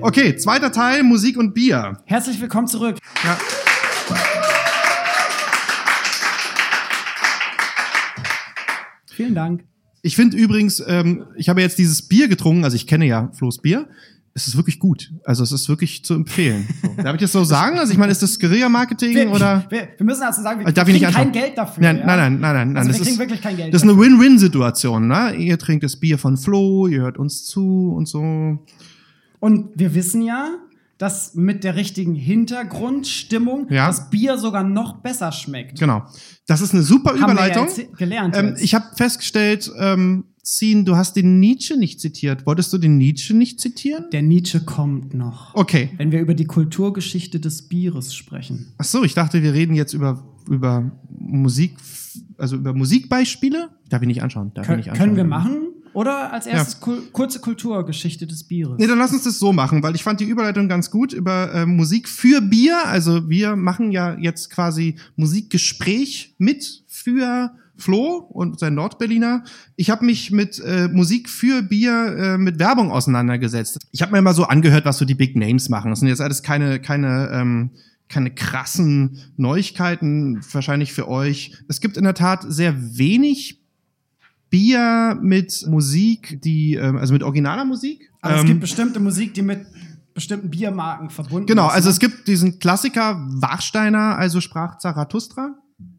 Okay, 0.01 0.35
zweiter 0.37 0.71
Teil, 0.71 1.03
Musik 1.03 1.37
und 1.37 1.53
Bier. 1.53 1.99
Herzlich 2.05 2.41
willkommen 2.41 2.65
zurück. 2.65 2.97
Ja. 3.23 3.37
Vielen 9.21 9.35
Dank. 9.35 9.63
Ich 10.01 10.15
finde 10.15 10.35
übrigens, 10.35 10.83
ähm, 10.87 11.25
ich 11.35 11.47
habe 11.47 11.61
jetzt 11.61 11.77
dieses 11.77 12.01
Bier 12.01 12.27
getrunken, 12.27 12.63
also 12.63 12.75
ich 12.75 12.87
kenne 12.87 13.05
ja 13.05 13.29
Flo's 13.33 13.61
Bier. 13.61 13.87
Es 14.33 14.47
ist 14.47 14.55
wirklich 14.55 14.79
gut. 14.79 15.13
Also 15.25 15.43
es 15.43 15.51
ist 15.51 15.69
wirklich 15.69 16.03
zu 16.03 16.15
empfehlen. 16.15 16.67
So. 16.81 16.95
Darf 17.03 17.13
ich 17.15 17.21
das 17.21 17.33
so 17.33 17.43
sagen? 17.43 17.77
Also 17.77 17.91
ich 17.91 17.99
meine, 17.99 18.11
ist 18.11 18.23
das 18.23 18.39
Guerilla-Marketing 18.39 19.27
oder? 19.27 19.65
wir, 19.69 19.89
wir 19.97 20.05
müssen 20.05 20.21
dazu 20.21 20.41
sagen, 20.41 20.65
wir 20.65 20.71
Darf 20.71 20.87
ich 20.87 20.95
kriegen 20.95 21.05
kein 21.05 21.15
anschauen? 21.15 21.31
Geld 21.33 21.57
dafür. 21.57 21.83
Nein, 21.83 21.97
ja? 21.99 22.05
nein, 22.05 22.17
nein, 22.17 22.39
nein, 22.39 22.55
nein, 22.55 22.67
nein. 22.73 22.77
Also 22.77 22.89
das 22.89 22.97
wir 22.97 23.03
kriegen 23.03 23.13
ist, 23.13 23.19
wirklich 23.19 23.41
kein 23.41 23.57
Geld 23.57 23.73
Das 23.73 23.83
ist 23.83 23.89
eine 23.89 23.99
Win-Win-Situation, 23.99 25.07
ne? 25.07 25.35
Ihr 25.35 25.59
trinkt 25.59 25.83
das 25.83 25.97
Bier 25.97 26.17
von 26.17 26.37
Flo, 26.37 26.87
ihr 26.87 27.01
hört 27.01 27.19
uns 27.19 27.45
zu 27.45 27.93
und 27.95 28.07
so. 28.07 28.57
Und 29.39 29.69
wir 29.75 29.93
wissen 29.93 30.21
ja, 30.23 30.49
dass 31.01 31.33
mit 31.33 31.63
der 31.63 31.75
richtigen 31.75 32.13
Hintergrundstimmung 32.13 33.67
Ja. 33.69 33.87
das 33.87 34.09
Bier 34.09 34.37
sogar 34.37 34.63
noch 34.63 34.97
besser 35.01 35.31
schmeckt. 35.31 35.79
Genau. 35.79 36.03
Das 36.47 36.61
ist 36.61 36.73
eine 36.73 36.83
super 36.83 37.11
Haben 37.19 37.35
wir 37.37 37.47
ja 37.47 37.51
Überleitung. 37.53 37.95
gelernt. 37.97 38.35
Ähm, 38.37 38.55
ich 38.59 38.75
habe 38.75 38.85
festgestellt, 38.95 39.71
ähm, 39.79 40.25
Zin, 40.43 40.85
du 40.85 40.95
hast 40.95 41.15
den 41.15 41.39
Nietzsche 41.39 41.77
nicht 41.77 41.99
zitiert. 42.01 42.45
Wolltest 42.47 42.73
du 42.73 42.77
den 42.79 42.97
Nietzsche 42.97 43.35
nicht 43.35 43.59
zitieren? 43.59 44.05
der 44.11 44.21
Nietzsche 44.23 44.59
kommt 44.61 45.13
noch. 45.13 45.53
Okay. 45.55 45.89
Wenn 45.97 46.11
wir 46.11 46.19
über 46.19 46.33
die 46.33 46.45
Kulturgeschichte 46.45 47.39
des 47.39 47.67
Bieres 47.67 48.13
sprechen. 48.15 48.73
Ach 48.77 48.85
so, 48.85 49.03
ich 49.03 49.13
dachte, 49.13 49.43
wir 49.43 49.53
reden 49.53 49.75
jetzt 49.75 49.93
über, 49.93 50.23
über 50.49 50.91
Musik, 51.09 51.77
also 52.37 52.55
über 52.55 52.73
Musikbeispiele. 52.73 53.69
Darf 53.89 54.01
ich 54.01 54.07
nicht 54.07 54.23
anschauen. 54.23 54.51
Darf 54.55 54.63
ich 54.65 54.67
Kön 54.67 54.77
nicht 54.77 54.89
anschauen. 54.89 55.05
können 55.05 55.17
wir 55.17 55.23
machen? 55.25 55.57
Oder 55.93 56.31
als 56.31 56.45
erstes 56.45 56.79
kul 56.79 57.01
kurze 57.11 57.39
Kulturgeschichte 57.39 58.25
des 58.25 58.43
Bieres? 58.43 58.77
Nee, 58.77 58.87
dann 58.87 58.97
lass 58.97 59.11
uns 59.11 59.23
das 59.23 59.39
so 59.39 59.51
machen, 59.51 59.83
weil 59.83 59.95
ich 59.95 60.03
fand 60.03 60.19
die 60.19 60.25
Überleitung 60.25 60.69
ganz 60.69 60.89
gut 60.89 61.13
über 61.13 61.53
äh, 61.53 61.65
Musik 61.65 62.07
für 62.07 62.41
Bier. 62.41 62.85
Also 62.85 63.29
wir 63.29 63.55
machen 63.55 63.91
ja 63.91 64.17
jetzt 64.17 64.49
quasi 64.49 64.95
Musikgespräch 65.15 66.35
mit 66.37 66.83
für 66.87 67.51
Flo 67.75 68.17
und 68.29 68.59
sein 68.59 68.75
Nordberliner. 68.75 69.43
Ich 69.75 69.89
habe 69.89 70.05
mich 70.05 70.31
mit 70.31 70.59
äh, 70.59 70.87
Musik 70.87 71.29
für 71.29 71.61
Bier 71.61 72.15
äh, 72.17 72.37
mit 72.37 72.59
Werbung 72.59 72.91
auseinandergesetzt. 72.91 73.79
Ich 73.91 74.01
habe 74.01 74.13
mir 74.13 74.21
mal 74.21 74.33
so 74.33 74.45
angehört, 74.45 74.85
was 74.85 74.97
so 74.97 75.05
die 75.05 75.15
Big 75.15 75.35
Names 75.35 75.67
machen. 75.67 75.91
Das 75.91 75.99
sind 75.99 76.07
jetzt 76.07 76.21
alles 76.21 76.43
keine 76.43 76.79
keine 76.79 77.29
ähm, 77.33 77.71
keine 78.07 78.31
krassen 78.31 79.17
Neuigkeiten 79.37 80.41
wahrscheinlich 80.51 80.93
für 80.93 81.07
euch. 81.07 81.57
Es 81.67 81.81
gibt 81.81 81.97
in 81.97 82.03
der 82.03 82.13
Tat 82.13 82.43
sehr 82.47 82.97
wenig 82.97 83.60
Bier 84.51 85.17
mit 85.19 85.65
Musik, 85.67 86.39
die 86.43 86.75
ähm, 86.75 86.97
also 86.97 87.13
mit 87.13 87.23
originaler 87.23 87.65
Musik. 87.65 88.11
Aber 88.21 88.35
es 88.35 88.41
Ähm, 88.41 88.47
gibt 88.47 88.61
bestimmte 88.61 88.99
Musik, 88.99 89.33
die 89.33 89.41
mit 89.41 89.65
bestimmten 90.13 90.51
Biermarken 90.51 91.09
verbunden 91.09 91.47
Genau, 91.47 91.67
ist. 91.69 91.73
also 91.73 91.87
ne? 91.87 91.93
es 91.93 91.99
gibt 91.99 92.27
diesen 92.27 92.59
Klassiker 92.59 93.25
Warsteiner, 93.31 94.17
also 94.17 94.41
sprach 94.41 94.77
Zarathustra, 94.77 95.55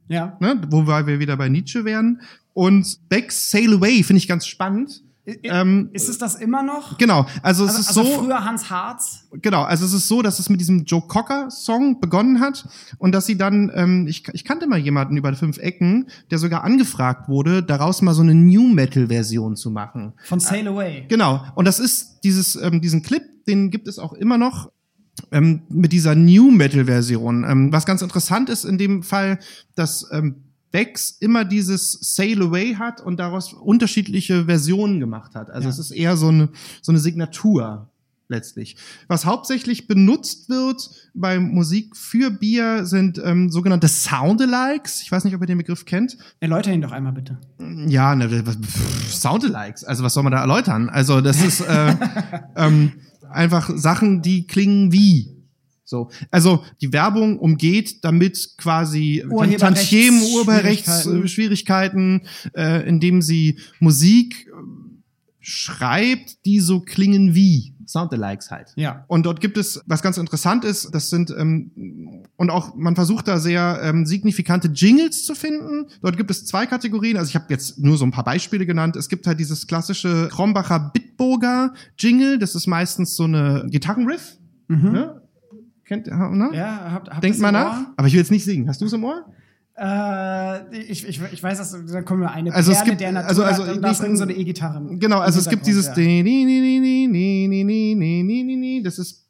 Ja. 0.09 0.37
ne, 0.41 0.61
wobei 0.71 1.07
wir 1.07 1.19
wieder 1.19 1.37
bei 1.37 1.49
Nietzsche 1.49 1.85
wären. 1.85 2.21
Und 2.53 3.09
Beck's 3.09 3.51
Sail 3.51 3.73
Away 3.75 4.03
finde 4.03 4.19
ich 4.19 4.29
ganz 4.29 4.47
spannend. 4.47 5.03
Ähm, 5.25 5.91
Ist 5.93 6.09
es 6.09 6.19
das 6.19 6.35
immer 6.35 6.65
noch? 6.65 6.99
genau, 6.99 7.27
also 7.43 7.65
es 7.65 7.77
Also, 7.77 7.81
ist 7.81 7.89
also 7.99 8.05
so, 8.05 8.23
früher 8.25 8.45
Hans 8.45 8.71
Harz. 8.71 9.29
genau, 9.41 9.63
also 9.63 9.85
es 9.85 9.93
ist 9.93 10.09
so, 10.09 10.21
dass 10.21 10.41
es 10.41 10.49
mit 10.49 10.61
diesem 10.61 10.85
Joe 10.85 11.03
Cocker 11.03 11.49
Song 11.49 12.01
begonnen 12.01 12.41
hat 12.41 12.67
und 12.99 13.13
dass 13.13 13.27
sie 13.27 13.39
dann, 13.39 13.71
ähm, 13.75 14.07
ich, 14.09 14.25
ich 14.33 14.45
kannte 14.45 14.67
mal 14.67 14.79
jemanden 14.81 15.17
über 15.17 15.33
fünf 15.35 15.59
Ecken, 15.59 16.09
der 16.33 16.39
sogar 16.39 16.65
angefragt 16.65 17.29
wurde, 17.29 17.63
daraus 17.63 18.03
mal 18.03 18.15
so 18.15 18.23
eine 18.23 18.35
New 18.35 18.67
Metal 18.67 19.07
Version 19.07 19.55
zu 19.55 19.71
machen. 19.71 20.13
Von 20.25 20.41
Sail 20.41 20.67
Away. 20.67 21.05
Genau. 21.09 21.45
Und 21.55 21.67
das 21.67 21.79
ist 21.79 22.21
dieses, 22.25 22.57
ähm, 22.57 22.81
diesen 22.81 23.03
Clip, 23.03 23.23
den 23.47 23.71
gibt 23.71 23.87
es 23.87 24.01
auch 24.01 24.15
immer 24.15 24.39
noch 24.39 24.73
ähm, 25.31 25.63
mit 25.69 25.93
dieser 25.93 26.17
New 26.17 26.51
Metal 26.51 26.87
Version. 26.87 27.45
Ähm, 27.49 27.73
was 27.73 27.87
ganz 27.87 28.03
interessant 28.03 28.49
ist 28.51 28.65
in 28.65 28.77
dem 28.77 29.03
Fall, 29.05 29.39
dass 29.77 30.05
ähm, 30.11 30.43
Bex 30.73 31.17
immer 31.21 31.45
dieses 31.45 31.93
Sail 32.01 32.43
Away 32.43 32.75
hat 32.75 33.01
und 33.01 33.21
daraus 33.21 33.53
unterschiedliche 33.53 34.47
Versionen 34.47 34.99
gemacht 35.01 35.35
hat. 35.35 35.51
Also 35.51 35.67
Ja. 35.69 35.71
es 35.71 35.79
ist 35.79 35.91
eher 35.93 36.17
so 36.17 36.29
eine, 36.29 36.49
so 36.81 36.91
eine 36.93 36.99
Signatur 36.99 37.89
letztlich. 38.29 38.77
Was 39.09 39.27
hauptsächlich 39.27 39.87
benutzt 39.87 40.49
wird 40.49 40.89
bei 41.13 41.39
Musik 41.39 41.95
für 41.95 42.31
Bier 42.31 42.87
sind 42.87 43.21
ähm, 43.23 43.51
sogenannte 43.51 43.89
Soundalikes. 43.89 45.03
Ich 45.03 45.13
weiß 45.13 45.25
nicht, 45.25 45.35
ob 45.35 45.43
ihr 45.43 45.47
den 45.47 45.59
Begriff 45.59 45.85
kennt. 45.85 46.17
Erläuter 46.41 46.73
ihn 46.73 46.81
doch 46.81 46.93
einmal 46.93 47.13
bitte. 47.13 47.37
Ja, 47.89 48.15
ne, 48.17 48.47
was- 48.47 48.57
pff, 48.57 49.13
Soundalikes. 49.13 49.85
Also 49.85 50.03
was 50.03 50.15
soll 50.15 50.23
man 50.23 50.33
da 50.33 50.41
erläutern? 50.41 50.89
Also 50.89 51.21
das 51.21 51.43
ist 51.45 51.61
äh, 51.61 51.95
ähm, 52.57 52.93
einfach 53.31 53.71
Sachen, 53.77 54.23
die 54.23 54.47
klingen 54.47 54.93
wie. 54.93 55.32
So, 55.92 56.11
also 56.31 56.64
die 56.81 56.94
Werbung 56.94 57.38
umgeht 57.38 58.02
damit 58.02 58.55
quasi 58.57 59.22
Tantiemen, 59.59 60.22
Urheberrechtsschwierigkeiten, 60.22 62.22
äh, 62.57 62.88
indem 62.88 63.20
sie 63.20 63.59
Musik 63.78 64.46
äh, 64.46 64.52
schreibt, 65.38 66.46
die 66.46 66.61
so 66.61 66.81
klingen 66.81 67.35
wie. 67.35 67.74
Soundalikes 67.85 68.50
halt. 68.50 68.72
Ja. 68.76 69.05
Und 69.07 69.26
dort 69.26 69.42
gibt 69.42 69.59
es, 69.59 69.83
was 69.85 70.00
ganz 70.00 70.16
interessant 70.16 70.64
ist, 70.64 70.94
das 70.94 71.11
sind, 71.11 71.31
ähm, 71.37 72.24
und 72.37 72.48
auch 72.48 72.74
man 72.74 72.94
versucht 72.94 73.28
da 73.28 73.38
sehr 73.38 73.81
ähm, 73.83 74.07
signifikante 74.07 74.68
Jingles 74.68 75.26
zu 75.26 75.35
finden. 75.35 75.88
Dort 76.00 76.16
gibt 76.16 76.31
es 76.31 76.46
zwei 76.46 76.64
Kategorien, 76.64 77.18
also 77.18 77.28
ich 77.28 77.35
habe 77.35 77.48
jetzt 77.50 77.78
nur 77.78 77.98
so 77.98 78.07
ein 78.07 78.12
paar 78.12 78.24
Beispiele 78.24 78.64
genannt. 78.64 78.96
Es 78.96 79.11
gibt 79.11 79.26
halt 79.26 79.38
dieses 79.38 79.66
klassische 79.66 80.28
Krombacher 80.31 80.90
Bitburger 80.94 81.74
Jingle, 81.98 82.38
das 82.38 82.55
ist 82.55 82.66
meistens 82.66 83.14
so 83.14 83.24
eine 83.24 83.66
Gitarrenriff. 83.68 84.38
Mhm. 84.68 84.92
Ne? 84.92 85.22
Kennt, 85.85 86.07
ne? 86.07 86.51
Ja, 86.53 86.92
habt, 86.92 87.11
habt 87.11 87.25
Denkt 87.25 87.38
mal 87.40 87.53
nach. 87.53 87.87
Aber 87.97 88.07
ich 88.07 88.14
will 88.14 88.21
jetzt 88.21 88.31
nicht 88.31 88.45
singen. 88.45 88.68
Hast 88.68 88.81
du 88.81 88.87
es 88.87 88.92
im 88.92 89.05
Ohr? 89.05 89.27
Äh, 89.75 90.77
ich, 90.77 91.09
ich, 91.09 91.21
ich 91.33 91.42
weiß, 91.42 91.59
dass, 91.59 91.77
da 91.87 92.03
kommen 92.03 92.21
wir 92.21 92.31
eine 92.31 92.53
also 92.53 92.73
Perle 92.73 92.83
es 92.83 92.88
gibt, 92.88 93.01
der 93.01 93.12
Natur 93.12 93.29
also, 93.29 93.45
also, 93.45 93.66
hat, 93.66 93.77
und 93.77 93.83
da 93.83 93.92
bringen 93.92 94.16
so 94.16 94.25
eine 94.25 94.35
E-Gitarre. 94.35 94.97
Genau, 94.99 95.18
also 95.21 95.38
es 95.38 95.49
gibt 95.49 95.66
dieses 95.66 95.87
ja. 95.87 95.95
Das 98.83 98.99
ist 98.99 99.22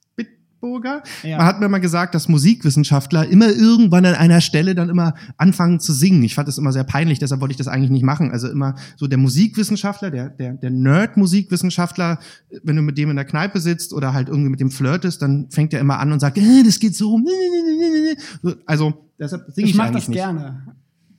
Bitburger. 0.63 1.03
Ja. 1.23 1.39
Man 1.39 1.47
hat 1.47 1.61
mir 1.61 1.69
mal 1.69 1.79
gesagt, 1.79 2.15
dass 2.15 2.29
Musikwissenschaftler 2.29 3.27
immer 3.29 3.49
irgendwann 3.49 4.07
an 4.07 4.15
einer 4.15 4.41
Stelle 4.41 4.75
dann 4.75 4.89
immer 4.89 5.15
anfangen 5.37 5.81
zu 5.81 5.93
singen. 5.93 6.23
Ich 6.23 6.35
fand 6.37 6.47
das 6.49 6.59
immer 6.59 6.73
sehr 6.73 6.85
peinlich, 6.85 7.19
deshalb 7.19 7.41
wollte 7.41 7.53
ich 7.53 7.59
das 7.59 7.69
eigentlich 7.69 7.91
nicht 7.91 8.05
machen. 8.05 8.31
Also 8.31 8.49
immer 8.49 8.77
so 8.97 9.07
der 9.09 9.19
Musikwissenschaftler, 9.19 10.11
der, 10.11 10.31
der, 10.31 10.53
der 10.55 10.71
Nerd-Musikwissenschaftler, 10.71 12.19
wenn 12.63 12.77
du 12.77 12.83
mit 12.83 12.97
dem 12.97 13.11
in 13.11 13.17
der 13.17 13.25
Kneipe 13.25 13.61
sitzt 13.61 13.93
oder 13.93 14.15
halt 14.15 14.29
irgendwie 14.29 14.51
mit 14.51 14.61
dem 14.61 14.71
flirtest, 14.71 15.21
dann 15.21 15.51
fängt 15.51 15.75
er 15.75 15.81
immer 15.81 15.99
an 15.99 16.13
und 16.13 16.21
sagt, 16.21 16.39
äh, 16.39 16.63
das 16.65 16.79
geht 16.79 16.95
so. 16.95 17.21
So, 18.43 18.55
Also 18.67 19.09
deshalb 19.19 19.51
singe 19.53 19.65
Ich, 19.67 19.73
ich, 19.73 19.77
mach 19.77 19.91
das 19.91 20.09
nicht. 20.09 20.17
gerne. 20.17 20.63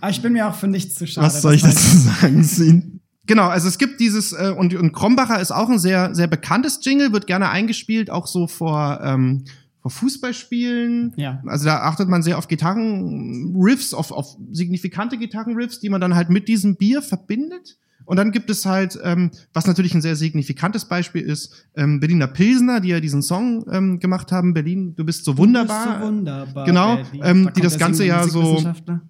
Aber 0.00 0.10
ich 0.10 0.22
bin 0.22 0.32
mir 0.32 0.48
auch 0.48 0.54
für 0.54 0.68
nichts 0.68 0.94
zu 0.94 1.06
schade. 1.06 1.26
Was 1.26 1.42
soll 1.42 1.54
ich 1.54 1.62
dazu 1.62 1.96
sagen, 1.98 2.42
Sin? 2.42 2.99
Genau, 3.30 3.46
also 3.46 3.68
es 3.68 3.78
gibt 3.78 4.00
dieses, 4.00 4.32
äh, 4.32 4.52
und, 4.58 4.74
und 4.74 4.90
Krombacher 4.92 5.40
ist 5.40 5.52
auch 5.52 5.68
ein 5.70 5.78
sehr, 5.78 6.16
sehr 6.16 6.26
bekanntes 6.26 6.80
Jingle, 6.82 7.12
wird 7.12 7.28
gerne 7.28 7.48
eingespielt, 7.48 8.10
auch 8.10 8.26
so 8.26 8.48
vor, 8.48 8.98
ähm, 9.04 9.44
vor 9.82 9.92
Fußballspielen. 9.92 11.12
Ja. 11.16 11.40
Also 11.46 11.66
da 11.66 11.82
achtet 11.82 12.08
man 12.08 12.24
sehr 12.24 12.38
auf 12.38 12.48
Gitarrenriffs, 12.48 13.94
auf, 13.94 14.10
auf 14.10 14.36
signifikante 14.50 15.16
Gitarrenriffs, 15.16 15.78
die 15.78 15.90
man 15.90 16.00
dann 16.00 16.16
halt 16.16 16.28
mit 16.28 16.48
diesem 16.48 16.74
Bier 16.74 17.02
verbindet. 17.02 17.78
Und 18.04 18.16
dann 18.16 18.32
gibt 18.32 18.50
es 18.50 18.66
halt, 18.66 18.98
ähm, 19.04 19.30
was 19.52 19.68
natürlich 19.68 19.94
ein 19.94 20.02
sehr 20.02 20.16
signifikantes 20.16 20.86
Beispiel 20.86 21.22
ist, 21.22 21.54
ähm, 21.76 22.00
Berliner 22.00 22.26
Pilsner, 22.26 22.80
die 22.80 22.88
ja 22.88 22.98
diesen 22.98 23.22
Song 23.22 23.64
ähm, 23.70 24.00
gemacht 24.00 24.32
haben, 24.32 24.54
Berlin, 24.54 24.96
du 24.96 25.04
bist 25.04 25.24
so 25.24 25.38
wunderbar. 25.38 25.84
Du 25.84 25.90
bist 25.92 26.00
so 26.00 26.06
wunderbar. 26.08 26.66
Genau, 26.66 26.96
Berlin. 26.96 27.20
ähm, 27.22 27.44
Da 27.44 27.50
die 27.52 27.60
das 27.60 27.78
ganze 27.78 28.04
Jahr 28.04 28.26
so- 28.26 28.40
Musikwissenschaftler. 28.40 29.02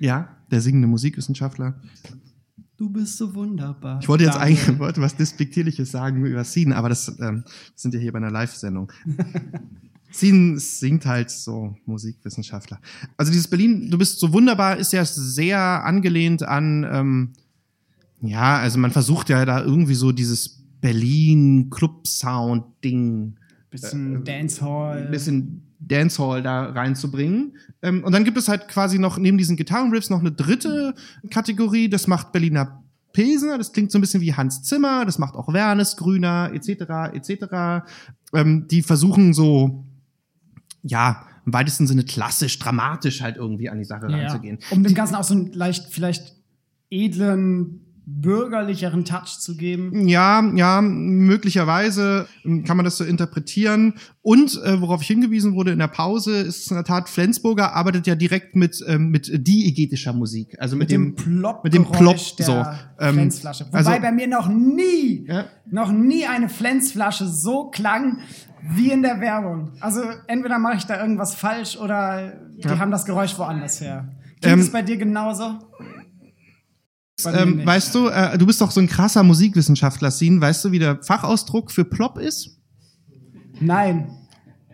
Ja, 0.00 0.28
der 0.50 0.60
singende 0.60 0.88
Musikwissenschaftler. 0.88 1.74
Du 2.82 2.90
bist 2.90 3.16
so 3.16 3.32
wunderbar. 3.32 4.00
Ich 4.02 4.08
wollte 4.08 4.24
jetzt 4.24 4.34
Daniel. 4.34 4.58
eigentlich 4.58 4.78
wollte 4.80 5.00
was 5.00 5.14
Despektierliches 5.14 5.92
sagen 5.92 6.26
über 6.26 6.42
Sien, 6.42 6.72
aber 6.72 6.88
das 6.88 7.16
ähm, 7.20 7.44
sind 7.76 7.94
ja 7.94 8.00
hier 8.00 8.10
bei 8.10 8.18
einer 8.18 8.32
Live-Sendung. 8.32 8.90
Sien 10.10 10.58
singt 10.58 11.06
halt 11.06 11.30
so 11.30 11.76
Musikwissenschaftler. 11.86 12.80
Also 13.16 13.30
dieses 13.30 13.46
Berlin, 13.46 13.88
du 13.88 13.98
bist 13.98 14.18
so 14.18 14.32
wunderbar, 14.32 14.78
ist 14.78 14.92
ja 14.92 15.04
sehr 15.04 15.60
angelehnt 15.60 16.42
an, 16.42 16.84
ähm, 16.92 17.34
ja, 18.20 18.58
also 18.58 18.80
man 18.80 18.90
versucht 18.90 19.28
ja 19.28 19.44
da 19.44 19.62
irgendwie 19.62 19.94
so 19.94 20.10
dieses 20.10 20.64
Berlin-Club-Sound-Ding 20.80 23.36
Bisschen 23.70 24.24
Dancehall. 24.24 25.04
ein 25.04 25.10
bisschen 25.12 25.62
Dancehall 25.86 26.42
da 26.42 26.64
reinzubringen. 26.70 27.56
Ähm, 27.82 28.04
und 28.04 28.12
dann 28.12 28.24
gibt 28.24 28.38
es 28.38 28.48
halt 28.48 28.68
quasi 28.68 28.98
noch 28.98 29.18
neben 29.18 29.38
diesen 29.38 29.56
Gitarrenriffs 29.56 30.10
noch 30.10 30.20
eine 30.20 30.32
dritte 30.32 30.94
Kategorie. 31.30 31.88
Das 31.88 32.06
macht 32.06 32.32
Berliner 32.32 32.82
Pilsner. 33.12 33.58
Das 33.58 33.72
klingt 33.72 33.90
so 33.90 33.98
ein 33.98 34.00
bisschen 34.00 34.20
wie 34.20 34.34
Hans 34.34 34.62
Zimmer. 34.62 35.04
Das 35.04 35.18
macht 35.18 35.34
auch 35.34 35.52
Wernes 35.52 35.96
Grüner 35.96 36.50
etc. 36.52 37.14
etc. 37.14 37.86
Ähm, 38.32 38.66
die 38.68 38.82
versuchen 38.82 39.34
so 39.34 39.84
ja 40.82 41.26
im 41.44 41.52
weitesten 41.52 41.86
Sinne 41.86 42.04
klassisch, 42.04 42.58
dramatisch 42.58 43.20
halt 43.20 43.36
irgendwie 43.36 43.68
an 43.68 43.78
die 43.78 43.84
Sache 43.84 44.10
ja. 44.10 44.18
ranzugehen. 44.18 44.58
Um 44.70 44.82
dem 44.82 44.94
Ganzen 44.94 45.16
auch 45.16 45.24
so 45.24 45.34
einen 45.34 45.52
leicht, 45.52 45.86
vielleicht 45.90 46.36
edlen, 46.90 47.81
bürgerlicheren 48.04 49.04
Touch 49.04 49.38
zu 49.38 49.56
geben. 49.56 50.08
Ja, 50.08 50.42
ja, 50.54 50.80
möglicherweise 50.80 52.26
ähm, 52.44 52.64
kann 52.64 52.76
man 52.76 52.84
das 52.84 52.96
so 52.96 53.04
interpretieren. 53.04 53.94
Und 54.22 54.60
äh, 54.64 54.80
worauf 54.80 55.02
ich 55.02 55.08
hingewiesen 55.08 55.54
wurde 55.54 55.72
in 55.72 55.78
der 55.78 55.88
Pause, 55.88 56.36
ist 56.36 56.70
in 56.70 56.76
der 56.76 56.84
Tat, 56.84 57.08
Flensburger 57.08 57.74
arbeitet 57.74 58.06
ja 58.06 58.14
direkt 58.14 58.54
mit, 58.56 58.82
ähm, 58.86 59.10
mit 59.10 59.30
diegetischer 59.46 60.12
Musik. 60.12 60.56
Also 60.58 60.76
mit, 60.76 60.88
Mit 60.88 60.90
dem 60.92 61.14
dem, 61.14 61.40
Plop, 61.40 61.64
mit 61.64 61.74
dem 61.74 61.84
Plop, 61.90 62.16
der 62.38 62.46
so, 62.46 62.64
ähm, 63.00 63.14
Flensflasche. 63.14 63.66
Wobei 63.66 63.78
also- 63.78 63.90
bei 64.00 64.12
mir 64.12 64.26
noch 64.28 64.48
nie, 64.48 65.26
Ja. 65.28 65.44
noch 65.70 65.92
nie 65.92 66.26
eine 66.26 66.48
Flensflasche 66.48 67.26
so 67.26 67.70
klang 67.70 68.18
wie 68.74 68.90
in 68.92 69.02
der 69.02 69.20
Werbung. 69.20 69.72
Also 69.80 70.02
entweder 70.28 70.58
mache 70.58 70.76
ich 70.76 70.84
da 70.84 71.00
irgendwas 71.00 71.34
falsch 71.34 71.76
oder 71.76 72.32
die 72.56 72.62
Ja. 72.68 72.78
haben 72.78 72.90
das 72.92 73.04
Geräusch 73.04 73.36
woanders 73.38 73.80
her. 73.80 74.08
Klingt 74.40 74.54
Ähm, 74.58 74.60
es 74.60 74.70
bei 74.70 74.82
dir 74.82 74.96
genauso? 74.96 75.58
Ähm, 77.26 77.64
weißt 77.64 77.94
du, 77.94 78.08
äh, 78.08 78.36
du 78.38 78.46
bist 78.46 78.60
doch 78.60 78.70
so 78.70 78.80
ein 78.80 78.88
krasser 78.88 79.22
Musikwissenschaftler, 79.22 80.10
Sin. 80.10 80.40
Weißt 80.40 80.64
du, 80.64 80.72
wie 80.72 80.78
der 80.78 81.02
Fachausdruck 81.02 81.70
für 81.70 81.84
Plop 81.84 82.18
ist? 82.18 82.58
Nein. 83.60 84.10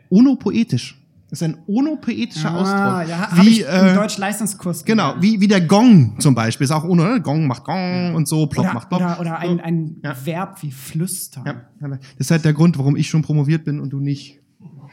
Onopoetisch. 0.08 0.94
Das 1.30 1.42
ist 1.42 1.42
ein 1.42 1.58
onopoetischer 1.66 2.50
Ah, 2.50 2.56
Ausdruck. 3.00 3.08
ja, 3.10 3.30
habe 3.32 3.42
wie, 3.42 3.48
ich 3.50 3.60
im 3.60 3.66
äh, 3.66 3.94
Deutsch-Leistungskurs 3.94 4.82
Genau, 4.86 5.14
wie, 5.20 5.38
wie 5.42 5.48
der 5.48 5.60
Gong 5.60 6.18
zum 6.20 6.34
Beispiel. 6.34 6.64
Ist 6.64 6.70
auch 6.70 6.84
Ono, 6.84 7.04
ne? 7.04 7.20
Gong 7.20 7.46
macht 7.46 7.64
Gong 7.64 8.14
und 8.14 8.26
so, 8.26 8.46
Plop 8.46 8.64
Oder, 8.64 8.72
macht 8.74 8.88
Plop. 8.88 9.00
oder, 9.02 9.20
oder 9.20 9.38
ein, 9.38 9.60
ein 9.60 9.96
Ja. 10.02 10.16
Verb 10.24 10.62
wie 10.62 10.70
flüstern. 10.70 11.44
Ja, 11.44 11.88
das 11.88 11.98
ist 12.16 12.30
halt 12.30 12.46
der 12.46 12.54
Grund, 12.54 12.78
warum 12.78 12.96
ich 12.96 13.10
schon 13.10 13.20
promoviert 13.20 13.64
bin 13.64 13.78
und 13.78 13.90
du 13.90 14.00
nicht. 14.00 14.40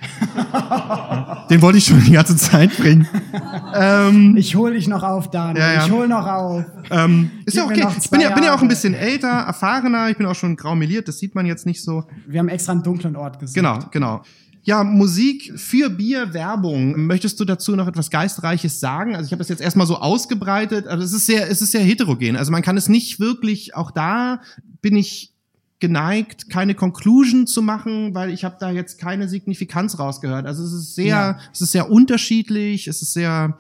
Den 1.50 1.62
wollte 1.62 1.78
ich 1.78 1.86
schon 1.86 2.04
die 2.04 2.12
ganze 2.12 2.36
Zeit 2.36 2.76
bringen. 2.78 3.08
ähm, 3.76 4.36
Ich 4.38 4.56
hol 4.56 4.74
dich 4.74 4.88
noch 4.88 5.04
auf, 5.04 5.30
Daniel. 5.30 5.64
Ja, 5.64 5.74
ja. 5.74 5.86
Ich 5.86 5.92
hol 5.92 6.08
noch 6.08 6.26
auf. 6.26 6.64
ähm, 6.90 7.32
ist 7.46 7.56
ja 7.58 7.66
okay. 7.66 7.86
Ich 7.98 8.10
bin 8.10 8.22
ja, 8.22 8.34
bin 8.34 8.44
ja 8.44 8.56
auch 8.56 8.62
ein 8.62 8.68
bisschen 8.68 8.94
älter, 8.94 9.28
erfahrener. 9.28 10.10
Ich 10.10 10.18
bin 10.18 10.26
auch 10.26 10.36
schon 10.36 10.56
graumeliert. 10.56 11.08
Das 11.08 11.20
sieht 11.20 11.36
man 11.36 11.46
jetzt 11.46 11.66
nicht 11.66 11.84
so. 11.84 12.04
Wir 12.28 12.40
haben 12.40 12.50
extra 12.50 12.74
einen 12.74 12.84
dunklen 12.84 13.16
Ort 13.16 13.40
gesucht. 13.40 13.56
Genau, 13.56 13.80
genau. 13.92 14.22
Ja, 14.64 14.84
Musik 14.84 15.54
für 15.58 15.92
Bier, 15.92 16.34
Werbung. 16.34 17.06
Möchtest 17.06 17.40
du 17.40 17.46
dazu 17.46 17.76
noch 17.76 17.88
etwas 17.88 18.10
Geistreiches 18.10 18.80
sagen? 18.80 19.16
Also 19.16 19.28
ich 19.28 19.32
habe 19.32 19.40
das 19.40 19.50
jetzt 19.50 19.62
erstmal 19.62 19.86
so 19.86 19.98
ausgebreitet, 19.98 20.88
aber 20.88 21.04
es 21.04 21.14
ist 21.14 21.28
sehr, 21.28 21.50
es 21.52 21.62
ist 21.62 21.72
sehr 21.72 21.82
heterogen. 21.84 22.36
Also 22.36 22.52
man 22.52 22.64
kann 22.64 22.76
es 22.76 22.90
nicht 22.90 23.20
wirklich, 23.20 23.76
auch 23.76 23.92
da 23.92 24.42
bin 24.82 24.96
ich 24.96 25.35
geneigt, 25.88 26.50
keine 26.50 26.74
Conclusion 26.76 27.46
zu 27.48 27.62
machen, 27.62 28.14
weil 28.16 28.30
ich 28.32 28.44
habe 28.44 28.58
da 28.60 28.72
jetzt 28.72 29.00
keine 29.00 29.28
Signifikanz 29.30 30.00
rausgehört. 30.00 30.46
Also 30.46 30.64
es 30.64 30.74
ist 30.74 30.96
sehr, 30.96 31.06
Ja. 31.08 31.40
es 31.54 31.62
ist 31.62 31.72
sehr 31.72 31.90
unterschiedlich, 31.92 32.88
es 32.88 33.02
ist 33.02 33.14
sehr 33.14 33.58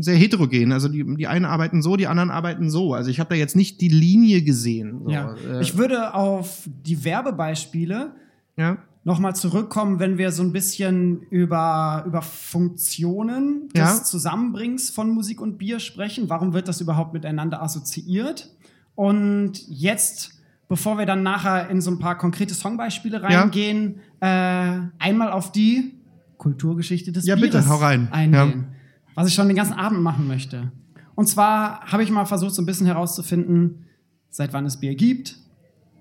sehr 0.00 0.14
heterogen. 0.16 0.70
Also 0.72 0.86
die, 0.88 1.04
die 1.16 1.26
einen 1.26 1.44
arbeiten 1.44 1.82
so, 1.82 1.96
die 1.96 2.06
anderen 2.06 2.30
arbeiten 2.30 2.70
so. 2.70 2.94
Also 2.94 3.10
ich 3.10 3.18
habe 3.18 3.30
da 3.30 3.34
jetzt 3.34 3.56
nicht 3.56 3.80
die 3.80 3.88
Linie 3.88 4.42
gesehen. 4.42 5.00
So, 5.04 5.10
Ja. 5.10 5.34
äh, 5.34 5.60
Ich 5.62 5.76
würde 5.76 6.14
auf 6.14 6.68
die 6.86 7.02
Werbebeispiele 7.02 8.12
ja. 8.56 8.76
nochmal 9.02 9.34
zurückkommen, 9.34 9.98
wenn 9.98 10.16
wir 10.16 10.30
so 10.30 10.42
ein 10.44 10.52
bisschen 10.52 11.22
über, 11.30 12.04
über 12.06 12.22
Funktionen 12.22 13.68
Ja. 13.74 13.90
des 13.90 14.04
Zusammenbringens 14.04 14.90
von 14.90 15.10
Musik 15.10 15.40
und 15.40 15.58
Bier 15.58 15.80
sprechen. 15.80 16.28
Warum 16.28 16.52
wird 16.52 16.68
das 16.68 16.80
überhaupt 16.80 17.12
miteinander 17.12 17.60
assoziiert? 17.62 18.50
Und 18.94 19.66
jetzt, 19.68 20.37
bevor 20.68 20.98
wir 20.98 21.06
dann 21.06 21.22
nachher 21.22 21.68
in 21.70 21.80
so 21.80 21.90
ein 21.90 21.98
paar 21.98 22.16
konkrete 22.18 22.54
Songbeispiele 22.54 23.20
Ja. 23.22 23.40
reingehen, 23.40 24.00
äh, 24.20 24.80
einmal 24.98 25.30
auf 25.32 25.50
die 25.52 25.94
Kulturgeschichte 26.36 27.10
des 27.12 27.26
Ja, 27.26 27.34
bitte, 27.34 27.48
Bieres 27.58 27.68
hau 27.68 27.76
rein. 27.76 28.08
eingehen. 28.12 28.66
Was 29.14 29.26
ich 29.28 29.34
schon 29.34 29.48
den 29.48 29.56
ganzen 29.56 29.74
Abend 29.74 30.00
machen 30.02 30.28
möchte. 30.28 30.70
Und 31.16 31.26
zwar 31.26 31.80
habe 31.90 32.02
ich 32.04 32.10
mal 32.10 32.26
versucht, 32.26 32.54
so 32.54 32.62
ein 32.62 32.66
bisschen 32.66 32.86
herauszufinden, 32.86 33.86
seit 34.30 34.52
wann 34.52 34.64
es 34.66 34.76
Bier 34.78 34.94
gibt. 34.94 35.36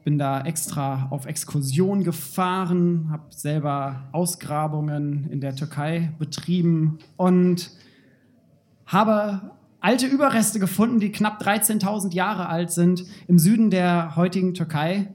Bin 0.03 0.17
da 0.19 0.41
extra 0.41 1.07
auf 1.09 1.25
Exkursion 1.25 2.03
gefahren, 2.03 3.07
habe 3.09 3.23
selber 3.29 4.03
Ausgrabungen 4.11 5.27
in 5.31 5.41
der 5.41 5.55
Türkei 5.55 6.13
betrieben 6.19 6.99
und 7.17 7.71
habe 8.85 9.51
alte 9.79 10.07
Überreste 10.07 10.59
gefunden, 10.59 10.99
die 10.99 11.11
knapp 11.11 11.41
13.000 11.41 12.13
Jahre 12.13 12.49
alt 12.49 12.71
sind, 12.71 13.05
im 13.27 13.39
Süden 13.39 13.69
der 13.69 14.15
heutigen 14.15 14.53
Türkei. 14.53 15.13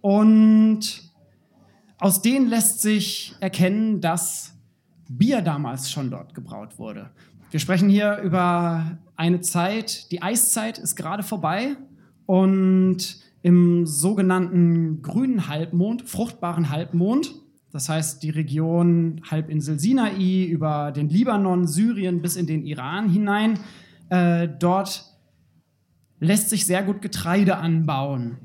Und 0.00 1.02
aus 1.98 2.22
denen 2.22 2.48
lässt 2.48 2.80
sich 2.80 3.34
erkennen, 3.40 4.00
dass 4.00 4.54
Bier 5.08 5.42
damals 5.42 5.90
schon 5.90 6.10
dort 6.10 6.34
gebraut 6.34 6.78
wurde. 6.78 7.10
Wir 7.50 7.60
sprechen 7.60 7.88
hier 7.88 8.18
über 8.18 8.98
eine 9.14 9.40
Zeit, 9.40 10.10
die 10.10 10.22
Eiszeit 10.22 10.78
ist 10.78 10.96
gerade 10.96 11.22
vorbei 11.22 11.76
und 12.26 13.20
im 13.42 13.86
sogenannten 13.86 15.02
grünen 15.02 15.48
Halbmond, 15.48 16.08
fruchtbaren 16.08 16.70
Halbmond, 16.70 17.34
das 17.72 17.88
heißt 17.88 18.22
die 18.22 18.30
Region 18.30 19.22
Halbinsel 19.30 19.78
Sinai 19.78 20.44
über 20.44 20.92
den 20.92 21.08
Libanon, 21.08 21.66
Syrien 21.66 22.20
bis 22.20 22.36
in 22.36 22.46
den 22.46 22.64
Iran 22.64 23.08
hinein, 23.08 23.58
äh, 24.10 24.48
dort 24.58 25.04
lässt 26.20 26.50
sich 26.50 26.66
sehr 26.66 26.82
gut 26.82 27.02
Getreide 27.02 27.56
anbauen. 27.56 28.36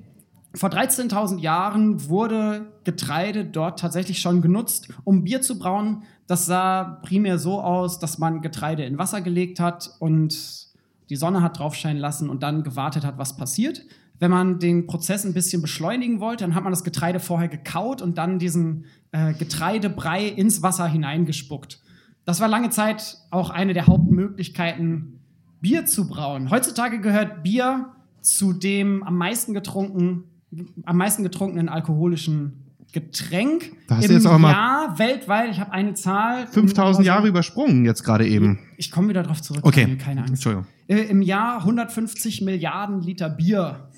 Vor 0.56 0.70
13.000 0.70 1.40
Jahren 1.40 2.10
wurde 2.10 2.72
Getreide 2.84 3.46
dort 3.46 3.80
tatsächlich 3.80 4.20
schon 4.20 4.42
genutzt, 4.42 4.90
um 5.04 5.24
Bier 5.24 5.42
zu 5.42 5.60
brauen. 5.60 6.04
Das 6.26 6.46
sah 6.46 7.00
primär 7.04 7.38
so 7.38 7.62
aus, 7.62 8.00
dass 8.00 8.18
man 8.18 8.42
Getreide 8.42 8.84
in 8.86 8.98
Wasser 8.98 9.22
gelegt 9.22 9.60
hat 9.60 9.92
und 10.00 10.68
die 11.10 11.16
Sonne 11.16 11.42
hat 11.42 11.60
draufscheinen 11.60 12.00
lassen 12.00 12.30
und 12.30 12.44
dann 12.44 12.64
gewartet 12.64 13.06
hat, 13.06 13.18
was 13.18 13.38
passiert. 13.38 13.84
Wenn 14.20 14.32
man 14.32 14.60
den 14.60 14.88
Prozess 14.88 15.26
ein 15.26 15.34
bisschen 15.34 15.62
beschleunigen 15.62 16.20
wollte, 16.20 16.44
dann 16.44 16.56
hat 16.56 16.64
man 16.64 16.72
das 16.74 16.84
Getreide 16.84 17.20
vorher 17.20 17.48
gekaut 17.48 18.02
und 18.02 18.18
dann 18.18 18.40
diesen 18.40 18.86
äh, 19.12 19.34
Getreidebrei 19.34 20.26
ins 20.28 20.64
Wasser 20.64 20.88
hineingespuckt. 20.88 21.80
Das 22.26 22.40
war 22.42 22.48
lange 22.48 22.70
Zeit 22.72 23.18
auch 23.32 23.50
eine 23.52 23.74
der 23.74 23.88
Hauptmöglichkeiten, 23.88 25.20
Bier 25.62 25.86
zu 25.86 26.08
brauen. 26.08 26.50
Heutzutage 26.50 27.00
gehört 27.00 27.44
Bier 27.44 27.88
zu 28.22 28.54
dem 28.54 29.04
am 29.04 29.16
meisten 29.16 29.54
getrunken, 29.54 30.24
am 30.86 30.98
meisten 30.98 31.24
getrunkenen 31.24 31.70
alkoholischen 31.70 32.64
Getränk 32.94 33.72
Da 33.88 33.98
hast 33.98 34.06
im 34.06 34.10
du 34.10 34.14
jetzt 34.16 34.26
aber 34.26 34.40
mal- 34.40 34.52
Jahr 34.52 34.98
weltweit. 35.00 35.52
Ich 35.52 35.60
habe 35.60 35.72
eine 35.72 35.94
Zahl. 35.94 36.48
5000 36.48 37.06
Jahre 37.06 37.28
übersprungen 37.28 37.86
jetzt 37.86 38.04
gerade 38.04 38.26
eben. 38.28 38.60
Ich 38.78 38.92
komme 38.92 39.10
wieder 39.10 39.24
darauf 39.24 39.42
zurück. 39.42 39.62
Okay. 39.64 39.98
Keine 39.98 40.22
Angst. 40.22 40.34
Entschuldigung. 40.34 40.66
Äh, 40.88 41.02
Im 41.04 41.22
Jahr 41.22 41.60
150 41.60 42.42
Milliarden 42.44 43.02
Liter 43.02 43.30
Bier 43.30 43.90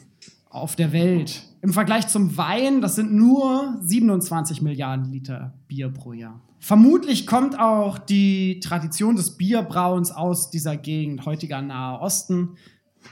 auf 0.49 0.75
der 0.75 0.91
Welt. 0.91 1.43
Im 1.61 1.73
Vergleich 1.73 2.07
zum 2.07 2.37
Wein, 2.37 2.81
das 2.81 2.95
sind 2.95 3.13
nur 3.13 3.77
27 3.81 4.61
Milliarden 4.61 5.11
Liter 5.11 5.53
Bier 5.67 5.89
pro 5.89 6.13
Jahr. 6.13 6.41
Vermutlich 6.59 7.25
kommt 7.25 7.57
auch 7.57 7.97
die 7.97 8.59
Tradition 8.59 9.15
des 9.15 9.37
Bierbrauens 9.37 10.11
aus 10.11 10.49
dieser 10.49 10.75
Gegend, 10.75 11.25
heutiger 11.25 11.61
Nahe 11.61 11.99
Osten. 11.99 12.55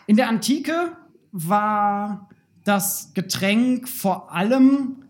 In 0.05 0.17
der 0.17 0.27
Antike 0.27 0.97
war 1.31 2.29
das 2.63 3.13
Getränk 3.13 3.88
vor 3.88 4.33
allem 4.33 5.03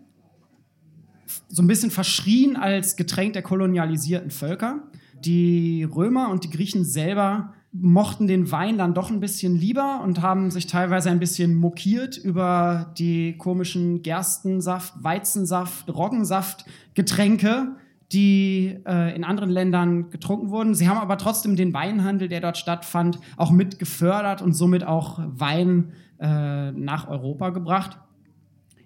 so 1.48 1.64
ein 1.64 1.68
bisschen 1.68 1.92
verschrien 1.92 2.56
als 2.56 2.96
Getränk 2.96 3.34
der 3.34 3.42
kolonialisierten 3.42 4.32
Völker. 4.32 4.84
Die 5.20 5.84
Römer 5.84 6.30
und 6.30 6.44
die 6.44 6.50
Griechen 6.50 6.86
selber 6.86 7.54
mochten 7.82 8.28
den 8.28 8.52
Wein 8.52 8.78
dann 8.78 8.94
doch 8.94 9.10
ein 9.10 9.20
bisschen 9.20 9.56
lieber 9.56 10.02
und 10.04 10.22
haben 10.22 10.52
sich 10.52 10.68
teilweise 10.68 11.10
ein 11.10 11.20
bisschen 11.20 11.56
mokiert 11.56 12.18
über 12.18 12.94
die 12.98 13.38
komischen 13.38 14.02
Gerstensaft, 14.02 14.94
Weizensaft, 15.04 15.90
Roggensaft 15.90 16.66
Getränke, 16.94 17.76
die 18.12 18.80
äh, 18.86 19.16
in 19.16 19.24
anderen 19.24 19.50
Ländern 19.50 20.10
getrunken 20.10 20.50
wurden. 20.50 20.76
Sie 20.76 20.88
haben 20.88 20.98
aber 20.98 21.18
trotzdem 21.18 21.56
den 21.56 21.74
Weinhandel, 21.74 22.30
der 22.30 22.42
dort 22.42 22.58
stattfand, 22.58 23.20
auch 23.36 23.52
mit 23.52 23.80
gefördert 23.80 24.42
und 24.42 24.54
somit 24.54 24.86
auch 24.86 25.20
Wein 25.28 25.92
äh, 26.20 26.72
nach 26.72 27.08
Europa 27.08 27.50
gebracht. 27.50 28.00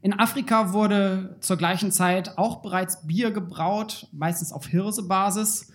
In 0.01 0.17
Afrika 0.17 0.73
wurde 0.73 1.37
zur 1.41 1.57
gleichen 1.57 1.91
Zeit 1.91 2.37
auch 2.37 2.63
bereits 2.63 3.05
Bier 3.05 3.29
gebraut, 3.31 4.07
meistens 4.11 4.51
auf 4.51 4.65
Hirsebasis. 4.65 5.71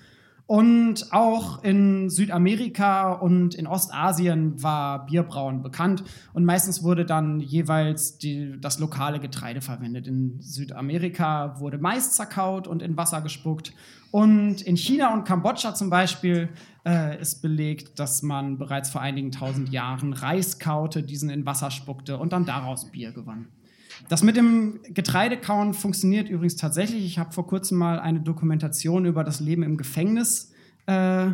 Und 0.46 1.12
auch 1.12 1.64
in 1.64 2.08
Südamerika 2.08 3.12
und 3.12 3.56
in 3.56 3.66
Ostasien 3.66 4.62
war 4.62 5.04
Bierbrauen 5.06 5.62
bekannt. 5.62 6.04
Und 6.34 6.44
meistens 6.44 6.84
wurde 6.84 7.04
dann 7.04 7.40
jeweils 7.40 8.18
die, 8.18 8.56
das 8.60 8.78
lokale 8.78 9.18
Getreide 9.18 9.60
verwendet. 9.60 10.06
In 10.06 10.40
Südamerika 10.40 11.58
wurde 11.58 11.78
Mais 11.78 12.12
zerkaut 12.12 12.68
und 12.68 12.80
in 12.80 12.96
Wasser 12.96 13.22
gespuckt. 13.22 13.72
Und 14.12 14.62
in 14.62 14.76
China 14.76 15.12
und 15.12 15.24
Kambodscha 15.24 15.74
zum 15.74 15.90
Beispiel 15.90 16.48
äh, 16.86 17.20
ist 17.20 17.42
belegt, 17.42 17.98
dass 17.98 18.22
man 18.22 18.56
bereits 18.56 18.88
vor 18.88 19.00
einigen 19.00 19.32
tausend 19.32 19.70
Jahren 19.70 20.12
Reis 20.12 20.60
kaute, 20.60 21.02
diesen 21.02 21.28
in 21.28 21.44
Wasser 21.44 21.72
spuckte 21.72 22.18
und 22.18 22.32
dann 22.32 22.46
daraus 22.46 22.92
Bier 22.92 23.10
gewann. 23.10 23.48
Das 24.08 24.22
mit 24.22 24.36
dem 24.36 24.80
Getreidekauen 24.88 25.74
funktioniert 25.74 26.28
übrigens 26.28 26.56
tatsächlich. 26.56 27.04
Ich 27.04 27.18
habe 27.18 27.32
vor 27.32 27.46
kurzem 27.46 27.78
mal 27.78 27.98
eine 27.98 28.20
Dokumentation 28.20 29.04
über 29.04 29.24
das 29.24 29.40
Leben 29.40 29.62
im 29.62 29.76
Gefängnis 29.76 30.52
äh, 30.86 31.28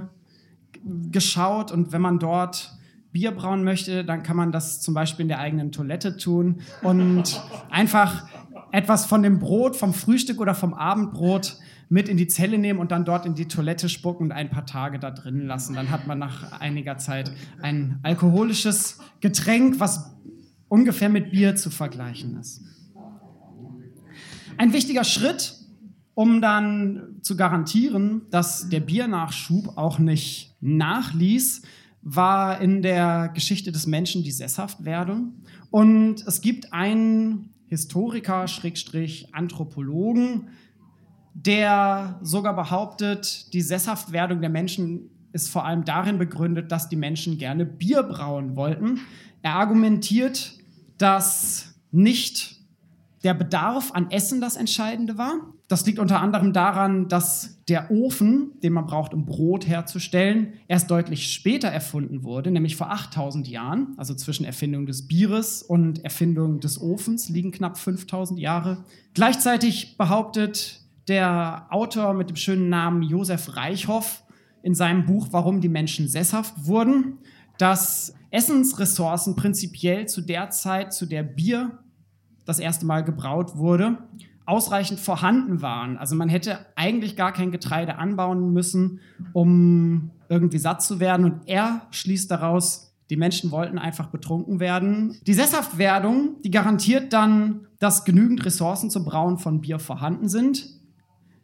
geschaut 1.11 1.73
und 1.73 1.93
wenn 1.93 2.01
man 2.01 2.19
dort 2.19 2.73
Bier 3.13 3.31
brauen 3.31 3.63
möchte, 3.63 4.05
dann 4.05 4.23
kann 4.23 4.37
man 4.37 4.53
das 4.53 4.81
zum 4.81 4.95
Beispiel 4.95 5.25
in 5.25 5.29
der 5.29 5.39
eigenen 5.39 5.71
Toilette 5.71 6.17
tun 6.17 6.63
und 6.83 7.43
einfach 7.71 8.27
etwas 8.73 9.05
von 9.05 9.23
dem 9.23 9.39
Brot, 9.39 9.77
vom 9.77 9.93
Frühstück 9.93 10.41
oder 10.41 10.55
vom 10.55 10.73
Abendbrot 10.73 11.59
mit 11.91 12.09
in 12.09 12.17
die 12.17 12.27
Zelle 12.27 12.57
nehmen 12.57 12.79
und 12.79 12.91
dann 12.91 13.05
dort 13.05 13.27
in 13.27 13.35
die 13.35 13.49
Toilette 13.49 13.91
spucken 13.91 14.25
und 14.25 14.33
ein 14.33 14.49
paar 14.49 14.65
Tage 14.65 14.99
da 14.99 15.11
drin 15.11 15.47
lassen. 15.47 15.75
Dann 15.75 15.91
hat 15.91 16.07
man 16.07 16.19
nach 16.19 16.59
einiger 16.59 16.97
Zeit 16.97 17.31
ein 17.61 18.01
alkoholisches 18.03 18.99
Getränk, 19.21 19.79
was 19.79 20.17
ungefähr 20.73 21.11
mit 21.11 21.33
Bier 21.33 21.55
zu 21.55 21.69
vergleichen 21.69 22.39
ist. 22.41 22.63
Ein 24.57 24.73
wichtiger 24.73 25.05
Schritt, 25.05 25.55
um 26.15 26.41
dann 26.41 27.19
zu 27.21 27.37
garantieren, 27.37 28.23
dass 28.31 28.71
der 28.71 28.81
Biernachschub 28.81 29.77
auch 29.77 29.99
nicht 29.99 30.57
nachließ, 30.63 31.61
war 32.01 32.59
in 32.63 32.81
der 32.81 33.31
Geschichte 33.35 33.71
des 33.71 33.87
Menschen 33.87 34.23
die 34.25 34.31
Sesshaftwerdung. 34.31 35.35
Und 35.71 36.27
es 36.27 36.41
gibt 36.41 36.73
einen 36.73 37.51
Historiker, 37.67 38.49
Schrägstrich 38.49 39.29
Anthropologen, 39.35 40.49
der 41.35 42.19
sogar 42.23 42.57
behauptet, 42.57 43.53
die 43.53 43.61
Sesshaftwerdung 43.61 44.41
der 44.41 44.51
Menschen 44.51 45.11
ist 45.35 45.51
vor 45.51 45.67
allem 45.67 45.85
darin 45.85 46.17
begründet, 46.17 46.73
dass 46.73 46.89
die 46.89 46.97
Menschen 46.97 47.37
gerne 47.37 47.67
Bier 47.67 48.03
brauen 48.03 48.57
wollten. 48.57 49.01
Er 49.43 49.57
argumentiert, 49.57 50.62
dass 51.03 51.75
nicht 51.91 52.57
der 53.25 53.35
Bedarf 53.35 53.91
an 53.93 54.11
Essen 54.11 54.41
das 54.41 54.57
Entscheidende 54.57 55.19
war. 55.19 55.35
Das 55.69 55.85
liegt 55.87 55.99
unter 55.99 56.21
anderem 56.21 56.53
daran, 56.53 57.09
dass 57.09 57.63
der 57.67 57.91
Ofen, 57.91 58.53
den 58.63 58.73
man 58.73 58.87
braucht, 58.87 59.15
um 59.15 59.25
Brot 59.25 59.67
herzustellen, 59.67 60.55
erst 60.69 60.91
deutlich 60.91 61.33
später 61.33 61.69
erfunden 61.69 62.25
wurde, 62.25 62.51
nämlich 62.51 62.77
vor 62.77 62.91
8000 62.91 63.49
Jahren. 63.49 63.95
Also 63.97 64.15
zwischen 64.15 64.45
Erfindung 64.45 64.87
des 64.87 65.09
Bieres 65.09 65.63
und 65.63 66.05
Erfindung 66.05 66.61
des 66.61 66.81
Ofens 66.81 67.29
liegen 67.29 67.53
knapp 67.53 67.79
5000 67.79 68.39
Jahre. 68.39 68.85
Gleichzeitig 69.15 69.97
behauptet 69.97 70.83
der 71.09 71.67
Autor 71.71 72.15
mit 72.15 72.29
dem 72.29 72.37
schönen 72.37 72.69
Namen 72.69 73.03
Josef 73.03 73.57
Reichhoff 73.57 74.23
in 74.63 74.75
seinem 74.75 75.05
Buch 75.05 75.29
Warum 75.31 75.61
die 75.61 75.69
Menschen 75.69 76.07
sesshaft 76.07 76.67
wurden, 76.67 77.19
dass 77.59 78.15
Essensressourcen 78.33 79.37
prinzipiell 79.37 80.07
zu 80.07 80.23
der 80.23 80.51
Zeit, 80.51 80.93
zu 80.93 81.07
der 81.07 81.23
Bier 81.23 81.79
das 82.45 82.59
erste 82.59 82.87
Mal 82.87 83.05
gebraut 83.05 83.57
wurde, 83.57 83.99
ausreichend 84.47 84.99
vorhanden 84.99 85.63
waren. 85.63 85.97
Also 85.99 86.17
man 86.17 86.29
hätte 86.29 86.59
eigentlich 86.75 87.15
gar 87.15 87.33
kein 87.33 87.53
Getreide 87.53 87.97
anbauen 87.99 88.53
müssen, 88.53 89.01
um 89.33 90.11
irgendwie 90.29 90.59
satt 90.59 90.83
zu 90.83 90.99
werden. 90.99 91.25
Und 91.27 91.43
er 91.47 91.83
schließt 91.91 92.31
daraus, 92.31 92.93
die 93.11 93.17
Menschen 93.17 93.51
wollten 93.51 93.79
einfach 93.79 94.09
betrunken 94.09 94.59
werden. 94.59 95.19
Die 95.27 95.35
Sesshaftwerdung, 95.35 96.41
die 96.43 96.51
garantiert 96.51 97.13
dann, 97.13 97.67
dass 97.79 98.05
genügend 98.05 98.45
Ressourcen 98.45 98.91
zum 98.91 99.05
Brauen 99.05 99.39
von 99.39 99.61
Bier 99.61 99.79
vorhanden 99.79 100.29
sind. 100.29 100.67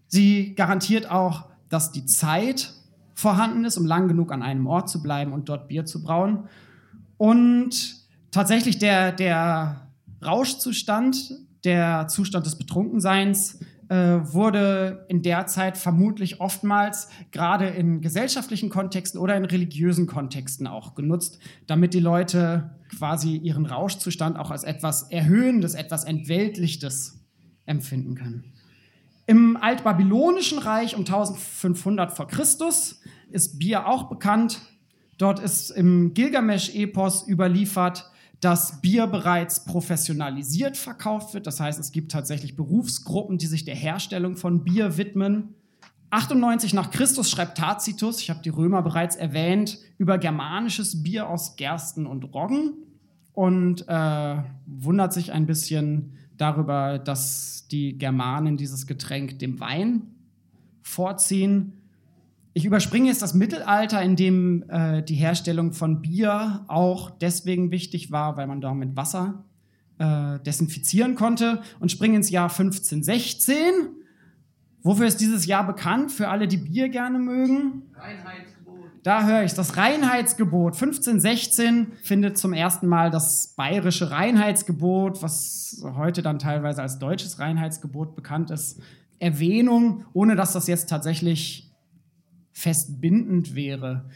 Sie 0.07 0.55
garantiert 0.55 1.11
auch, 1.11 1.47
dass 1.69 1.93
die 1.93 2.07
Zeit 2.07 2.73
vorhanden 3.15 3.65
ist, 3.67 3.77
um 3.77 3.85
lang 3.85 4.09
genug 4.09 4.33
an 4.33 4.43
einem 4.43 4.67
Ort 4.67 4.89
zu 4.89 5.03
bleiben 5.03 5.33
und 5.33 5.49
dort 5.49 5.69
Bier 5.69 5.85
zu 5.85 6.03
brauen. 6.03 6.45
Und 7.19 7.97
tatsächlich 8.31 8.79
der, 8.79 9.13
der 9.13 9.89
Rauschzustand, 10.25 11.33
der 11.65 12.09
Zustand 12.09 12.47
des 12.47 12.57
Betrunkenseins, 12.57 13.59
äh, 13.89 14.21
wurde 14.33 15.07
in 15.09 15.23
der 15.23 15.47
Zeit 15.47 15.79
vermutlich 15.79 16.41
oftmals 16.41 17.09
gerade 17.33 17.69
in 17.69 18.01
gesellschaftlichen 18.01 18.69
Kontexten 18.71 19.19
oder 19.19 19.37
in 19.37 19.45
religiösen 19.45 20.07
Kontexten 20.07 20.67
auch 20.67 20.95
genutzt, 20.95 21.39
damit 21.67 21.95
die 21.95 22.01
Leute 22.01 22.71
quasi 22.97 23.37
ihren 23.37 23.67
Rauschzustand 23.67 24.39
auch 24.39 24.51
als 24.51 24.65
etwas 24.65 25.05
Erhöhendes, 25.05 25.75
etwas 25.75 26.05
Entweltlichtes 26.05 27.25
empfinden 27.65 28.15
können. 28.15 28.53
Im 29.27 29.57
altbabylonischen 29.57 30.59
Reich 30.59 30.95
um 30.95 31.01
1500 31.01 32.13
vor 32.13 32.27
Christus 32.29 33.01
ist 33.31 33.59
Bier 33.59 33.87
auch 33.87 34.09
bekannt. 34.09 34.61
Dort 35.19 35.41
ist 35.41 35.71
im 35.71 36.15
Gilgamesch-Epos 36.15 37.29
überliefert, 37.29 38.11
dass 38.41 38.81
Bier 38.81 39.09
bereits 39.09 39.65
professionalisiert 39.65 40.77
verkauft 40.77 41.35
wird. 41.35 41.47
Das 41.47 41.59
heißt, 41.59 41.81
es 41.81 41.91
gibt 41.91 42.13
tatsächlich 42.13 42.57
Berufsgruppen, 42.57 43.37
die 43.37 43.47
sich 43.47 43.65
der 43.65 43.75
Herstellung 43.75 44.37
von 44.37 44.63
Bier 44.63 44.97
widmen. 44.97 45.55
98 46.11 46.73
nach 46.73 46.91
Christus 46.91 47.31
schreibt 47.31 47.59
Tacitus, 47.59 48.21
ich 48.21 48.31
habe 48.31 48.41
die 48.43 48.49
Römer 48.49 48.81
bereits 48.83 49.17
erwähnt, 49.17 49.79
über 49.99 50.19
germanisches 50.19 51.03
Bier 51.03 51.29
aus 51.29 51.57
Gersten 51.57 52.07
und 52.07 52.33
Roggen 52.33 52.75
und 53.33 53.87
äh, 53.89 54.37
wundert 54.67 55.13
sich 55.13 55.33
ein 55.33 55.47
bisschen 55.47 56.15
darüber, 56.37 56.99
dass 56.99 57.67
die 57.69 57.99
Germanen 57.99 58.57
dieses 58.57 58.87
Getränk 58.87 59.39
dem 59.41 59.61
Wein 59.61 60.15
vorziehen. 60.81 61.78
Ich 62.59 62.65
überspringe 62.65 63.07
jetzt 63.07 63.23
das 63.23 63.35
Mittelalter, 63.35 64.03
in 64.03 64.17
dem 64.17 64.69
äh, 64.69 65.01
die 65.05 65.15
Herstellung 65.15 65.73
von 65.73 66.03
Bier 66.03 66.65
auch 66.67 67.09
deswegen 67.09 67.71
wichtig 67.71 68.11
war, 68.11 68.37
weil 68.37 68.49
man 68.49 68.61
da 68.61 68.75
mit 68.75 68.97
Wasser 68.97 69.45
äh, 69.99 70.41
desinfizieren 70.41 71.15
konnte 71.15 71.63
und 71.79 71.93
springe 71.93 72.17
ins 72.17 72.31
Jahr 72.31 72.51
1516. 72.51 73.63
Wofür 74.83 75.07
ist 75.07 75.21
dieses 75.21 75.47
Jahr 75.47 75.69
bekannt? 75.69 76.11
Für 76.11 76.31
alle, 76.31 76.49
die 76.49 76.57
Bier 76.57 76.89
gerne 76.89 77.21
mögen? 77.21 77.83
Reinheitsgebot. 77.95 78.91
Da 79.05 79.25
höre 79.25 79.45
ich 79.45 79.55
das 79.55 79.77
Reinheitsgebot. 79.77 80.75
1516 80.75 81.93
findet 82.03 82.39
zum 82.39 82.53
ersten 82.53 82.89
Mal 82.89 83.13
das 83.13 83.55
bayerische 83.57 84.11
Reinheitsgebot, 84.11 85.23
was 85.23 85.81
heute 85.95 86.23
dann 86.23 86.41
teilweise 86.41 86.83
als 86.83 86.99
deutsches 86.99 87.39
Reinheitsgebot 87.39 88.17
bekannt 88.17 88.51
ist, 88.51 88.81
Erwähnung, 89.21 90.07
ohne 90.13 90.35
dass 90.35 90.55
das 90.55 90.67
jetzt 90.67 90.89
tatsächlich 90.89 91.68
festbindend 92.59 93.55
wäre. 93.55 94.07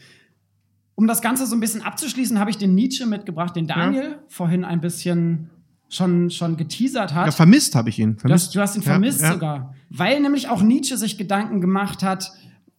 Um 0.95 1.07
das 1.07 1.21
Ganze 1.21 1.45
so 1.47 1.55
ein 1.55 1.59
bisschen 1.59 1.81
abzuschließen, 1.81 2.39
habe 2.39 2.51
ich 2.51 2.57
den 2.57 2.75
Nietzsche 2.75 3.05
mitgebracht, 3.05 3.55
den 3.55 3.67
Daniel 3.67 4.19
vorhin 4.27 4.63
ein 4.65 4.81
bisschen 4.81 5.49
schon, 5.89 6.29
schon 6.29 6.57
geteasert 6.57 7.13
hat. 7.13 7.25
Ja, 7.25 7.31
vermisst 7.31 7.73
habe 7.75 7.89
ich 7.89 7.99
ihn. 7.99 8.17
Du 8.21 8.29
hast, 8.29 8.53
du 8.53 8.59
hast 8.59 8.75
ihn 8.75 8.81
Ja, 8.81 8.91
vermisst 8.91 9.21
ja. 9.21 9.33
sogar. 9.33 9.75
Weil 9.89 10.19
nämlich 10.21 10.49
auch 10.49 10.61
Nietzsche 10.61 10.97
sich 10.97 11.17
Gedanken 11.17 11.61
gemacht 11.61 12.03
hat, 12.03 12.31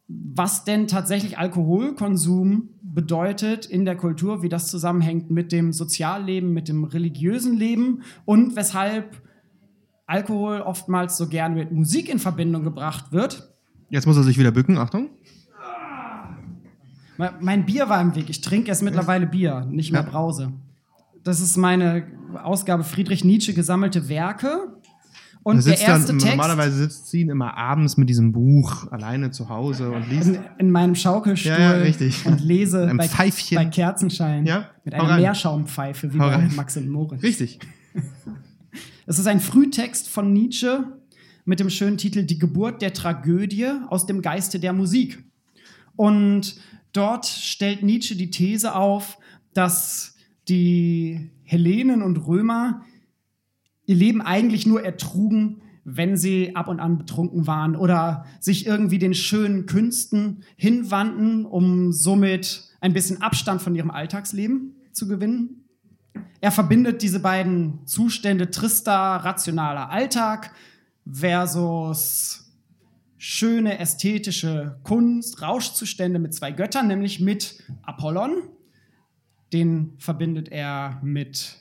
was 0.07 0.65
denn 0.65 0.87
tatsächlich 0.87 1.39
Alkoholkonsum 1.39 2.69
bedeutet 2.83 3.65
in 3.67 3.85
der 3.85 3.97
Kultur, 3.97 4.43
wie 4.43 4.51
das 4.51 4.69
zusammenhängt 4.69 5.31
mit 5.31 5.51
dem 5.51 5.73
Sozialleben, 5.73 6.53
mit 6.53 6.69
dem 6.69 6.85
religiösen 6.85 7.57
Leben 7.57 8.03
und 8.27 8.55
weshalb 8.55 9.23
Alkohol 10.07 10.61
oftmals 10.61 11.17
so 11.17 11.27
gern 11.27 11.55
mit 11.55 11.73
Musik 11.73 12.11
in 12.11 12.19
Verbindung 12.19 12.63
gebracht 12.63 13.13
wird. 13.13 13.55
Jetzt 13.89 14.07
muss 14.07 14.17
er 14.17 14.23
sich 14.23 14.39
wieder 14.39 14.51
bücken. 14.51 14.77
Achtung. 14.77 15.09
Me- 17.17 17.33
Mein 17.41 17.65
Bier 17.67 17.89
war 17.89 18.01
im 18.01 18.15
Weg. 18.15 18.29
Ich 18.31 18.41
trinke 18.41 18.69
erst 18.69 18.83
mittlerweile 18.83 19.27
Bier, 19.27 19.67
nicht 19.71 19.93
mehr. 19.93 20.03
Brause. 20.03 20.53
Das 21.23 21.41
ist 21.41 21.57
meine 21.57 22.05
Ausgabe 22.43 22.85
Friedrich 22.85 23.25
Nietzsche 23.25 23.55
gesammelte 23.55 24.09
Werke. 24.09 24.75
Und 25.43 25.57
Er 25.59 25.63
der 25.63 25.63
sitzt 25.63 25.83
dann, 25.83 25.91
erste 26.01 26.13
Text 26.13 26.27
normalerweise 26.27 26.77
sitzt 26.79 27.09
sie 27.11 27.21
immer 27.23 27.55
abends 27.57 27.99
mit 27.99 28.09
diesem 28.09 28.33
Buch 28.33 28.91
alleine 28.91 29.31
zu 29.31 29.51
Hause 29.51 29.91
und 29.91 30.09
liest. 30.09 30.29
in, 30.29 30.39
in 30.59 30.71
meinem 30.71 30.95
Schaukelstuhl 30.95 31.53
Ja, 31.53 31.59
ja, 31.59 31.71
richtig. 31.73 32.25
und 32.25 32.41
lese 32.41 32.91
bei, 32.97 33.07
Pfeifchen. 33.09 33.57
bei 33.57 33.67
Kerzenschein 33.67 34.47
Ja, 34.47 34.71
mit 34.85 34.95
einer. 34.95 35.17
Meerschaumpfeife 35.19 36.15
wie 36.15 36.19
Hau 36.19 36.29
bei 36.29 36.35
rein. 36.37 36.53
Max 36.57 36.77
und 36.79 36.89
Moritz. 36.89 37.23
Richtig. 37.23 37.59
Es 39.07 39.19
ist 39.19 39.27
ein 39.27 39.39
Frühtext 39.41 40.09
von 40.09 40.33
Nietzsche 40.33 40.85
mit 41.45 41.61
dem 41.61 41.69
schönen 41.69 41.99
Titel 41.99 42.23
Die 42.25 42.39
Geburt 42.39 42.81
der 42.81 42.95
Tragödie 42.95 43.69
aus 43.91 44.07
dem 44.07 44.23
Geiste 44.23 44.59
der 44.59 44.73
Musik. 44.73 45.23
Und 45.95 46.57
dort 46.95 47.27
stellt 47.27 47.83
Nietzsche 47.83 48.17
die 48.17 48.31
These 48.31 48.75
auf, 48.75 49.19
dass 49.53 50.17
die 50.49 51.31
Hellenen 51.43 52.03
und 52.03 52.17
Römer 52.27 52.83
ihr 53.87 53.97
Leben 53.97 54.23
eigentlich 54.23 54.67
nur 54.67 54.83
ertrugen, 54.83 55.61
wenn 55.85 56.17
sie 56.17 56.57
ab 56.57 56.69
und 56.69 56.81
an 56.81 56.97
betrunken 56.97 57.47
waren 57.47 57.77
oder 57.77 58.25
sich 58.41 58.67
irgendwie 58.67 58.99
den 58.99 59.13
schönen 59.13 59.67
Künsten 59.67 60.43
hinwandten, 60.57 61.45
um 61.45 61.93
somit 61.93 62.65
ein 62.81 62.95
bisschen 62.95 63.21
Abstand 63.21 63.61
von 63.61 63.75
ihrem 63.75 63.91
Alltagsleben 63.91 64.77
zu 64.93 65.07
gewinnen. 65.07 65.65
Er 66.41 66.53
verbindet 66.53 67.03
diese 67.03 67.21
beiden 67.21 67.87
Zustände 67.87 68.51
trister, 68.51 68.93
rationaler 68.93 69.91
Alltag 69.91 70.53
versus 71.11 72.44
schöne 73.27 73.79
ästhetische 73.79 74.79
Kunst, 74.83 75.41
Rauschzustände 75.41 76.19
mit 76.19 76.35
zwei 76.35 76.53
Göttern, 76.53 76.89
nämlich 76.89 77.21
mit 77.21 77.63
Apollon. 77.81 78.51
Den 79.51 79.95
verbindet 79.97 80.51
er 80.53 81.01
mit 81.03 81.57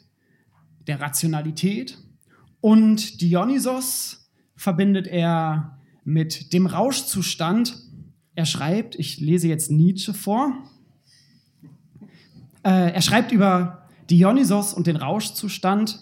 der 0.87 0.99
Rationalität. 0.99 1.97
Und 2.59 3.21
Dionysos 3.21 4.29
verbindet 4.57 5.07
er 5.07 5.79
mit 6.03 6.51
dem 6.51 6.65
Rauschzustand. 6.65 7.81
Er 8.35 8.45
schreibt, 8.45 8.95
ich 8.99 9.21
lese 9.21 9.47
jetzt 9.47 9.71
Nietzsche 9.71 10.13
vor, 10.13 10.51
äh, 12.63 12.91
er 12.91 13.01
schreibt 13.01 13.31
über 13.31 13.87
Dionysos 14.09 14.73
und 14.73 14.85
den 14.85 14.97
Rauschzustand, 14.97 15.97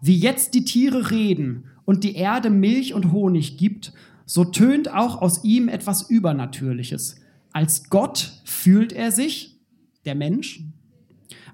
wie 0.00 0.16
jetzt 0.16 0.54
die 0.54 0.64
Tiere 0.64 1.10
reden 1.10 1.64
und 1.84 2.04
die 2.04 2.14
Erde 2.14 2.48
Milch 2.48 2.94
und 2.94 3.10
Honig 3.10 3.58
gibt, 3.58 3.92
so 4.26 4.44
tönt 4.44 4.92
auch 4.92 5.20
aus 5.20 5.44
ihm 5.44 5.68
etwas 5.68 6.08
Übernatürliches. 6.08 7.16
Als 7.52 7.88
Gott 7.90 8.40
fühlt 8.44 8.92
er 8.92 9.12
sich, 9.12 9.60
der 10.04 10.14
Mensch, 10.14 10.62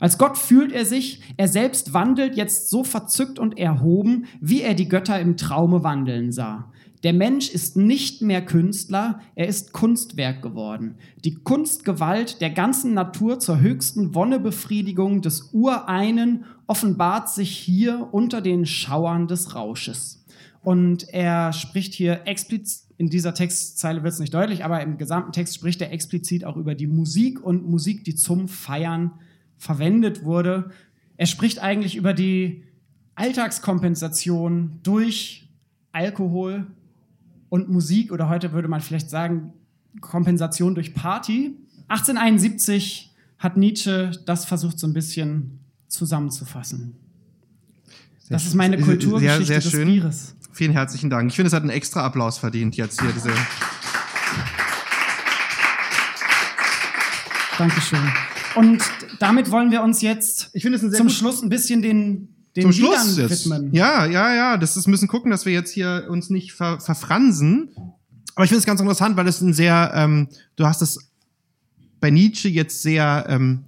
als 0.01 0.17
Gott 0.17 0.39
fühlt 0.39 0.73
er 0.73 0.87
sich, 0.87 1.21
er 1.37 1.47
selbst 1.47 1.93
wandelt 1.93 2.35
jetzt 2.35 2.71
so 2.71 2.85
verzückt 2.85 3.39
und 3.39 3.59
erhoben, 3.59 4.25
wie 4.41 4.63
er 4.63 4.75
die 4.75 4.89
Götter 4.89 5.21
im 5.21 5.37
Traume 5.37 5.85
wandeln 5.85 6.33
sah. 6.33 6.73
Der 7.03 7.13
Mensch 7.13 7.51
ist 7.51 7.77
nicht 7.77 8.21
mehr 8.21 8.45
Künstler, 8.45 9.21
er 9.35 9.47
ist 9.47 9.73
Kunstwerk 9.73 10.43
geworden. 10.43 10.97
Die 11.25 11.35
Kunstgewalt 11.35 12.41
der 12.41 12.51
ganzen 12.51 12.93
Natur 12.93 13.39
zur 13.41 13.61
höchsten 13.61 14.15
Wonnebefriedigung 14.15 15.23
des 15.23 15.51
Ureinen 15.53 16.45
offenbart 16.67 17.31
sich 17.31 17.51
hier 17.57 18.09
unter 18.13 18.43
den 18.43 18.67
Schauern 18.67 19.29
des 19.29 19.55
Rausches. 19.55 20.20
Und 20.63 21.09
er 21.09 21.53
spricht 21.53 21.95
hier 21.95 22.27
explizit, 22.27 22.85
in 22.99 23.09
dieser 23.09 23.33
Textzeile 23.33 24.03
wird 24.03 24.13
es 24.13 24.21
nicht 24.21 24.35
deutlich, 24.35 24.63
aber 24.63 24.83
im 24.83 24.99
gesamten 24.99 25.33
Text 25.33 25.55
spricht 25.55 25.81
er 25.81 25.91
explizit 25.91 26.45
auch 26.45 26.57
über 26.59 26.75
die 26.75 26.87
Musik 26.87 27.43
und 27.43 27.67
Musik, 27.67 28.05
die 28.05 28.15
zum 28.15 28.47
Feiern 28.47 29.13
verwendet 29.57 30.23
wurde. 30.25 30.71
Er 31.17 31.25
spricht 31.27 31.61
eigentlich 31.61 31.97
über 31.97 32.13
die 32.13 32.65
Alltagskompensation 33.15 34.81
durch 34.83 35.49
Alkohol 35.93 36.67
und 37.49 37.69
Musik 37.69 38.13
oder 38.13 38.29
heute 38.29 38.53
würde 38.53 38.69
man 38.69 38.81
vielleicht 38.81 39.11
sagen 39.11 39.53
Kompensation 40.01 40.75
durch 40.75 40.95
Party. 40.95 41.55
1871 41.89 43.13
hat 43.39 43.57
Nietzsche 43.57 44.13
das 44.27 44.45
versucht 44.45 44.79
so 44.79 44.87
ein 44.87 44.93
bisschen 44.93 45.59
zusammenzufassen. 45.89 46.95
Das 48.29 48.47
ist 48.47 48.55
meine 48.55 48.77
Sehr- 48.77 48.87
Kulturgeschichte 48.87 49.45
sehr, 49.45 49.61
sehr 49.61 49.61
des 49.61 49.71
schön. 49.73 49.89
Bieres. 49.89 50.37
Vielen 50.53 50.73
herzlichen 50.73 51.11
Dank. 51.11 51.31
Ich 51.31 51.37
finde, 51.37 51.49
es 51.49 51.53
hat 51.53 51.63
einen 51.63 51.71
extra 51.71 52.05
Applaus 52.05 52.39
verdient 52.39 52.77
jetzt 52.77 53.01
hier. 53.01 53.13
Diese 53.13 53.31
Dankeschön. 57.59 58.01
Und 58.57 58.83
damit 59.19 59.51
wollen 59.51 59.71
wir 59.71 59.83
uns 59.83 60.01
jetzt 60.03 60.51
Ich 60.55 60.63
finde 60.63 60.77
es 60.79 60.83
ein 60.83 60.91
sehr 60.91 60.99
zum 60.99 61.09
Schluss 61.09 61.43
ein 61.43 61.49
bisschen 61.51 61.83
den, 61.83 62.35
den 62.57 62.63
Zum 62.63 62.73
Schluss 62.73 63.17
Liedern 63.17 63.29
jetzt. 63.29 63.45
widmen. 63.45 63.73
Ja, 63.73 64.07
ja, 64.07 64.35
ja. 64.35 64.57
Das 64.57 64.77
ist, 64.77 64.87
müssen 64.87 65.09
gucken, 65.09 65.31
dass 65.31 65.47
wir 65.47 65.53
jetzt 65.53 65.73
hier 65.73 66.07
uns 66.09 66.31
nicht 66.31 66.53
ver, 66.53 66.81
verfransen. 66.81 67.71
Aber 68.35 68.45
ich 68.45 68.49
finde 68.49 68.61
es 68.61 68.67
ganz 68.67 68.81
interessant, 68.81 69.17
weil 69.17 69.29
es 69.29 69.41
ein 69.41 69.53
sehr, 69.53 69.93
ähm, 69.95 70.29
du 70.57 70.67
hast 70.67 70.83
es 70.83 71.11
bei 72.01 72.11
Nietzsche 72.11 72.49
jetzt 72.49 72.83
sehr, 72.83 73.27
ähm, 73.29 73.65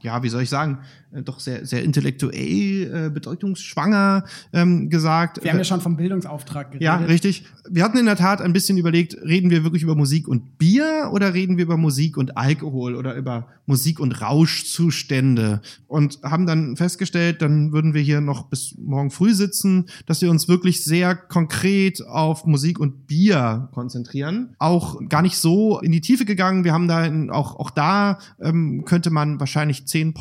ja, 0.00 0.22
wie 0.22 0.30
soll 0.30 0.42
ich 0.42 0.48
sagen, 0.48 0.78
doch 1.24 1.40
sehr, 1.40 1.66
sehr 1.66 1.82
intellektuell, 1.82 3.06
äh, 3.06 3.10
bedeutungsschwanger 3.10 4.24
ähm, 4.52 4.90
gesagt. 4.90 5.42
Wir 5.42 5.50
haben 5.50 5.58
ja 5.58 5.64
schon 5.64 5.80
vom 5.80 5.96
Bildungsauftrag 5.96 6.72
geredet. 6.72 6.84
Ja, 6.84 6.96
richtig. 6.96 7.44
Wir 7.68 7.84
hatten 7.84 7.98
in 7.98 8.06
der 8.06 8.16
Tat 8.16 8.40
ein 8.40 8.52
bisschen 8.52 8.78
überlegt, 8.78 9.16
reden 9.22 9.50
wir 9.50 9.64
wirklich 9.64 9.82
über 9.82 9.94
Musik 9.94 10.28
und 10.28 10.58
Bier 10.58 11.10
oder 11.12 11.34
reden 11.34 11.56
wir 11.56 11.64
über 11.64 11.76
Musik 11.76 12.16
und 12.16 12.36
Alkohol 12.36 12.94
oder 12.94 13.14
über 13.14 13.48
Musik 13.66 14.00
und 14.00 14.20
Rauschzustände 14.20 15.60
und 15.86 16.18
haben 16.22 16.46
dann 16.46 16.76
festgestellt, 16.76 17.40
dann 17.40 17.72
würden 17.72 17.94
wir 17.94 18.02
hier 18.02 18.20
noch 18.20 18.48
bis 18.48 18.74
morgen 18.78 19.10
früh 19.10 19.32
sitzen, 19.32 19.86
dass 20.06 20.22
wir 20.22 20.30
uns 20.30 20.48
wirklich 20.48 20.84
sehr 20.84 21.14
konkret 21.14 22.04
auf 22.06 22.46
Musik 22.46 22.80
und 22.80 23.06
Bier 23.06 23.68
konzentrieren. 23.72 24.54
Auch 24.58 25.00
gar 25.08 25.22
nicht 25.22 25.36
so 25.36 25.78
in 25.80 25.92
die 25.92 26.00
Tiefe 26.00 26.24
gegangen. 26.24 26.64
Wir 26.64 26.72
haben 26.72 26.88
da 26.88 27.04
in, 27.04 27.30
auch, 27.30 27.56
auch 27.56 27.70
da 27.70 28.18
ähm, 28.40 28.84
könnte 28.84 29.10
man 29.10 29.38
wahrscheinlich 29.38 29.86
zehn 29.86 30.14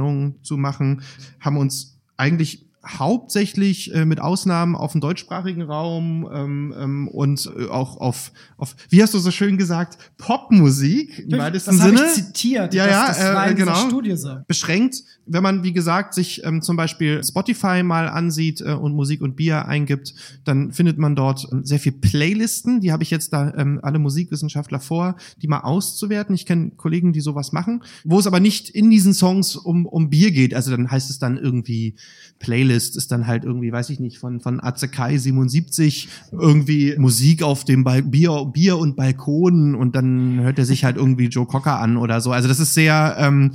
Podcast-Sendungen 0.00 0.42
zu 0.42 0.56
machen, 0.56 1.02
haben 1.40 1.56
uns 1.56 1.98
eigentlich 2.16 2.66
hauptsächlich 2.86 3.94
äh, 3.94 4.06
mit 4.06 4.20
Ausnahmen 4.20 4.74
auf 4.74 4.92
dem 4.92 5.02
deutschsprachigen 5.02 5.62
Raum 5.62 6.28
ähm, 6.32 6.74
ähm, 6.78 7.08
und 7.08 7.50
äh, 7.58 7.66
auch 7.66 7.98
auf, 7.98 8.32
auf, 8.56 8.74
wie 8.88 9.02
hast 9.02 9.12
du 9.12 9.18
so 9.18 9.30
schön 9.30 9.58
gesagt, 9.58 9.98
Popmusik 10.16 11.18
im 11.18 11.38
weitesten 11.38 11.76
das 11.76 11.86
Sinne. 11.86 12.06
ich 12.06 12.12
zitiert. 12.12 12.72
Ja, 12.72 12.86
das, 12.86 12.94
ja, 12.94 13.06
das 13.08 13.20
äh, 13.20 13.34
war 13.34 13.48
in 13.48 13.56
genau. 13.56 13.74
Studie 13.74 14.16
so. 14.16 14.36
beschränkt. 14.46 15.02
Wenn 15.26 15.42
man, 15.42 15.62
wie 15.62 15.74
gesagt, 15.74 16.14
sich 16.14 16.42
ähm, 16.44 16.62
zum 16.62 16.76
Beispiel 16.76 17.22
Spotify 17.22 17.82
mal 17.82 18.08
ansieht 18.08 18.62
äh, 18.62 18.72
und 18.72 18.94
Musik 18.94 19.20
und 19.20 19.36
Bier 19.36 19.66
eingibt, 19.66 20.14
dann 20.44 20.72
findet 20.72 20.96
man 20.96 21.14
dort 21.14 21.46
ähm, 21.52 21.64
sehr 21.64 21.80
viel 21.80 21.92
Playlisten. 21.92 22.80
Die 22.80 22.92
habe 22.92 23.02
ich 23.02 23.10
jetzt 23.10 23.34
da 23.34 23.52
ähm, 23.56 23.78
alle 23.82 23.98
Musikwissenschaftler 23.98 24.80
vor, 24.80 25.16
die 25.42 25.48
mal 25.48 25.60
auszuwerten. 25.60 26.34
Ich 26.34 26.46
kenne 26.46 26.70
Kollegen, 26.76 27.12
die 27.12 27.20
sowas 27.20 27.52
machen, 27.52 27.84
wo 28.04 28.18
es 28.18 28.26
aber 28.26 28.40
nicht 28.40 28.70
in 28.70 28.90
diesen 28.90 29.12
Songs 29.12 29.54
um, 29.54 29.84
um 29.84 30.08
Bier 30.08 30.30
geht. 30.30 30.54
Also 30.54 30.70
dann 30.70 30.90
heißt 30.90 31.10
es 31.10 31.18
dann 31.18 31.36
irgendwie, 31.36 31.94
Playlist 32.38 32.69
ist 32.74 33.12
dann 33.12 33.26
halt 33.26 33.44
irgendwie, 33.44 33.72
weiß 33.72 33.90
ich 33.90 34.00
nicht, 34.00 34.18
von, 34.18 34.40
von 34.40 34.62
Azekai 34.62 35.16
77 35.16 36.08
irgendwie 36.32 36.94
Musik 36.98 37.42
auf 37.42 37.64
dem 37.64 37.84
Bal 37.84 38.02
Bier, 38.02 38.46
Bier 38.52 38.78
und 38.78 38.96
Balkon 38.96 39.74
und 39.74 39.94
dann 39.94 40.40
hört 40.40 40.58
er 40.58 40.64
sich 40.64 40.84
halt 40.84 40.96
irgendwie 40.96 41.26
Joe 41.26 41.46
Cocker 41.46 41.78
an 41.78 41.96
oder 41.96 42.20
so. 42.20 42.32
Also 42.32 42.48
das 42.48 42.60
ist 42.60 42.74
sehr, 42.74 43.16
ähm, 43.18 43.52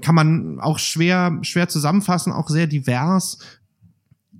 kann 0.00 0.14
man 0.14 0.60
auch 0.60 0.78
schwer, 0.78 1.38
schwer 1.42 1.68
zusammenfassen, 1.68 2.32
auch 2.32 2.48
sehr 2.48 2.66
divers. 2.66 3.38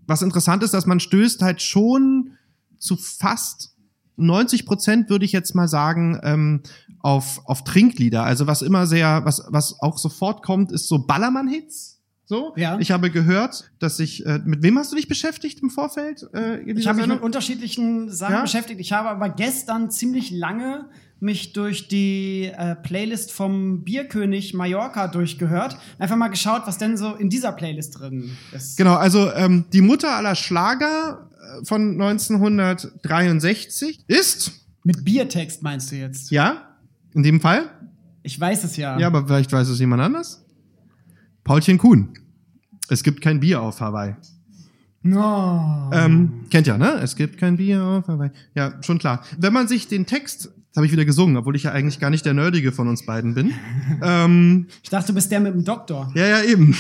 Was 0.07 0.23
interessant 0.23 0.63
ist, 0.63 0.75
dass 0.75 0.87
man 0.87 1.01
stößt 1.01 1.43
halt 1.43 1.63
schon 1.63 2.33
zu 2.79 2.97
fast 2.97 3.77
90 4.17 4.67
Prozent, 4.67 5.11
würde 5.11 5.25
ich 5.25 5.33
jetzt 5.33 5.55
mal 5.55 5.69
sagen, 5.69 6.19
ähm, 6.23 6.63
auf, 7.01 7.43
auf 7.45 7.65
Trinklieder. 7.65 8.25
Also 8.25 8.47
was 8.47 8.63
immer 8.63 8.87
sehr, 8.87 9.25
was, 9.25 9.45
was 9.49 9.81
auch 9.81 9.99
sofort 9.99 10.43
kommt, 10.43 10.73
ist 10.73 10.89
so 10.89 10.99
Ballermann-Hits. 10.99 11.96
So, 12.29 12.55
Ja. 12.57 12.77
ich 12.81 12.91
habe 12.91 13.09
gehört, 13.11 13.71
dass 13.79 14.01
ich, 14.01 14.27
äh, 14.27 14.41
mit 14.45 14.61
wem 14.63 14.77
hast 14.79 14.91
du 14.91 14.97
dich 14.97 15.07
beschäftigt 15.07 15.63
im 15.63 15.71
Vorfeld? 15.71 16.27
Äh, 16.35 16.59
Ich 16.73 16.89
habe 16.89 16.99
mich 16.99 17.07
mit 17.07 17.23
unterschiedlichen 17.23 18.11
Sachen 18.11 18.35
Ja? 18.35 18.43
beschäftigt. 18.43 18.81
Ich 18.81 18.91
habe 18.93 19.09
aber 19.11 19.29
gestern 19.29 19.91
ziemlich 19.93 20.33
lange 20.33 20.87
mich 21.21 21.53
durch 21.55 21.87
die 21.89 22.51
äh, 22.57 22.75
Playlist 22.75 23.31
vom 23.33 23.85
Bierkönig 23.85 24.53
Mallorca 24.55 25.07
durchgehört. 25.09 25.79
Einfach 25.99 26.17
mal 26.17 26.29
geschaut, 26.29 26.63
was 26.67 26.77
denn 26.79 26.97
so 26.99 27.15
in 27.15 27.31
dieser 27.31 27.53
Playlist 27.53 28.01
drin 28.01 28.31
ist. 28.53 28.77
Genau, 28.77 28.95
also 28.97 29.31
ähm, 29.33 29.65
die 29.73 29.81
Mutter 29.81 30.15
aller 30.17 30.35
Schlager 30.35 31.31
äh, 31.61 31.65
von 31.65 31.93
1963 32.01 34.05
ist, 34.09 34.53
Mit 34.85 35.05
Biertext 35.05 35.63
meinst 35.63 35.91
du 35.93 35.97
jetzt? 35.97 36.31
ja, 36.31 36.77
in 37.15 37.23
dem 37.23 37.41
Fall, 37.41 37.71
Ich 38.23 38.39
weiß 38.39 38.65
es 38.65 38.77
ja. 38.77 38.99
ja, 38.99 39.07
aber 39.07 39.25
vielleicht 39.27 39.53
weiß 39.53 39.69
es 39.69 39.79
jemand 39.79 40.03
anders. 40.03 40.43
Paulchen 41.47 41.79
Kuhn. 41.79 42.09
Es 42.89 43.05
gibt 43.05 43.21
kein 43.21 43.39
Bier 43.39 43.63
auf 43.63 43.81
Hawaii. 43.81 44.17
No. 45.03 45.91
Ähm, 45.93 46.45
kennt 46.51 46.67
ja, 46.67 46.77
ne? 46.77 46.95
Es 47.01 47.15
gibt 47.15 47.39
kein 47.39 47.57
Bier 47.57 47.85
auf 47.85 48.09
Hawaii. 48.09 48.31
Ja, 48.57 48.75
schon 48.83 48.99
klar. 48.99 49.23
Wenn 49.39 49.53
man 49.53 49.69
sich 49.69 49.87
den 49.87 50.07
Text, 50.07 50.47
das 50.47 50.77
habe 50.77 50.87
ich 50.87 50.93
wieder 50.93 51.05
gesungen, 51.05 51.37
obwohl 51.37 51.55
ich 51.55 51.63
ja 51.63 51.71
eigentlich 51.71 52.01
gar 52.01 52.11
nicht 52.11 52.27
der 52.27 52.35
Nerdige 52.35 52.73
von 52.73 52.89
uns 52.89 53.07
beiden 53.07 53.35
bin. 53.35 53.53
ähm, 54.03 54.67
Ich 54.83 54.91
dachte, 54.91 55.09
du 55.09 55.15
bist 55.15 55.31
der 55.31 55.39
mit 55.39 55.55
dem 55.55 55.65
Doktor. 55.65 56.11
Ja, 56.17 56.27
ja, 56.27 56.43
eben. 56.43 56.77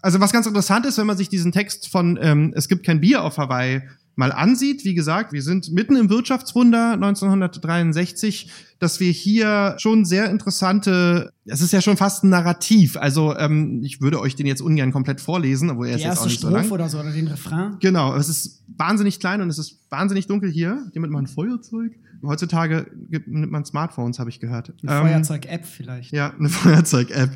Also 0.00 0.20
was 0.20 0.32
ganz 0.32 0.46
interessant 0.46 0.86
ist, 0.86 0.96
wenn 0.98 1.06
man 1.08 1.16
sich 1.16 1.28
diesen 1.28 1.50
Text 1.50 1.88
von 1.90 2.16
ähm, 2.22 2.52
Es 2.54 2.68
gibt 2.68 2.86
kein 2.86 3.00
Bier 3.00 3.24
auf 3.24 3.36
Hawaii 3.36 3.82
mal 4.14 4.32
ansieht, 4.32 4.84
wie 4.84 4.94
gesagt, 4.94 5.32
wir 5.32 5.42
sind 5.42 5.72
mitten 5.72 5.96
im 5.96 6.10
Wirtschaftswunder 6.10 6.92
1963, 6.92 8.50
dass 8.78 9.00
wir 9.00 9.10
hier 9.10 9.76
schon 9.78 10.04
sehr 10.04 10.28
interessante, 10.30 11.32
es 11.44 11.60
ist 11.60 11.72
ja 11.72 11.80
schon 11.80 11.96
fast 11.96 12.24
ein 12.24 12.30
Narrativ, 12.30 12.96
also 12.96 13.36
ähm, 13.36 13.80
ich 13.82 14.00
würde 14.00 14.20
euch 14.20 14.36
den 14.36 14.46
jetzt 14.46 14.60
ungern 14.60 14.92
komplett 14.92 15.20
vorlesen, 15.20 15.70
obwohl 15.70 15.88
er 15.88 15.96
ist 15.96 16.04
jetzt 16.04 16.18
auch 16.18 16.24
nicht 16.24 16.40
so 16.40 16.48
Strophe 16.48 16.62
lang. 16.62 16.70
oder 16.70 16.88
so, 16.88 16.98
oder 16.98 17.10
den 17.10 17.28
Refrain. 17.28 17.76
Genau, 17.80 18.14
es 18.16 18.28
ist 18.28 18.64
wahnsinnig 18.76 19.20
klein 19.20 19.40
und 19.40 19.48
es 19.48 19.58
ist 19.58 19.78
wahnsinnig 19.90 20.26
dunkel 20.26 20.50
hier. 20.50 20.86
Jemand 20.92 21.12
mal 21.12 21.20
ein 21.20 21.26
Feuerzeug. 21.26 21.92
Heutzutage 22.24 22.86
gibt, 23.10 23.26
nimmt 23.26 23.50
man 23.50 23.64
Smartphones, 23.64 24.18
habe 24.20 24.30
ich 24.30 24.38
gehört. 24.38 24.72
Eine 24.86 25.00
Feuerzeug-App 25.00 25.64
vielleicht. 25.64 26.12
Ja, 26.12 26.32
eine 26.38 26.48
Feuerzeug-App. 26.50 27.30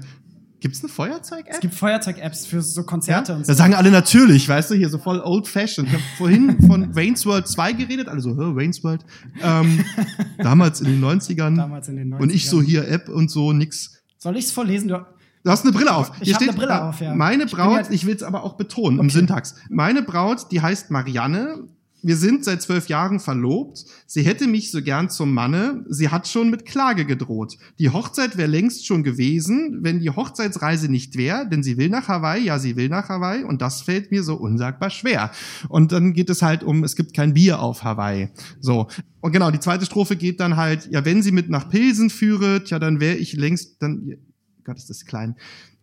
Gibt's 0.61 0.82
eine 0.82 0.88
Feuerzeug-App? 0.90 1.52
Es 1.54 1.61
gibt 1.61 1.74
Feuerzeug-Apps 1.74 2.46
für 2.46 2.62
so 2.62 2.82
Konzerte 2.84 3.34
und 3.34 3.44
so. 3.44 3.52
Da 3.52 3.57
sagen 3.57 3.74
alle 3.74 3.90
natürlich, 3.90 4.48
weißt 4.48 4.70
du, 4.70 4.74
hier 4.74 4.88
so 4.88 4.98
voll 4.98 5.20
old 5.20 5.46
fashioned. 5.46 5.88
Ich 5.88 5.94
habe 5.94 6.02
vorhin 6.16 6.61
von 6.66 6.94
Wayne's 6.94 7.26
World 7.26 7.46
2 7.46 7.72
geredet, 7.74 8.09
alle 8.09 8.20
so, 8.20 8.34
hör, 8.36 8.57
Wayne's 8.57 8.82
World. 8.82 9.04
Ähm, 9.42 9.84
damals 10.38 10.80
in 10.80 10.86
den 10.86 11.04
90ern. 11.04 11.57
Damals 11.57 11.88
in 11.88 11.96
den 11.96 12.14
90ern. 12.14 12.18
Und 12.22 12.32
ich 12.32 12.48
so 12.48 12.62
hier 12.62 12.88
App 12.88 13.09
und 13.09 13.30
so, 13.30 13.52
nix. 13.52 14.02
Soll 14.18 14.36
ich 14.36 14.46
es 14.46 14.52
vorlesen? 14.52 14.88
Du, 14.88 15.04
Du 15.44 15.50
hast 15.52 15.62
eine 15.62 15.72
Brille 15.72 15.94
auf. 15.94 16.11
Ich 16.20 16.34
hab 16.34 16.42
eine 16.42 16.52
Brille 16.54 16.82
auf, 16.84 17.00
ja. 17.00 17.14
Meine 17.14 17.44
Ich 17.44 17.52
Braut, 17.52 17.76
jetzt- 17.78 17.92
ich 17.92 18.04
will 18.04 18.16
es 18.16 18.24
aber 18.24 18.42
auch 18.42 18.54
betonen, 18.57 18.98
im 18.98 19.07
Okay. 19.07 19.14
Syntax. 19.18 19.54
Meine 19.70 20.02
Braut, 20.02 20.50
die 20.50 20.61
heißt 20.61 20.90
Marianne. 20.90 21.68
Wir 22.07 22.16
sind 22.16 22.44
seit 22.44 22.62
zwölf 22.62 22.88
Jahren 22.88 23.18
verlobt. 23.18 23.84
Sie 24.07 24.22
hätte 24.22 24.46
mich 24.46 24.70
so 24.70 24.80
gern 24.80 25.11
zum 25.11 25.34
Manne. 25.34 25.84
Sie 25.88 26.09
hat 26.09 26.28
schon 26.28 26.50
mit 26.50 26.64
Klage 26.64 27.04
gedroht. 27.04 27.59
Die 27.80 27.90
Hochzeit 27.90 28.36
wäre 28.36 28.48
längst 28.48 28.86
schon 28.86 29.02
gewesen, 29.02 29.80
wenn 29.82 29.98
die 29.98 30.11
Hochzeitsreise 30.11 30.88
nicht 30.88 31.16
wäre, 31.16 31.48
denn 31.48 31.64
sie 31.64 31.78
will 31.78 31.88
nach 31.88 32.07
Hawaii. 32.07 32.44
Ja, 32.44 32.61
sie 32.61 32.76
will 32.76 32.88
nach 32.88 33.09
Hawaii 33.09 33.42
und 33.42 33.61
das 33.61 33.82
fällt 33.82 34.12
mir 34.12 34.22
so 34.22 34.36
unsagbar 34.36 34.90
schwer. 34.90 35.32
Und 35.68 35.90
dann 35.90 36.12
geht 36.12 36.30
es 36.30 36.42
halt 36.42 36.62
um, 36.62 36.84
es 36.84 36.94
gibt 36.94 37.12
kein 37.12 37.34
Bier 37.34 37.59
auf 37.59 37.82
Hawaii. 37.82 38.28
So. 38.61 38.86
Und 39.20 39.32
genau, 39.32 39.50
die 39.50 39.59
zweite 39.59 39.84
Strophe 39.84 40.14
geht 40.14 40.38
dann 40.38 40.57
halt, 40.57 40.88
ja, 40.92 41.04
wenn 41.04 41.22
sie 41.22 41.32
mit 41.32 41.50
nach 41.50 41.68
Pilsen 41.68 42.09
führe, 42.09 42.62
tja, 42.62 42.78
dann 42.78 43.00
wäre 43.00 43.16
ich 43.16 43.32
längst, 43.32 43.82
dann, 43.82 44.14
Gott, 44.62 44.76
ist 44.76 44.90
das 44.90 45.07
klein. 45.07 45.34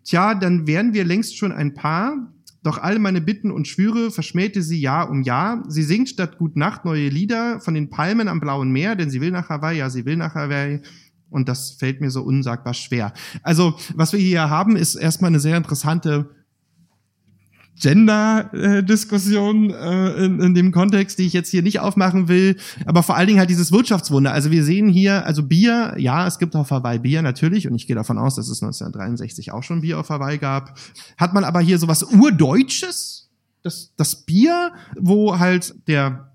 Tja, 0.06 0.36
dann 0.36 0.68
wären 0.68 0.94
wir 0.94 1.04
längst 1.04 1.38
schon 1.38 1.52
ein 1.52 1.74
Paar. 1.74 2.32
Doch 2.64 2.78
all 2.78 2.98
meine 2.98 3.22
Bitten 3.22 3.52
und 3.52 3.68
Schwüre 3.68 4.10
verschmähte 4.10 4.64
sie 4.64 4.80
Jahr 4.80 5.10
um 5.10 5.22
Jahr. 5.22 5.64
Sie 5.68 5.84
singt 5.84 6.10
statt 6.10 6.38
Gut 6.38 6.56
Nacht 6.56 6.86
neue 6.86 7.10
Lieder 7.10 7.60
von 7.60 7.74
den 7.74 7.90
Palmen 7.90 8.30
am 8.30 8.40
blauen 8.40 8.72
Meer, 8.72 8.96
denn 8.96 9.10
sie 9.10 9.20
will 9.22 9.32
nach 9.32 9.50
Hawaii, 9.50 9.80
ja, 9.80 9.90
sie 9.90 10.06
will 10.06 10.16
nach 10.16 10.34
Hawaii. 10.34 10.82
Und 11.30 11.50
das 11.50 11.72
fällt 11.72 12.00
mir 12.00 12.10
so 12.10 12.22
unsagbar 12.22 12.74
schwer. 12.74 13.14
Also, 13.42 13.76
was 13.96 14.14
wir 14.14 14.20
hier 14.20 14.50
haben, 14.50 14.76
ist 14.78 14.96
erstmal 14.96 15.30
eine 15.30 15.40
sehr 15.40 15.58
interessante 15.58 16.30
Gender-Diskussion 17.80 19.72
äh, 19.72 20.26
in, 20.26 20.40
in 20.40 20.54
dem 20.54 20.72
Kontext, 20.72 21.20
die 21.20 21.26
ich 21.26 21.34
jetzt 21.34 21.50
hier 21.50 21.64
nicht 21.64 21.80
aufmachen 21.80 22.28
will, 22.28 22.58
aber 22.86 23.04
vor 23.04 23.18
allen 23.18 23.28
Dingen 23.28 23.40
halt 23.40 23.50
dieses 23.50 23.72
Wirtschaftswunder. 23.72 24.32
Also 24.32 24.52
wir 24.52 24.64
sehen 24.64 24.90
hier, 24.90 25.26
also 25.26 25.44
Bier, 25.44 25.96
ja, 25.98 26.28
es 26.28 26.40
gibt 26.40 26.56
auf 26.56 26.72
Hawaii 26.72 27.00
Bier 27.00 27.22
natürlich 27.22 27.68
und 27.68 27.76
ich 27.76 27.88
gehe 27.88 27.96
davon 27.96 28.18
aus, 28.18 28.36
dass 28.36 28.48
es 28.48 28.62
1963 28.62 29.52
auch 29.52 29.64
schon 29.64 29.82
Bier 29.82 30.00
auf 30.00 30.10
Hawaii 30.10 30.38
gab. 30.38 30.78
Hat 31.18 31.34
man 31.34 31.44
aber 31.44 31.60
hier 31.62 31.80
sowas 31.80 32.04
Urdeutsches, 32.04 33.32
das, 33.64 33.94
das 33.96 34.26
Bier, 34.26 34.74
wo 35.00 35.40
halt 35.40 35.76
der 35.88 36.33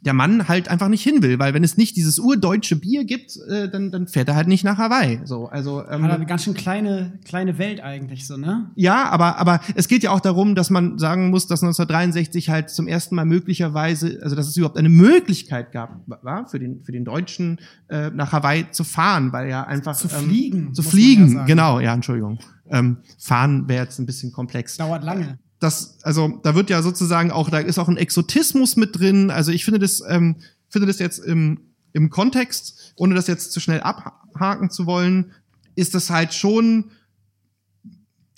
der 0.00 0.14
Mann 0.14 0.48
halt 0.48 0.68
einfach 0.68 0.88
nicht 0.88 1.02
hin 1.02 1.22
will, 1.22 1.38
weil 1.38 1.54
wenn 1.54 1.64
es 1.64 1.76
nicht 1.76 1.96
dieses 1.96 2.18
urdeutsche 2.18 2.76
Bier 2.76 3.04
gibt, 3.04 3.36
äh, 3.48 3.68
dann, 3.68 3.90
dann 3.90 4.06
fährt 4.06 4.28
er 4.28 4.36
halt 4.36 4.48
nicht 4.48 4.64
nach 4.64 4.78
Hawaii. 4.78 5.20
So, 5.24 5.46
also 5.46 5.84
ähm, 5.88 6.04
Hat 6.04 6.12
eine 6.12 6.26
ganz 6.26 6.44
schön 6.44 6.54
kleine, 6.54 7.18
kleine 7.24 7.58
Welt 7.58 7.80
eigentlich 7.80 8.26
so, 8.26 8.36
ne? 8.36 8.70
ja, 8.76 9.08
aber, 9.08 9.38
aber 9.38 9.60
es 9.74 9.88
geht 9.88 10.02
ja 10.02 10.10
auch 10.10 10.20
darum, 10.20 10.54
dass 10.54 10.70
man 10.70 10.98
sagen 10.98 11.30
muss, 11.30 11.46
dass 11.46 11.62
1963 11.62 12.50
halt 12.50 12.70
zum 12.70 12.86
ersten 12.86 13.14
Mal 13.16 13.24
möglicherweise, 13.24 14.20
also 14.22 14.36
dass 14.36 14.48
es 14.48 14.56
überhaupt 14.56 14.78
eine 14.78 14.88
Möglichkeit 14.88 15.72
gab, 15.72 16.00
war 16.06 16.46
für 16.48 16.58
den, 16.58 16.84
für 16.84 16.92
den 16.92 17.04
Deutschen 17.04 17.60
äh, 17.88 18.10
nach 18.10 18.32
Hawaii 18.32 18.70
zu 18.70 18.84
fahren, 18.84 19.32
weil 19.32 19.48
ja 19.48 19.64
einfach 19.64 19.96
Zu 19.96 20.08
ähm, 20.08 20.24
fliegen, 20.24 20.74
zu 20.74 20.82
ja 20.82 20.88
fliegen, 20.88 21.30
sagen. 21.30 21.46
genau, 21.46 21.80
ja, 21.80 21.94
Entschuldigung. 21.94 22.38
Ähm, 22.70 22.98
fahren 23.18 23.68
wäre 23.68 23.84
jetzt 23.84 23.98
ein 23.98 24.06
bisschen 24.06 24.30
komplex 24.30 24.76
Dauert 24.76 25.02
lange. 25.02 25.38
Das, 25.60 25.98
also 26.02 26.40
da 26.42 26.54
wird 26.54 26.70
ja 26.70 26.82
sozusagen 26.82 27.30
auch, 27.30 27.50
da 27.50 27.58
ist 27.58 27.78
auch 27.78 27.88
ein 27.88 27.96
Exotismus 27.96 28.76
mit 28.76 28.98
drin. 28.98 29.30
Also 29.30 29.50
ich 29.52 29.64
finde 29.64 29.80
das, 29.80 30.02
ähm, 30.08 30.36
finde 30.68 30.86
das 30.86 30.98
jetzt 30.98 31.18
im, 31.18 31.60
im 31.92 32.10
Kontext, 32.10 32.92
ohne 32.96 33.14
das 33.14 33.26
jetzt 33.26 33.52
zu 33.52 33.60
schnell 33.60 33.80
abhaken 33.80 34.70
zu 34.70 34.86
wollen, 34.86 35.32
ist 35.74 35.94
das 35.94 36.10
halt 36.10 36.32
schon 36.34 36.90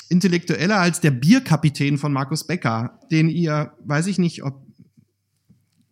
intellektueller 0.08 0.78
als 0.78 1.00
der 1.00 1.10
Bierkapitän 1.12 1.98
von 1.98 2.12
Markus 2.12 2.44
Becker, 2.46 2.98
den 3.10 3.28
ihr, 3.28 3.72
weiß 3.84 4.06
ich 4.08 4.18
nicht, 4.18 4.42
ob 4.42 4.66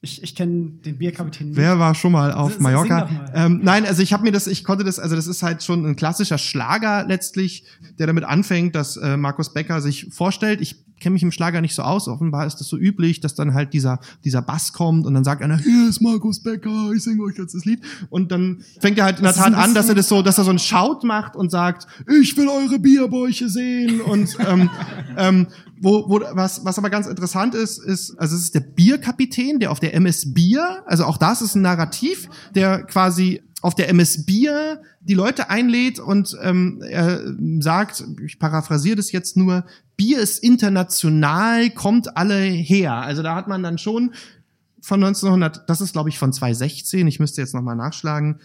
Ich, 0.01 0.23
ich 0.23 0.35
kenne 0.35 0.71
den 0.85 0.99
Bierkapitän 0.99 1.49
nicht. 1.49 1.57
Wer 1.57 1.79
war 1.79 1.95
schon 1.95 2.13
mal 2.13 2.33
auf 2.33 2.55
S- 2.55 2.61
Mallorca? 2.61 3.05
mal. 3.07 3.33
Ähm, 3.35 3.61
nein, 3.63 3.85
also 3.87 4.03
ich 4.03 4.13
habe 4.13 4.25
mir 4.25 4.33
das, 4.33 4.47
ich 4.47 4.65
konnte 4.65 4.83
das, 4.85 4.99
also 4.99 5.15
das 5.15 5.27
ist 5.27 5.43
halt 5.43 5.63
schon 5.63 5.85
ein 5.87 5.95
klassischer 5.97 6.39
Schlager 6.39 7.05
letztlich, 7.07 7.65
der 7.99 8.07
damit 8.07 8.25
anfängt, 8.25 8.75
dass 8.75 8.97
äh, 8.97 9.17
Markus 9.17 9.53
Becker 9.53 9.81
sich 9.81 10.07
vorstellt. 10.11 10.61
Ich 10.61 10.85
kenne 11.01 11.15
mich 11.15 11.23
im 11.23 11.33
Schlager 11.33 11.61
nicht 11.61 11.75
so 11.75 11.83
aus. 11.83 12.09
Offenbar 12.09 12.47
ist 12.47 12.57
das 12.57 12.69
so 12.69 12.77
üblich, 12.77 13.21
dass 13.21 13.35
dann 13.35 13.55
halt 13.55 13.73
dieser 13.73 14.01
dieser 14.25 14.43
Bass 14.43 14.73
kommt 14.73 15.07
und 15.07 15.15
dann 15.15 15.25
sagt 15.25 15.43
einer, 15.43 15.59
hier 15.59 15.89
ist 15.89 16.01
Markus 16.01 16.41
Becker, 16.41 16.93
ich 16.95 17.03
singe 17.03 17.23
euch 17.23 17.37
jetzt 17.39 17.55
das 17.55 17.65
Lied. 17.65 17.81
Und 18.11 18.33
dann 18.33 18.63
fängt 18.81 18.99
er 18.99 19.05
halt 19.05 19.19
in 19.19 19.25
der 19.25 19.35
Tat 19.35 19.55
an, 19.55 19.75
dass 19.75 19.89
er 19.89 19.95
das 19.95 20.09
so, 20.09 20.23
dass 20.23 20.39
er 20.39 20.45
so 20.45 20.51
einen 20.51 20.59
Shout 20.59 21.01
macht 21.05 21.37
und 21.37 21.51
sagt, 21.51 21.87
ich 22.21 22.37
will 22.37 22.49
eure 22.49 22.79
Bierbäuche 22.79 23.49
sehen 23.49 24.01
und 24.01 24.37
ähm, 24.47 24.71
ähm, 25.17 25.47
wo, 25.81 26.09
wo, 26.09 26.21
was, 26.33 26.65
was 26.65 26.79
aber 26.79 26.91
ganz 26.91 27.07
interessant 27.07 27.55
ist, 27.55 27.79
ist, 27.79 28.19
also 28.19 28.35
es 28.35 28.43
ist 28.43 28.55
der 28.55 28.61
Bierkapitän, 28.61 29.61
der 29.61 29.71
auf 29.71 29.81
der 29.81 29.95
MS 29.95 30.35
Bier, 30.35 30.83
also 30.87 31.05
auch 31.05 31.19
das 31.19 31.43
ist 31.43 31.55
ein 31.55 31.63
Narrativ, 31.63 32.29
der 32.55 32.83
quasi 32.85 33.43
auf 33.61 33.75
der 33.75 33.89
MS 33.89 34.25
Bier 34.25 34.83
die 35.01 35.15
Leute 35.15 35.51
einlädt 35.51 35.99
und 35.99 36.37
ähm, 36.43 36.83
er 36.83 37.23
sagt, 37.61 38.05
ich 38.25 38.39
paraphrasiere 38.39 38.97
das 38.97 39.11
jetzt 39.11 39.37
nur, 39.37 39.65
Bier 39.97 40.21
ist 40.21 40.43
international, 40.45 41.71
kommt 41.71 42.17
alle 42.17 42.41
her. 42.41 42.95
Also 42.95 43.23
da 43.23 43.35
hat 43.35 43.49
man 43.49 43.63
dann 43.63 43.79
schon 43.79 44.15
von 44.81 45.03
1900, 45.03 45.69
das 45.69 45.81
ist 45.81 45.93
glaube 45.93 46.09
ich 46.09 46.19
von 46.19 46.33
2016, 46.33 47.07
ich 47.09 47.19
müsste 47.19 47.41
jetzt 47.41 47.55
nochmal 47.55 47.77
nachschlagen, 47.77 48.41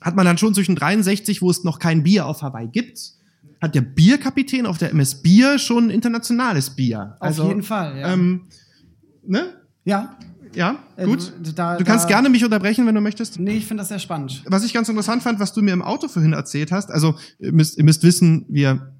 hat 0.00 0.16
man 0.16 0.24
dann 0.24 0.38
schon 0.38 0.54
zwischen 0.54 0.76
63, 0.76 1.42
wo 1.42 1.50
es 1.50 1.64
noch 1.64 1.78
kein 1.78 2.02
Bier 2.02 2.26
auf 2.26 2.42
Hawaii 2.42 2.68
gibt, 2.68 3.12
hat 3.60 3.74
der 3.74 3.82
Bierkapitän 3.82 4.66
auf 4.66 4.78
der 4.78 4.90
MS 4.90 5.16
Bier 5.22 5.58
schon 5.58 5.86
ein 5.86 5.90
internationales 5.90 6.70
Bier. 6.70 7.16
Auf 7.20 7.38
jeden 7.38 7.62
Fall, 7.62 7.98
ja. 7.98 8.12
Ähm, 8.12 8.46
ne? 9.26 9.54
Ja. 9.84 10.16
Ja, 10.58 10.76
Äh, 10.96 11.04
gut. 11.06 11.32
da- 11.54 11.76
du 11.76 11.84
kannst 11.84 12.04
da- 12.04 12.08
gerne 12.08 12.28
mich 12.28 12.44
unterbrechen, 12.44 12.84
wenn 12.86 12.94
du 12.94 13.00
möchtest. 13.00 13.38
Nee, 13.38 13.52
ich 13.58 13.66
finde 13.66 13.82
das 13.82 13.88
sehr 13.88 13.98
spannend. 14.00 14.42
Was 14.46 14.64
ich 14.64 14.74
ganz 14.74 14.88
interessant 14.88 15.22
fand, 15.22 15.38
was 15.38 15.52
du 15.52 15.62
mir 15.62 15.72
im 15.72 15.82
Auto 15.82 16.08
vorhin 16.08 16.32
erzählt 16.32 16.72
hast, 16.72 16.90
also 16.90 17.14
ihr 17.38 17.52
müsst, 17.52 17.78
ihr 17.78 17.84
müsst 17.84 18.02
wissen, 18.02 18.44
wir 18.48 18.92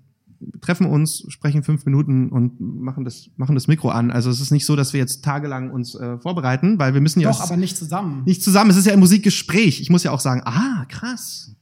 treffen 0.61 0.87
uns, 0.87 1.25
sprechen 1.29 1.65
fünf 1.65 1.85
Minuten 1.85 2.29
und 2.29 2.61
machen 2.61 3.05
das, 3.05 3.29
machen 3.37 3.57
das 3.57 3.67
Mikro 3.67 3.89
an. 3.89 4.13
Also 4.13 4.31
es 4.31 4.41
ist 4.41 4.53
nicht 4.53 4.67
so, 4.67 4.77
dass 4.77 4.93
wir 4.93 5.01
jetzt 5.01 5.25
tagelang 5.25 5.71
uns 5.73 5.97
äh, 5.97 6.17
vorbereiten, 6.19 6.79
weil 6.79 6.95
wir 6.95 7.01
müssen 7.01 7.19
ja 7.19 7.29
Doch, 7.31 7.41
auch 7.41 7.45
aber 7.47 7.57
nicht 7.57 7.77
zusammen. 7.77 8.23
nicht 8.25 8.41
zusammen. 8.43 8.71
Es 8.71 8.77
ist 8.77 8.87
ja 8.87 8.93
ein 8.93 9.01
Musikgespräch. 9.01 9.81
Ich 9.81 9.91
muss 9.91 10.05
ja 10.05 10.13
auch 10.13 10.21
sagen, 10.21 10.43
ah, 10.45 10.85
krass. 10.89 11.57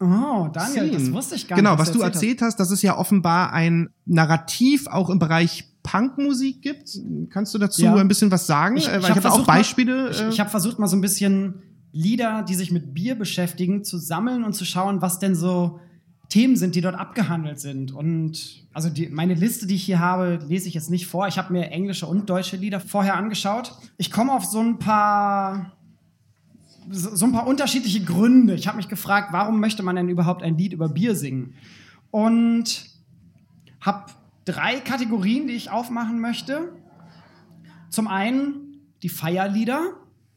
Oh, 0.00 0.48
Daniel, 0.52 0.90
das 0.90 1.02
Sehen. 1.04 1.14
wusste 1.14 1.34
ich 1.36 1.48
gar 1.48 1.56
Genau, 1.56 1.70
nicht. 1.70 1.80
was 1.80 1.92
du 1.92 2.02
erzählt 2.02 2.42
hast, 2.42 2.60
dass 2.60 2.70
es 2.70 2.82
ja 2.82 2.96
offenbar 2.98 3.52
ein 3.54 3.88
Narrativ 4.04 4.86
auch 4.88 5.08
im 5.10 5.18
Bereich 5.18 5.64
Punkmusik 5.90 6.62
gibt. 6.62 6.90
Kannst 7.30 7.54
du 7.54 7.58
dazu 7.58 7.82
Ja. 7.82 7.94
ein 7.96 8.08
bisschen 8.08 8.30
was 8.30 8.46
sagen? 8.46 8.76
Ich, 8.76 8.88
Äh, 8.88 8.98
ich 8.98 9.04
ich 9.04 9.10
habe 9.10 9.18
auch 9.20 9.22
versucht, 9.22 9.46
mal- 9.46 9.56
Beispiele. 9.56 10.10
Ich, 10.10 10.20
äh, 10.20 10.28
ich 10.28 10.40
habe 10.40 10.50
versucht, 10.50 10.78
mal 10.78 10.86
so 10.86 10.96
ein 10.96 11.00
bisschen 11.00 11.62
Lieder, 11.92 12.42
die 12.42 12.54
sich 12.54 12.70
mit 12.70 12.92
Bier 12.94 13.14
beschäftigen, 13.16 13.82
zu 13.84 13.98
sammeln 13.98 14.44
und 14.44 14.52
zu 14.54 14.64
schauen, 14.64 15.00
was 15.00 15.18
denn 15.18 15.34
so 15.34 15.80
Themen 16.28 16.56
sind, 16.56 16.74
die 16.74 16.82
dort 16.82 16.94
abgehandelt 16.94 17.58
sind. 17.58 17.90
Und 17.92 18.66
also 18.74 18.90
die, 18.90 19.08
meine 19.08 19.32
Liste, 19.32 19.66
die 19.66 19.76
ich 19.76 19.84
hier 19.84 19.98
habe, 19.98 20.38
lese 20.46 20.68
ich 20.68 20.74
jetzt 20.74 20.90
nicht 20.90 21.06
vor. 21.06 21.26
Ich 21.26 21.38
habe 21.38 21.52
mir 21.54 21.70
englische 21.70 22.06
und 22.06 22.28
deutsche 22.28 22.56
Lieder 22.56 22.80
vorher 22.80 23.16
angeschaut. 23.16 23.72
Ich 23.96 24.10
komme 24.12 24.32
auf 24.34 24.44
so 24.44 24.60
ein 24.60 24.78
paar 24.78 25.72
so 26.90 27.26
ein 27.26 27.32
paar 27.32 27.46
unterschiedliche 27.46 28.00
Gründe. 28.02 28.54
Ich 28.54 28.66
habe 28.66 28.76
mich 28.78 28.88
gefragt, 28.88 29.28
warum 29.32 29.60
möchte 29.60 29.82
man 29.82 29.96
denn 29.96 30.08
überhaupt 30.08 30.42
ein 30.42 30.56
Lied 30.56 30.72
über 30.72 30.88
Bier 30.88 31.14
singen? 31.14 31.52
Und 32.10 32.86
habe 33.80 34.04
drei 34.48 34.80
Kategorien, 34.80 35.46
die 35.46 35.52
ich 35.52 35.70
aufmachen 35.70 36.20
möchte. 36.20 36.72
Zum 37.90 38.08
einen 38.08 38.80
die 39.02 39.10
Feierlieder, 39.10 39.92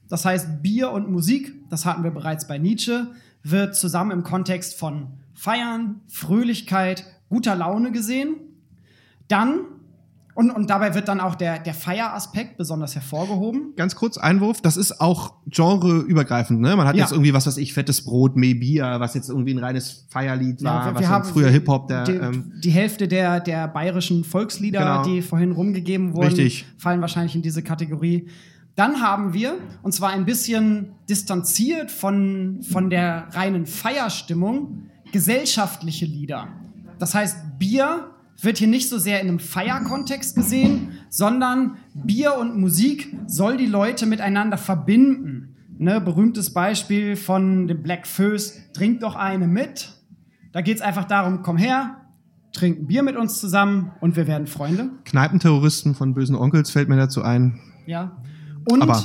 das 0.10 0.26
heißt 0.26 0.62
Bier 0.62 0.92
und 0.92 1.10
Musik, 1.10 1.54
das 1.70 1.86
hatten 1.86 2.04
wir 2.04 2.12
bereits 2.12 2.46
bei 2.46 2.58
Nietzsche, 2.58 3.08
wird 3.44 3.76
zusammen 3.76 4.12
im 4.12 4.24
Kontext 4.24 4.78
von 4.78 5.08
Feiern, 5.34 6.02
Fröhlichkeit, 6.08 7.06
guter 7.30 7.56
Laune 7.56 7.94
gesehen. 7.94 8.36
Dann, 9.30 9.62
und, 10.42 10.52
und 10.52 10.70
dabei 10.70 10.94
wird 10.96 11.08
dann 11.08 11.20
auch 11.20 11.36
der, 11.36 11.60
der 11.60 11.74
Feieraspekt 11.74 12.58
besonders 12.58 12.96
hervorgehoben. 12.96 13.74
Ganz 13.76 13.96
kurz 13.96 14.18
Einwurf, 14.18 14.62
das 14.62 14.76
ist 14.78 15.00
auch 15.00 15.34
genreübergreifend, 15.46 16.60
ne? 16.60 16.76
Man 16.76 16.88
hat 16.88 16.96
Ja. 16.96 17.04
jetzt 17.04 17.12
irgendwie 17.12 17.34
was 17.34 17.48
weiß 17.48 17.58
ich, 17.58 17.74
fettes 17.74 18.04
Brot, 18.04 18.36
Mehr 18.36 18.56
Bier, 18.56 18.96
was 19.00 19.14
jetzt 19.14 19.30
irgendwie 19.30 19.54
ein 19.54 19.60
reines 19.60 20.08
Feierlied 20.10 20.64
war, 20.64 20.86
wir- 20.88 20.94
was 20.96 21.02
wir 21.02 21.08
dann 21.08 21.10
haben 21.12 21.26
früher 21.26 21.50
Hip-Hop, 21.50 21.88
der 21.88 22.04
die, 22.04 22.12
ähm, 22.14 22.52
die 22.64 22.72
Hälfte 22.72 23.08
der, 23.08 23.40
der 23.40 23.68
bayerischen 23.68 24.24
Volkslieder, 24.24 24.80
Genau. 24.80 25.04
die 25.04 25.22
vorhin 25.22 25.52
rumgegeben 25.52 26.14
wurden, 26.14 26.28
Richtig. 26.28 26.66
fallen 26.78 27.02
wahrscheinlich 27.02 27.36
in 27.36 27.42
diese 27.42 27.62
Kategorie. 27.64 28.28
Dann 28.76 29.02
haben 29.02 29.34
wir, 29.34 29.56
und 29.84 29.92
zwar 29.94 30.12
ein 30.12 30.26
bisschen 30.26 30.94
distanziert 31.10 31.92
von, 31.92 32.62
von 32.64 32.90
der 32.90 33.28
reinen 33.32 33.66
Feierstimmung, 33.66 34.84
gesellschaftliche 35.12 36.06
Lieder. 36.06 36.48
Das 36.98 37.14
heißt, 37.14 37.60
Bier 37.60 38.12
wird 38.44 38.58
hier 38.58 38.68
nicht 38.68 38.90
so 38.90 38.98
sehr 38.98 39.22
in 39.22 39.28
einem 39.28 39.40
Feierkontext 39.40 40.36
gesehen, 40.36 40.94
sondern 41.10 41.78
Bier 41.94 42.38
und 42.38 42.58
Musik 42.58 43.16
soll 43.28 43.58
die 43.58 43.68
Leute 43.68 44.06
miteinander 44.06 44.58
verbinden. 44.58 45.56
Ne, 45.78 46.00
berühmtes 46.00 46.54
Beispiel 46.54 47.16
von 47.16 47.68
dem 47.68 47.82
Black 47.82 48.06
Föß, 48.06 48.72
trink 48.74 49.00
doch 49.00 49.16
eine 49.16 49.48
mit. 49.48 49.92
Da 50.52 50.62
geht 50.62 50.78
es 50.78 50.82
einfach 50.82 51.06
darum, 51.06 51.42
komm 51.42 51.58
her, 51.58 52.02
trink 52.54 52.82
ein 52.82 52.88
Bier 52.88 53.02
mit 53.02 53.16
uns 53.16 53.40
zusammen 53.40 53.92
und 54.00 54.16
wir 54.16 54.28
werden 54.28 54.46
Freunde. 54.46 54.90
Kneipenterroristen 55.06 55.96
von 55.96 56.14
bösen 56.14 56.36
Onkels 56.36 56.70
fällt 56.70 56.88
mir 56.88 56.98
dazu 56.98 57.24
ein. 57.24 57.60
Ja. 57.88 58.18
Und 58.70 58.84
Aber 58.84 59.04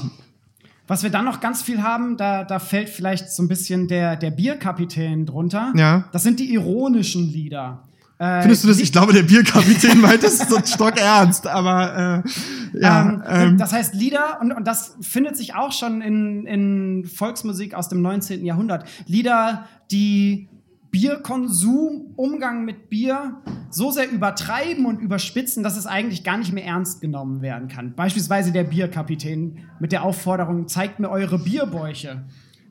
was 0.86 1.02
wir 1.02 1.10
dann 1.10 1.24
noch 1.24 1.40
ganz 1.40 1.62
viel 1.62 1.82
haben, 1.82 2.16
da, 2.16 2.44
da 2.44 2.58
fällt 2.58 2.88
vielleicht 2.88 3.30
so 3.30 3.42
ein 3.42 3.48
bisschen 3.48 3.88
der, 3.88 4.16
der 4.16 4.30
Bierkapitän 4.30 5.26
drunter. 5.26 5.72
Ja. 5.76 6.04
Das 6.12 6.22
sind 6.22 6.38
die 6.38 6.52
ironischen 6.52 7.26
Lieder. 7.26 7.82
Äh, 8.18 8.40
findest 8.42 8.64
du 8.64 8.68
das? 8.68 8.78
Ich 8.78 8.92
glaube, 8.92 9.12
der 9.12 9.22
Bierkapitän 9.22 10.00
meint 10.00 10.22
das 10.22 10.38
so 10.48 10.58
stockernst, 10.64 11.46
aber 11.46 12.22
äh, 12.24 12.80
ja. 12.80 13.02
ähm, 13.02 13.22
Ähm, 13.28 13.58
das 13.58 13.72
heißt 13.72 13.94
Lieder, 13.94 14.38
und, 14.40 14.52
und 14.52 14.66
das 14.66 14.96
findet 15.00 15.36
sich 15.36 15.54
auch 15.54 15.72
schon 15.72 16.00
in, 16.00 16.46
in 16.46 17.04
Volksmusik 17.04 17.74
aus 17.74 17.88
dem 17.88 18.00
19. 18.02 18.44
Jahrhundert. 18.44 18.88
Lieder, 19.06 19.66
die 19.90 20.48
Bierkonsum, 20.90 22.14
Umgang 22.16 22.64
mit 22.64 22.88
Bier 22.88 23.42
so 23.68 23.90
sehr 23.90 24.10
übertreiben 24.10 24.86
und 24.86 24.98
überspitzen, 24.98 25.62
dass 25.62 25.76
es 25.76 25.84
eigentlich 25.86 26.24
gar 26.24 26.38
nicht 26.38 26.54
mehr 26.54 26.64
ernst 26.64 27.02
genommen 27.02 27.42
werden 27.42 27.68
kann. 27.68 27.94
Beispielsweise 27.94 28.50
der 28.50 28.64
Bierkapitän 28.64 29.58
mit 29.78 29.92
der 29.92 30.04
Aufforderung, 30.04 30.68
zeigt 30.68 30.98
mir 30.98 31.10
eure 31.10 31.38
Bierbäuche. 31.38 32.24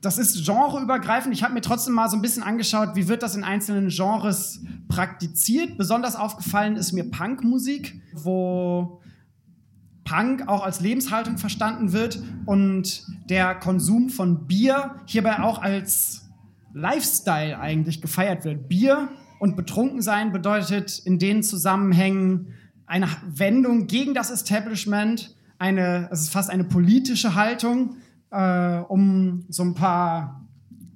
Das 0.06 0.18
ist 0.18 0.46
genreübergreifend. 0.46 1.34
Ich 1.34 1.42
habe 1.42 1.52
mir 1.52 1.62
trotzdem 1.62 1.92
mal 1.92 2.08
so 2.08 2.14
ein 2.14 2.22
bisschen 2.22 2.44
angeschaut, 2.44 2.90
wie 2.94 3.08
wird 3.08 3.24
das 3.24 3.34
in 3.34 3.42
einzelnen 3.42 3.88
Genres 3.88 4.60
praktiziert. 4.86 5.76
Besonders 5.76 6.14
aufgefallen 6.14 6.76
ist 6.76 6.92
mir 6.92 7.10
Punkmusik, 7.10 8.00
wo 8.14 9.00
Punk 10.04 10.46
auch 10.46 10.62
als 10.62 10.78
Lebenshaltung 10.78 11.38
verstanden 11.38 11.92
wird 11.92 12.22
und 12.44 13.04
der 13.28 13.56
Konsum 13.56 14.08
von 14.08 14.46
Bier 14.46 14.94
hierbei 15.06 15.40
auch 15.40 15.60
als 15.60 16.28
Lifestyle 16.72 17.58
eigentlich 17.58 18.00
gefeiert 18.00 18.44
wird. 18.44 18.68
Bier 18.68 19.08
und 19.40 19.56
Betrunkensein 19.56 20.30
bedeutet 20.30 21.00
in 21.00 21.18
den 21.18 21.42
Zusammenhängen 21.42 22.54
eine 22.86 23.08
Wendung 23.26 23.88
gegen 23.88 24.14
das 24.14 24.30
Establishment, 24.30 25.34
eine, 25.58 26.08
es 26.12 26.20
ist 26.20 26.30
fast 26.30 26.48
eine 26.48 26.62
politische 26.62 27.34
Haltung, 27.34 27.96
äh, 28.30 28.78
um 28.88 29.44
so 29.48 29.62
ein 29.62 29.74
paar 29.74 30.46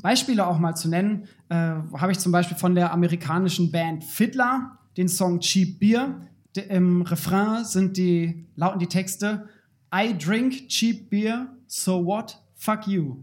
Beispiele 0.03 0.47
auch 0.47 0.59
mal 0.59 0.75
zu 0.75 0.89
nennen, 0.89 1.25
äh, 1.49 1.55
habe 1.55 2.13
ich 2.13 2.19
zum 2.19 2.33
Beispiel 2.33 2.57
von 2.57 2.75
der 2.75 2.93
amerikanischen 2.93 3.71
Band 3.71 4.05
Fiddler 4.05 4.79
den 4.97 5.09
Song 5.09 5.41
Cheap 5.41 5.79
Beer. 5.79 6.27
De, 6.57 6.67
Im 6.69 7.03
Refrain 7.03 7.65
sind 7.65 7.97
die, 7.97 8.47
lauten 8.57 8.81
die 8.81 8.87
Texte 8.87 9.47
I 9.93 10.17
drink 10.17 10.69
cheap 10.69 11.11
beer, 11.11 11.49
so 11.67 12.05
what? 12.05 12.39
Fuck 12.57 12.87
you. 12.87 13.17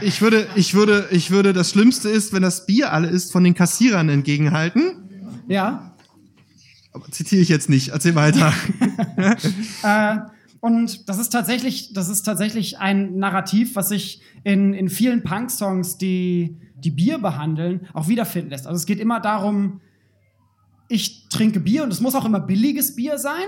ich 0.00 0.20
würde, 0.20 0.48
ich 0.56 0.74
würde, 0.74 1.06
ich 1.12 1.30
würde, 1.30 1.52
das 1.52 1.70
Schlimmste 1.70 2.08
ist, 2.08 2.32
wenn 2.32 2.42
das 2.42 2.66
Bier 2.66 2.92
alle 2.92 3.08
ist, 3.08 3.30
von 3.30 3.44
den 3.44 3.54
Kassierern 3.54 4.08
entgegenhalten. 4.08 5.44
Ja. 5.46 5.94
Aber 6.92 7.08
zitiere 7.10 7.42
ich 7.42 7.48
jetzt 7.48 7.68
nicht. 7.68 7.88
Erzähl 7.88 8.14
weiter. 8.14 8.52
Äh, 9.82 10.18
und 10.60 11.08
das 11.08 11.18
ist 11.18 11.30
tatsächlich, 11.30 11.92
das 11.92 12.08
ist 12.08 12.22
tatsächlich 12.22 12.78
ein 12.78 13.18
Narrativ, 13.18 13.76
was 13.76 13.88
sich 13.88 14.20
in, 14.44 14.74
in 14.74 14.88
vielen 14.88 15.22
Punk-Songs, 15.22 15.98
die, 15.98 16.56
die 16.74 16.90
Bier 16.90 17.18
behandeln, 17.18 17.86
auch 17.94 18.08
wiederfinden 18.08 18.50
lässt. 18.50 18.66
Also 18.66 18.76
es 18.76 18.86
geht 18.86 19.00
immer 19.00 19.20
darum, 19.20 19.80
ich 20.88 21.28
trinke 21.28 21.60
Bier 21.60 21.84
und 21.84 21.92
es 21.92 22.00
muss 22.00 22.14
auch 22.14 22.24
immer 22.24 22.40
billiges 22.40 22.96
Bier 22.96 23.18
sein. 23.18 23.46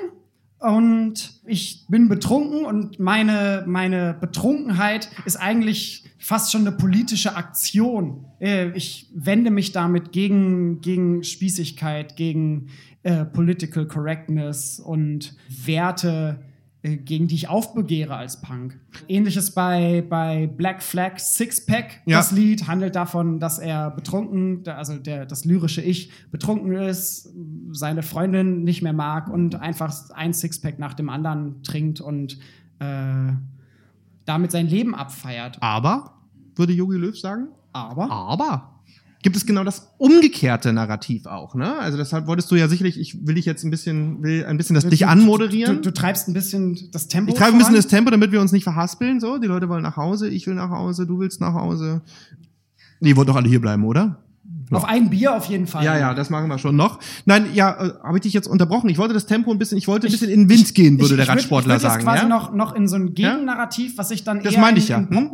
Und 0.59 1.41
ich 1.47 1.87
bin 1.89 2.11
betrunken 2.11 2.67
und 2.67 3.01
meine, 3.01 3.65
meine 3.67 4.15
Betrunkenheit 4.21 5.09
ist 5.25 5.37
eigentlich 5.37 6.05
fast 6.19 6.53
schon 6.53 6.67
eine 6.67 6.73
politische 6.73 7.35
Aktion. 7.35 8.27
Äh, 8.41 8.71
Ich 8.77 9.09
wende 9.15 9.51
mich 9.51 9.73
damit 9.73 10.13
gegen, 10.13 10.83
gegen 10.83 11.25
Spießigkeit, 11.25 12.15
gegen 12.15 12.69
äh, 13.03 13.25
Political 13.25 13.87
Correctness 13.87 14.79
und 14.81 15.35
Werte, 15.49 16.45
gegen 16.83 17.29
die 17.29 17.35
ich 17.35 17.49
aufbegehre 17.49 18.17
als 18.17 18.41
Punk. 18.41 18.81
Ähnliches 19.07 19.53
bei, 19.53 20.03
bei 20.09 20.47
Black 20.47 20.83
Flag 20.83 21.19
Sixpack. 21.19 22.01
Ja. 22.07 22.19
Das 22.19 22.33
Lied 22.33 22.67
handelt 22.67 22.97
davon, 22.97 23.39
dass 23.39 23.59
er 23.59 23.91
betrunken, 23.91 24.67
also 24.67 24.97
der, 24.97 25.27
das 25.27 25.45
lyrische 25.45 25.83
Ich, 25.83 26.11
betrunken 26.31 26.73
ist, 26.73 27.29
seine 27.73 28.03
Freundin 28.03 28.65
nicht 28.65 28.81
mehr 28.81 28.95
mag 28.95 29.29
und 29.29 29.57
einfach 29.57 29.95
ein 30.15 30.33
Sixpack 30.33 30.79
nach 30.79 30.95
dem 30.95 31.11
anderen 31.11 31.63
trinkt 31.63 32.01
und 32.01 32.39
äh, 32.79 33.33
damit 34.25 34.51
sein 34.51 34.67
Leben 34.67 34.95
abfeiert. 34.95 35.59
Aber, 35.61 36.15
würde 36.57 36.73
Jogi 36.73 36.97
Löw 36.97 37.19
sagen, 37.19 37.49
Aber 37.73 38.11
aber 38.11 38.70
gibt 39.23 39.37
es 39.37 39.45
genau 39.47 39.65
das 39.65 39.93
umgekehrte 39.99 40.73
Narrativ 40.73 41.27
auch, 41.27 41.55
ne? 41.55 41.79
Also 41.79 41.99
deshalb 41.99 42.27
wolltest 42.27 42.51
du 42.51 42.55
ja 42.57 42.69
sicherlich, 42.69 42.99
ich 42.99 43.27
will 43.27 43.35
dich 43.35 43.45
jetzt 43.45 43.65
ein 43.65 43.71
bisschen, 43.71 44.23
will 44.23 44.45
ein 44.47 44.57
bisschen 44.57 44.75
das 44.75 44.87
dich 44.89 45.01
du, 45.01 45.09
anmoderieren. 45.09 45.77
du, 45.77 45.83
du 45.83 45.91
treibst 45.93 46.29
ein 46.29 46.33
bisschen 46.33 46.91
das 46.93 47.09
Tempo. 47.09 47.33
ich 47.33 47.39
treibe 47.39 47.53
ein 47.53 47.59
bisschen 47.59 47.75
das 47.75 47.87
Tempo, 47.87 48.11
damit 48.11 48.33
wir 48.33 48.41
uns 48.41 48.53
nicht 48.53 48.65
verhaspeln. 48.65 49.21
So, 49.21 49.39
die 49.39 49.47
Leute 49.47 49.69
wollen 49.69 49.83
nach 49.83 49.97
Hause, 49.97 50.29
ich 50.29 50.47
will 50.47 50.55
nach 50.55 50.71
Hause, 50.71 51.07
du 51.07 51.19
willst 51.19 51.41
nach 51.41 51.55
Hause. 51.55 52.01
Nee, 53.01 53.11
ihr 53.11 53.17
wollt 53.17 53.29
doch 53.29 53.37
alle 53.37 53.49
hier 53.49 53.61
bleiben, 53.61 53.85
oder? 53.85 54.23
Auf 54.73 54.85
ein 54.85 55.11
Bier 55.11 55.35
auf 55.35 55.47
jeden 55.47 55.67
Fall. 55.67 55.85
Ja, 55.85 55.99
ja, 55.99 56.15
das 56.15 56.31
machen 56.31 56.47
wir 56.49 56.57
schon 56.59 56.77
noch. 56.77 57.01
Nein, 57.25 57.47
ja, 57.55 57.71
äh, 57.73 57.93
habe 58.05 58.19
ich 58.19 58.23
dich 58.23 58.33
jetzt 58.33 58.47
unterbrochen? 58.47 58.89
Ich 58.89 58.99
wollte 58.99 59.15
das 59.15 59.27
Tempo 59.27 59.51
ein 59.51 59.59
bisschen, 59.59 59.77
ich 59.79 59.89
wollte 59.89 60.07
ein 60.07 60.13
bisschen 60.13 60.31
in 60.31 60.43
den 60.43 60.49
Wind 60.49 60.75
gehen, 60.77 61.01
würde 61.01 61.07
Ich- 61.07 61.09
der 61.17 61.25
ich 61.25 61.29
würd- 61.29 61.33
Radsportler 61.35 61.77
ich 61.77 61.83
würd 61.83 61.91
sagen. 61.93 62.01
Jetzt 62.03 62.05
quasi 62.09 62.23
ja? 62.23 62.29
noch, 62.29 62.55
noch 62.55 62.75
in 62.77 62.87
so 62.87 62.95
ein 62.95 63.15
Gegennarrativ, 63.15 63.99
was 63.99 64.13
ich 64.13 64.23
dann 64.23 64.43
Das 64.45 64.55
eher 64.55 64.61
meine 64.61 64.77
in, 64.77 64.83
ich 64.83 64.89
ja. 64.89 64.99
in 64.99 65.09
Hm? 65.09 65.31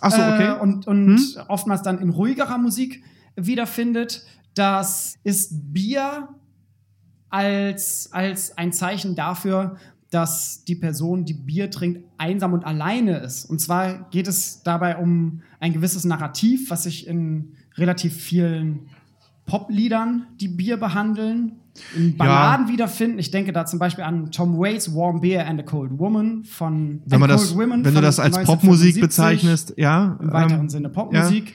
Ach 0.00 0.10
so, 0.10 0.22
okay. 0.22 0.48
äh, 0.48 0.60
und, 0.60 0.86
und 0.86 1.44
oftmals 1.48 1.82
dann 1.82 1.98
in 1.98 2.10
ruhigerer 2.10 2.58
Musik 2.58 3.02
wiederfindet. 3.36 4.24
Das 4.54 5.16
ist 5.22 5.72
Bier 5.72 6.28
als, 7.28 8.10
als 8.12 8.56
ein 8.58 8.72
Zeichen 8.72 9.14
dafür, 9.14 9.76
dass 10.10 10.64
die 10.64 10.74
Person, 10.74 11.24
die 11.24 11.34
Bier 11.34 11.70
trinkt, 11.70 12.04
einsam 12.18 12.52
und 12.52 12.64
alleine 12.64 13.18
ist. 13.18 13.44
Und 13.44 13.60
zwar 13.60 14.10
geht 14.10 14.26
es 14.26 14.62
dabei 14.62 14.96
um 14.96 15.42
ein 15.60 15.72
gewisses 15.72 16.04
Narrativ, 16.04 16.70
was 16.70 16.82
sich 16.82 17.06
in 17.06 17.54
relativ 17.76 18.16
vielen 18.16 18.88
Popliedern, 19.46 20.26
die 20.40 20.48
Bier 20.48 20.76
behandeln, 20.78 21.59
in 21.94 22.16
Balladen 22.16 22.68
wiederfinden. 22.68 23.18
Ich 23.18 23.30
denke 23.30 23.52
da 23.52 23.66
zum 23.66 23.78
Beispiel 23.78 24.04
an 24.04 24.30
Tom 24.30 24.58
Waits 24.58 24.94
Warm 24.94 25.20
Beer 25.20 25.46
and 25.46 25.60
a 25.60 25.62
Cold 25.62 25.98
Woman 25.98 26.44
von 26.44 27.02
wenn, 27.06 27.20
man 27.20 27.28
das, 27.28 27.48
Cold 27.48 27.58
Women 27.58 27.84
wenn 27.84 27.94
du 27.94 28.00
das 28.00 28.18
als 28.18 28.36
Popmusik 28.36 28.96
1975 28.96 29.00
bezeichnest, 29.00 29.74
ja. 29.76 30.18
Im 30.20 30.32
weiteren 30.32 30.60
ähm, 30.62 30.68
Sinne 30.68 30.88
Popmusik. 30.88 31.54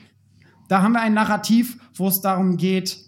Da 0.68 0.82
haben 0.82 0.92
wir 0.92 1.00
ein 1.00 1.14
Narrativ, 1.14 1.78
wo 1.94 2.08
es 2.08 2.20
darum 2.20 2.56
geht, 2.56 2.98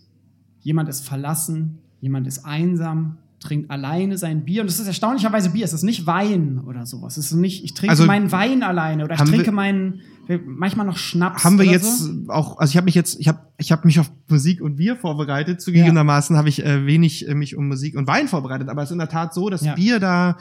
jemand 0.61 0.89
ist 0.89 1.07
verlassen, 1.07 1.79
jemand 2.01 2.27
ist 2.27 2.45
einsam, 2.45 3.19
trinkt 3.41 3.71
alleine 3.71 4.19
sein 4.19 4.45
Bier. 4.45 4.63
Und 4.63 4.69
es 4.69 4.79
ist 4.79 4.87
erstaunlicherweise 4.87 5.51
Bier. 5.51 5.65
Es 5.65 5.73
ist 5.73 5.83
nicht 5.83 6.07
Wein 6.07 6.61
oder 6.67 6.87
sowas. 6.87 7.17
Es 7.17 7.33
ist 7.33 7.39
nicht, 7.39 7.65
ich 7.65 7.75
trinke 7.75 7.91
Also, 7.91 8.05
meinen 8.05 8.33
Wein 8.33 8.63
alleine 8.63 9.05
oder 9.05 9.15
ich 9.15 9.21
trinke 9.23 9.53
meinen, 9.53 10.01
manchmal 10.45 10.87
noch 10.87 10.97
Schnaps. 10.97 11.45
haben 11.45 11.59
wir 11.59 11.64
jetzt 11.64 12.01
So. 12.01 12.29
auch, 12.29 12.59
also 12.59 12.70
ich 12.70 12.76
habe 12.76 12.85
mich 12.85 12.95
jetzt, 12.95 13.18
ich 13.18 13.29
habe 13.29 13.41
ich 13.57 13.72
hab 13.72 13.85
mich 13.85 13.99
auf 13.99 14.11
Musik 14.29 14.61
und 14.61 14.76
Bier 14.76 14.97
vorbereitet. 14.97 15.61
Zugegebenermaßen 15.61 16.37
habe 16.37 16.49
ich 16.49 16.64
äh, 16.64 16.87
wenig 16.87 17.26
äh, 17.29 17.35
mich 17.35 17.57
um 17.57 17.68
Musik 17.68 17.97
und 17.97 18.07
Wein 18.07 18.29
vorbereitet, 18.29 18.68
aber 18.68 18.83
es 18.83 18.89
ist 18.91 18.93
in 18.93 18.99
der 18.99 19.09
Tat 19.09 19.33
so, 19.35 19.49
dass 19.49 19.62
Ja. 19.62 19.74
Bier 19.74 20.01
da 20.01 20.37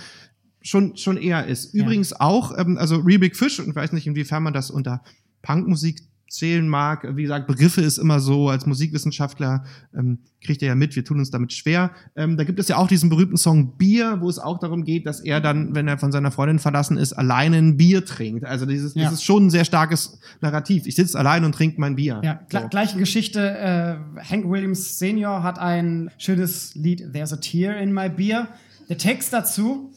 schon, 0.61 0.97
schon 0.97 1.17
eher 1.17 1.45
ist. 1.47 1.73
Ja. 1.73 1.83
Übrigens 1.83 2.11
auch, 2.13 2.57
ähm, 2.57 2.77
also 2.77 2.97
Real 2.97 3.19
Big 3.19 3.35
Fish, 3.37 3.59
und 3.59 3.69
ich 3.69 3.75
weiß 3.75 3.93
nicht, 3.93 4.07
inwiefern 4.07 4.43
man 4.43 4.53
das 4.53 4.69
unter 4.69 5.01
Punkmusik 5.41 6.01
zählen 6.29 6.67
mag. 6.67 7.07
Wie 7.15 7.23
gesagt, 7.23 7.47
Begriffe 7.47 7.81
ist 7.81 7.97
immer 7.97 8.19
so, 8.19 8.49
als 8.49 8.65
Musikwissenschaftler 8.65 9.63
ähm, 9.97 10.19
kriegt 10.43 10.61
er 10.61 10.69
ja 10.69 10.75
mit, 10.75 10.95
wir 10.95 11.03
tun 11.05 11.19
uns 11.19 11.31
damit 11.31 11.53
schwer. 11.53 11.91
Ähm, 12.15 12.37
da 12.37 12.43
gibt 12.43 12.59
es 12.59 12.67
ja 12.67 12.77
auch 12.77 12.87
diesen 12.87 13.09
berühmten 13.09 13.37
Song 13.37 13.77
Bier, 13.77 14.17
wo 14.21 14.29
es 14.29 14.39
auch 14.39 14.59
darum 14.59 14.83
geht, 14.83 15.05
dass 15.05 15.19
er 15.19 15.41
dann, 15.41 15.75
wenn 15.75 15.87
er 15.87 15.97
von 15.97 16.11
seiner 16.11 16.31
Freundin 16.31 16.59
verlassen 16.59 16.97
ist, 16.97 17.13
alleine 17.13 17.57
ein 17.57 17.77
Bier 17.77 18.05
trinkt. 18.05 18.45
Also 18.45 18.65
dieses, 18.65 18.93
Ja. 18.95 19.09
ist 19.09 19.23
schon 19.23 19.47
ein 19.47 19.49
sehr 19.49 19.65
starkes 19.65 20.19
Narrativ. 20.41 20.85
Ich 20.87 20.95
sitze 20.95 21.17
allein 21.17 21.43
und 21.43 21.53
trinke 21.53 21.79
mein 21.79 21.95
Bier. 21.95 22.21
Ja, 22.23 22.39
So. 22.51 22.67
gleiche 22.69 22.97
Geschichte. 22.97 23.39
Äh, 23.57 23.95
Hank 24.23 24.49
Williams 24.49 24.99
Senior 24.99 25.43
hat 25.43 25.59
ein 25.59 26.09
schönes 26.17 26.75
Lied, 26.75 27.03
There's 27.13 27.33
a 27.33 27.37
Tear 27.37 27.77
in 27.79 27.93
My 27.93 28.09
Beer. 28.09 28.47
Der 28.89 28.97
Text 28.97 29.33
dazu. 29.33 29.91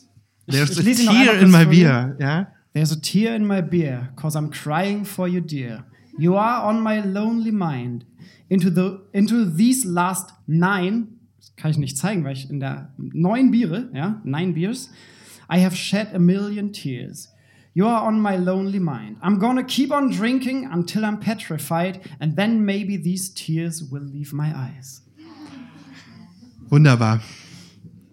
ich- 0.46 0.54
There's 0.54 0.70
ich 0.78 0.86
a 0.86 1.00
ihn 1.02 1.06
noch 1.06 1.12
tear 1.12 1.40
in 1.40 1.50
my 1.50 1.64
beer. 1.64 2.16
Ja? 2.18 2.48
There's 2.74 2.92
a 2.92 2.96
tear 3.00 3.36
in 3.36 3.46
my 3.46 3.62
beer, 3.62 4.08
cause 4.16 4.36
I'm 4.38 4.50
crying 4.50 5.04
for 5.04 5.28
you, 5.28 5.40
dear. 5.40 5.84
You 6.20 6.36
are 6.36 6.64
on 6.68 6.82
my 6.82 7.00
lonely 7.00 7.50
mind. 7.50 8.04
Into, 8.48 8.70
the, 8.70 9.00
into 9.12 9.44
these 9.44 9.86
last 9.86 10.34
nine, 10.46 11.18
das 11.38 11.54
kann 11.56 11.70
ich 11.70 11.78
nicht 11.78 11.96
zeigen, 11.96 12.24
weil 12.24 12.32
ich 12.32 12.50
in 12.50 12.60
der 12.60 12.92
neun 12.98 13.50
Biere, 13.50 13.88
ja, 13.94 14.20
nine 14.24 14.52
beers, 14.52 14.90
I 15.50 15.60
have 15.64 15.74
shed 15.74 16.08
a 16.14 16.18
million 16.18 16.72
tears. 16.72 17.28
You 17.72 17.86
are 17.86 18.06
on 18.06 18.20
my 18.20 18.36
lonely 18.36 18.80
mind. 18.80 19.16
I'm 19.22 19.38
gonna 19.38 19.62
keep 19.64 19.92
on 19.92 20.10
drinking 20.10 20.68
until 20.70 21.04
I'm 21.04 21.20
petrified, 21.20 22.00
and 22.18 22.36
then 22.36 22.64
maybe 22.64 22.96
these 22.98 23.32
tears 23.32 23.90
will 23.90 24.02
leave 24.02 24.32
my 24.34 24.52
eyes. 24.54 25.02
Wunderbar. 26.68 27.20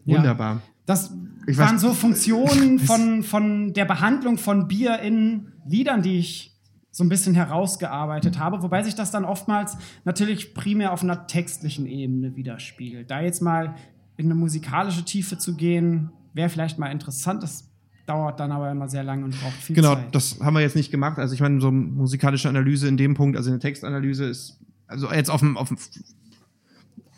Ja. 0.05 0.17
Wunderbar. 0.17 0.61
Das 0.85 1.11
Ich 1.47 1.57
waren 1.57 1.75
weiß- 1.77 1.79
so 1.79 1.93
Funktionen 1.93 2.79
von, 2.87 3.23
von 3.23 3.73
der 3.73 3.85
Behandlung 3.85 4.37
von 4.37 4.67
Bier 4.67 4.99
in 4.99 5.47
Liedern, 5.67 6.01
die 6.01 6.19
ich 6.19 6.56
so 6.97 7.03
ein 7.03 7.09
bisschen 7.09 7.35
herausgearbeitet 7.35 8.39
habe, 8.39 8.63
wobei 8.63 8.81
sich 8.81 8.95
das 8.95 9.11
dann 9.11 9.23
oftmals 9.23 9.77
natürlich 10.03 10.55
primär 10.55 10.91
auf 10.91 11.03
einer 11.03 11.27
textlichen 11.27 11.85
Ebene 11.85 12.35
widerspiegelt. 12.35 13.11
Da 13.11 13.21
jetzt 13.21 13.39
mal 13.39 13.75
in 14.15 14.25
eine 14.25 14.33
musikalische 14.33 15.05
Tiefe 15.05 15.37
zu 15.37 15.55
gehen, 15.55 16.09
wäre 16.33 16.49
vielleicht 16.49 16.79
mal 16.79 16.87
interessant. 16.87 17.43
Das 17.43 17.69
dauert 18.07 18.39
dann 18.39 18.51
aber 18.51 18.71
immer 18.71 18.89
sehr 18.89 19.03
lange 19.03 19.25
und 19.25 19.39
braucht 19.39 19.53
viel 19.53 19.75
Genau, 19.75 19.93
Zeit. 19.93 20.15
das 20.15 20.39
haben 20.39 20.55
wir 20.55 20.61
jetzt 20.61 20.75
nicht 20.75 20.89
gemacht. 20.89 21.19
Also 21.19 21.35
ich 21.35 21.39
meine, 21.39 21.61
so 21.61 21.69
musikalische 21.69 22.49
Analyse 22.49 22.87
in 22.87 22.97
dem 22.97 23.13
Punkt, 23.13 23.37
also 23.37 23.51
eine 23.51 23.59
Textanalyse 23.59 24.25
ist, 24.25 24.59
also 24.87 25.11
jetzt 25.13 25.29
auf 25.29 25.41
dem, 25.41 25.55
auf 25.55 25.67
dem, 25.67 25.77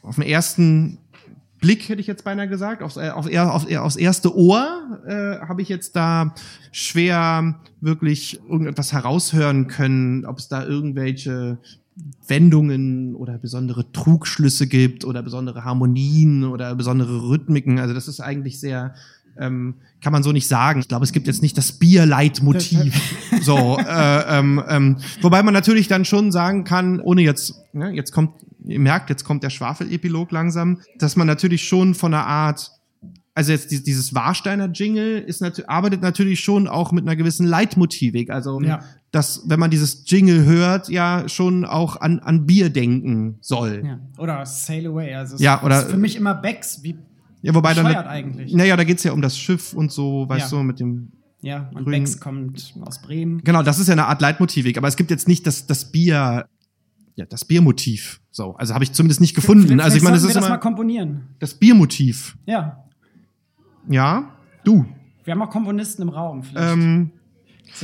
auf 0.01 0.15
dem 0.15 0.25
ersten 0.25 0.97
Blick 1.59 1.89
hätte 1.89 2.01
ich 2.01 2.07
jetzt 2.07 2.23
beinahe 2.23 2.47
gesagt, 2.47 2.81
aufs, 2.81 2.97
äh, 2.97 3.09
auf, 3.09 3.27
auf, 3.27 3.71
aufs 3.75 3.95
erste 3.95 4.35
Ohr 4.35 4.99
äh, 5.05 5.39
habe 5.45 5.61
ich 5.61 5.69
jetzt 5.69 5.95
da 5.95 6.33
schwer 6.71 7.59
wirklich 7.81 8.39
irgendetwas 8.49 8.93
heraushören 8.93 9.67
können, 9.67 10.25
ob 10.25 10.39
es 10.39 10.47
da 10.47 10.65
irgendwelche 10.65 11.57
Wendungen 12.27 13.15
oder 13.15 13.37
besondere 13.37 13.91
Trugschlüsse 13.91 14.67
gibt 14.67 15.03
oder 15.03 15.21
besondere 15.21 15.65
Harmonien 15.65 16.45
oder 16.45 16.75
besondere 16.75 17.29
Rhythmiken. 17.29 17.79
Also 17.79 17.93
das 17.93 18.07
ist 18.07 18.21
eigentlich 18.21 18.59
sehr, 18.59 18.93
ähm, 19.39 19.75
kann 20.01 20.13
man 20.13 20.23
so 20.23 20.31
nicht 20.31 20.47
sagen. 20.47 20.79
Ich 20.79 20.87
glaube, 20.87 21.03
es 21.05 21.11
gibt 21.11 21.27
jetzt 21.27 21.41
nicht 21.41 21.57
das 21.57 21.71
Bierleitmotiv. 21.73 22.93
so, 23.41 23.77
äh, 23.79 24.37
ähm, 24.39 24.61
ähm, 24.67 24.97
wobei 25.21 25.43
man 25.43 25.53
natürlich 25.53 25.87
dann 25.87 26.05
schon 26.05 26.31
sagen 26.31 26.63
kann, 26.63 26.99
ohne 26.99 27.21
jetzt, 27.21 27.55
ne, 27.73 27.91
jetzt 27.91 28.11
kommt, 28.11 28.31
ihr 28.65 28.79
merkt, 28.79 29.09
jetzt 29.09 29.23
kommt 29.23 29.43
der 29.43 29.49
Schwafelepilog 29.49 30.31
langsam, 30.31 30.79
dass 30.97 31.15
man 31.15 31.27
natürlich 31.27 31.67
schon 31.67 31.95
von 31.95 32.13
einer 32.13 32.25
Art 32.25 32.71
also 33.35 33.53
jetzt 33.53 33.71
die- 33.71 33.81
dieses 33.81 34.13
Warsteiner 34.13 34.65
Jingle 34.67 35.19
ist 35.19 35.39
nat 35.39 35.63
arbeitet 35.69 36.01
natürlich 36.01 36.41
schon 36.41 36.67
auch 36.67 36.91
mit 36.91 37.05
einer 37.05 37.15
gewissen 37.15 37.45
Leitmotivik. 37.47 38.29
Also 38.31 38.59
Ja. 38.59 38.81
dass, 39.11 39.43
wenn 39.45 39.59
man 39.61 39.71
dieses 39.71 40.03
Jingle 40.07 40.43
hört, 40.43 40.89
ja 40.89 41.23
schon 41.29 41.63
auch 41.63 42.01
an, 42.01 42.19
an 42.19 42.45
Bier 42.45 42.69
denken 42.69 43.37
soll. 43.39 43.83
Ja. 43.85 43.99
Oder 44.17 44.45
Sail 44.45 44.87
Away. 44.87 45.13
Also 45.15 45.37
Ja, 45.37 45.63
oder- 45.63 45.83
ist 45.83 45.91
für 45.91 45.95
mich 45.97 46.17
immer 46.17 46.33
Becks, 46.33 46.83
wie 46.83 46.97
wobei 47.43 47.73
dann. 47.73 47.85
eigentlich. 47.87 48.53
Naja, 48.53 48.75
da 48.77 48.83
geht's 48.83 49.03
ja 49.03 49.11
um 49.13 49.21
das 49.21 49.37
Schiff 49.37 49.73
und 49.73 49.91
so, 49.91 50.27
weißt 50.27 50.51
Ja. 50.51 50.57
du, 50.57 50.63
mit 50.63 50.79
dem. 50.79 51.11
Ja, 51.41 51.69
und 51.73 51.85
Grün- 51.85 51.91
Becks 52.03 52.19
kommt 52.19 52.73
aus 52.81 53.01
Bremen. 53.01 53.41
Genau, 53.45 53.63
das 53.63 53.79
ist 53.79 53.87
ja 53.87 53.93
eine 53.93 54.07
Art 54.07 54.19
Leitmotivik, 54.21 54.77
aber 54.77 54.87
es 54.89 54.97
gibt 54.97 55.09
jetzt 55.09 55.27
nicht 55.27 55.47
das, 55.47 55.65
das 55.67 55.89
Bier, 55.91 56.45
ja, 57.15 57.25
das 57.25 57.45
Biermotiv. 57.45 58.19
So, 58.29 58.55
also 58.55 58.73
habe 58.73 58.83
ich 58.83 58.91
zumindest 58.91 59.21
nicht 59.21 59.35
gefunden. 59.35 59.67
Vielleicht 59.67 59.81
Also 59.81 59.97
ich 59.97 60.03
meine, 60.03 60.15
das 60.17 60.23
ist 60.23 60.35
wir 60.35 60.41
das 60.41 60.49
mal 60.49 60.57
komponieren. 60.57 61.21
das 61.39 61.53
Biermotiv. 61.53 62.37
Ja, 62.45 62.83
Ja, 63.89 64.35
du. 64.65 64.85
wir 65.23 65.31
haben 65.33 65.41
auch 65.41 65.49
Komponisten 65.49 66.01
im 66.01 66.09
Raum. 66.09 66.43
Vielleicht. 66.43 66.73
Ähm, 66.73 67.11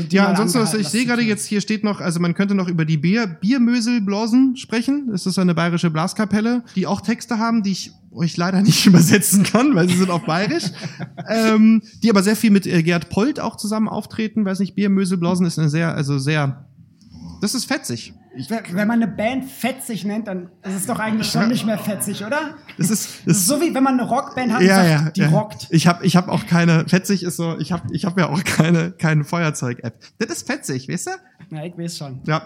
Ja, 0.09 0.27
ansonsten, 0.29 0.57
angehalten, 0.57 0.81
ich 0.81 0.87
sehe 0.89 1.05
gerade 1.05 1.21
jetzt, 1.21 1.45
hier 1.45 1.61
steht 1.61 1.83
noch, 1.83 2.01
also 2.01 2.19
man 2.19 2.33
könnte 2.33 2.55
noch 2.55 2.67
über 2.67 2.85
die 2.85 2.97
Bier, 2.97 3.27
Biermöselblosen 3.27 4.57
sprechen. 4.57 5.09
Das 5.11 5.25
ist 5.27 5.37
eine 5.39 5.53
bayerische 5.53 5.91
Blaskapelle, 5.91 6.63
die 6.75 6.87
auch 6.87 7.01
Texte 7.01 7.37
haben, 7.37 7.61
die 7.63 7.71
ich 7.71 7.91
euch 8.15 8.37
leider 8.37 8.61
nicht 8.61 8.85
übersetzen 8.85 9.43
kann, 9.43 9.75
weil 9.75 9.89
sie 9.89 9.97
sind 9.97 10.09
auf 10.09 10.25
bayerisch. 10.25 10.65
ähm, 11.29 11.81
die 12.03 12.09
aber 12.09 12.23
sehr 12.23 12.35
viel 12.35 12.51
mit 12.51 12.65
äh, 12.65 12.83
Gerd 12.83 13.09
Polt 13.09 13.39
auch 13.39 13.55
zusammen 13.57 13.87
auftreten. 13.87 14.45
Weiß 14.45 14.59
nicht, 14.59 14.75
Biermöselblosen 14.75 15.45
ist 15.45 15.59
eine 15.59 15.69
sehr, 15.69 15.93
also 15.93 16.17
sehr, 16.17 16.65
das 17.41 17.55
ist 17.55 17.65
fetzig. 17.65 18.13
Ich, 18.37 18.49
Wenn 18.49 18.87
man 18.87 19.01
eine 19.01 19.07
Band 19.07 19.45
fetzig 19.45 20.03
nennt, 20.03 20.27
dann 20.27 20.49
ist 20.61 20.75
es 20.75 20.85
doch 20.87 20.99
eigentlich 20.99 21.31
schon 21.31 21.47
nicht 21.47 21.65
mehr 21.65 21.77
fetzig, 21.77 22.25
oder? 22.25 22.55
das 22.77 22.89
ist, 22.89 23.05
Das 23.05 23.25
das 23.25 23.37
ist 23.37 23.47
so 23.47 23.61
wie 23.61 23.73
wenn 23.73 23.83
man 23.83 23.97
eine 23.97 24.09
Rockband 24.09 24.51
hat 24.51 24.59
und 24.59 24.67
ja, 24.67 24.75
sagt, 24.75 24.89
ja, 24.89 25.11
die 25.11 25.21
ja. 25.21 25.29
rockt. 25.29 25.67
Ich 25.69 25.87
habe 25.87 26.05
ich 26.05 26.17
hab 26.17 26.27
auch 26.27 26.45
keine, 26.45 26.85
fetzig 26.89 27.23
ist 27.23 27.37
so, 27.37 27.57
ich 27.59 27.71
habe 27.71 27.83
ich 27.93 28.03
hab 28.03 28.19
ja 28.19 28.27
auch 28.27 28.43
keine, 28.43 28.91
keine 28.91 29.23
Feuerzeug-App. 29.23 29.99
Das 30.17 30.29
ist 30.29 30.47
fetzig, 30.47 30.89
weißt 30.89 31.07
du? 31.07 31.55
Ja, 31.55 31.63
ich 31.63 31.77
weiß 31.77 31.97
schon. 31.97 32.19
Ja. 32.25 32.45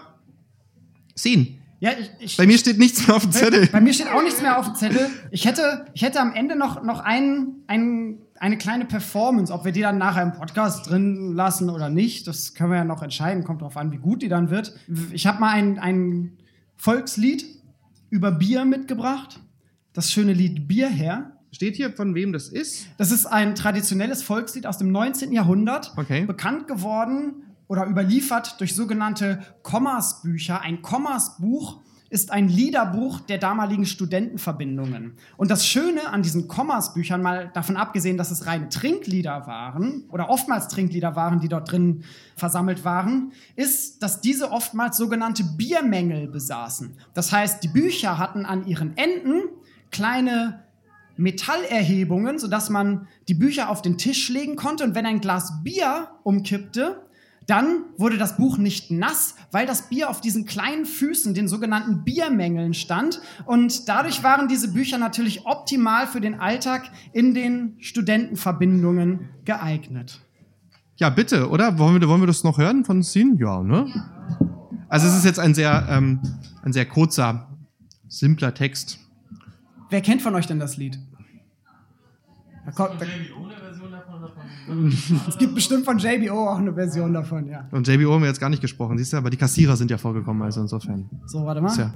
Scene. 1.18 1.59
Ja, 1.80 1.92
ich, 1.98 2.10
ich, 2.18 2.36
Bei 2.36 2.46
mir 2.46 2.58
steht 2.58 2.78
nichts 2.78 3.06
mehr 3.06 3.16
auf 3.16 3.22
dem 3.22 3.32
Zettel. 3.32 3.66
bei 3.72 3.80
mir 3.80 3.94
steht 3.94 4.08
auch 4.08 4.22
nichts 4.22 4.42
mehr 4.42 4.58
auf 4.58 4.66
dem 4.66 4.74
Zettel. 4.74 5.08
Ich 5.30 5.46
hätte, 5.46 5.86
ich 5.94 6.02
hätte 6.02 6.20
am 6.20 6.34
Ende 6.34 6.54
noch, 6.54 6.82
noch 6.82 7.00
einen, 7.00 7.64
einen, 7.68 8.18
eine 8.38 8.58
kleine 8.58 8.84
Performance, 8.84 9.50
ob 9.50 9.64
wir 9.64 9.72
die 9.72 9.80
dann 9.80 9.96
nachher 9.96 10.22
im 10.22 10.32
Podcast 10.32 10.90
drin 10.90 11.32
lassen 11.32 11.70
oder 11.70 11.88
nicht. 11.88 12.26
Das 12.26 12.52
können 12.52 12.70
wir 12.70 12.76
ja 12.76 12.84
noch 12.84 13.02
entscheiden. 13.02 13.44
Kommt 13.44 13.62
drauf 13.62 13.78
an, 13.78 13.92
wie 13.92 13.96
gut 13.96 14.20
die 14.20 14.28
dann 14.28 14.50
wird. 14.50 14.74
Ich 15.12 15.26
habe 15.26 15.40
mal 15.40 15.52
ein, 15.52 15.78
ein 15.78 16.36
Volkslied 16.76 17.46
über 18.10 18.30
Bier 18.30 18.66
mitgebracht. 18.66 19.40
Das 19.94 20.12
schöne 20.12 20.34
Lied 20.34 20.68
Bierherr. 20.68 21.32
Steht 21.50 21.76
hier, 21.76 21.92
von 21.92 22.14
wem 22.14 22.32
das 22.34 22.48
ist? 22.48 22.88
Das 22.98 23.10
ist 23.10 23.24
ein 23.24 23.54
traditionelles 23.54 24.22
Volkslied 24.22 24.66
aus 24.66 24.76
dem 24.76 24.92
19. 24.92 25.32
Jahrhundert. 25.32 25.94
Okay. 25.96 26.26
Bekannt 26.26 26.68
geworden 26.68 27.42
oder 27.70 27.86
überliefert 27.86 28.56
durch 28.58 28.74
sogenannte 28.74 29.38
Kommersbücher. 29.62 30.60
Ein 30.60 30.82
Kommersbuch 30.82 31.80
ist 32.08 32.32
ein 32.32 32.48
Liederbuch 32.48 33.20
der 33.20 33.38
damaligen 33.38 33.86
Studentenverbindungen. 33.86 35.14
Und 35.36 35.52
das 35.52 35.64
Schöne 35.64 36.08
an 36.08 36.22
diesen 36.22 36.48
Kommersbüchern, 36.48 37.22
mal 37.22 37.52
davon 37.54 37.76
abgesehen, 37.76 38.16
dass 38.16 38.32
es 38.32 38.46
reine 38.46 38.70
Trinklieder 38.70 39.46
waren 39.46 40.02
oder 40.10 40.30
oftmals 40.30 40.66
Trinklieder 40.66 41.14
waren, 41.14 41.38
die 41.38 41.46
dort 41.46 41.70
drin 41.70 42.02
versammelt 42.34 42.84
waren, 42.84 43.30
ist, 43.54 44.02
dass 44.02 44.20
diese 44.20 44.50
oftmals 44.50 44.96
sogenannte 44.96 45.44
Biermängel 45.44 46.26
besaßen. 46.26 46.96
Das 47.14 47.30
heißt, 47.30 47.62
die 47.62 47.68
Bücher 47.68 48.18
hatten 48.18 48.46
an 48.46 48.66
ihren 48.66 48.96
Enden 48.96 49.42
kleine 49.92 50.64
Metallerhebungen, 51.16 52.40
sodass 52.40 52.68
man 52.68 53.06
die 53.28 53.34
Bücher 53.34 53.68
auf 53.68 53.80
den 53.80 53.96
Tisch 53.96 54.28
legen 54.28 54.56
konnte 54.56 54.82
und 54.82 54.96
wenn 54.96 55.06
ein 55.06 55.20
Glas 55.20 55.62
Bier 55.62 56.08
umkippte, 56.24 57.06
dann 57.50 57.84
wurde 57.96 58.16
das 58.16 58.36
Buch 58.36 58.58
nicht 58.58 58.92
nass, 58.92 59.34
weil 59.50 59.66
das 59.66 59.88
Bier 59.88 60.08
auf 60.08 60.20
diesen 60.20 60.46
kleinen 60.46 60.86
Füßen, 60.86 61.34
den 61.34 61.48
sogenannten 61.48 62.04
Biermängeln 62.04 62.74
stand. 62.74 63.20
Und 63.44 63.88
dadurch 63.88 64.22
waren 64.22 64.46
diese 64.46 64.72
Bücher 64.72 64.98
natürlich 64.98 65.46
optimal 65.46 66.06
für 66.06 66.20
den 66.20 66.38
Alltag 66.38 66.90
in 67.12 67.34
den 67.34 67.74
Studentenverbindungen 67.80 69.30
geeignet. 69.44 70.20
Ja, 70.96 71.10
bitte, 71.10 71.48
oder? 71.50 71.76
Wollen 71.78 72.00
wir, 72.00 72.08
wollen 72.08 72.22
wir 72.22 72.28
das 72.28 72.44
noch 72.44 72.56
hören 72.56 72.84
von 72.84 73.02
Sin? 73.02 73.36
Ja, 73.38 73.62
ne? 73.62 73.86
Also 74.88 75.08
es 75.08 75.16
ist 75.16 75.24
jetzt 75.24 75.40
ein 75.40 75.54
sehr, 75.54 75.88
ähm, 75.90 76.20
ein 76.62 76.72
sehr 76.72 76.84
kurzer, 76.86 77.48
simpler 78.06 78.54
Text. 78.54 79.00
Wer 79.88 80.02
kennt 80.02 80.22
von 80.22 80.36
euch 80.36 80.46
denn 80.46 80.60
das 80.60 80.76
Lied? 80.76 81.00
Da 82.64 82.70
kommt, 82.70 83.00
da, 83.00 83.06
es 85.28 85.38
gibt 85.38 85.54
bestimmt 85.54 85.84
von 85.84 85.98
JBO 85.98 86.48
auch 86.48 86.58
eine 86.58 86.72
Version 86.72 87.12
davon, 87.12 87.46
ja. 87.48 87.66
Und 87.70 87.86
JBO 87.86 88.12
haben 88.12 88.22
wir 88.22 88.28
jetzt 88.28 88.40
gar 88.40 88.50
nicht 88.50 88.62
gesprochen, 88.62 88.98
siehst 88.98 89.12
du, 89.12 89.16
aber 89.16 89.30
die 89.30 89.36
Kassierer 89.36 89.76
sind 89.76 89.90
ja 89.90 89.98
vorgekommen, 89.98 90.42
also 90.42 90.60
insofern. 90.60 91.08
So, 91.26 91.44
warte 91.44 91.60
mal. 91.60 91.68
Ist 91.68 91.78
ja. 91.78 91.92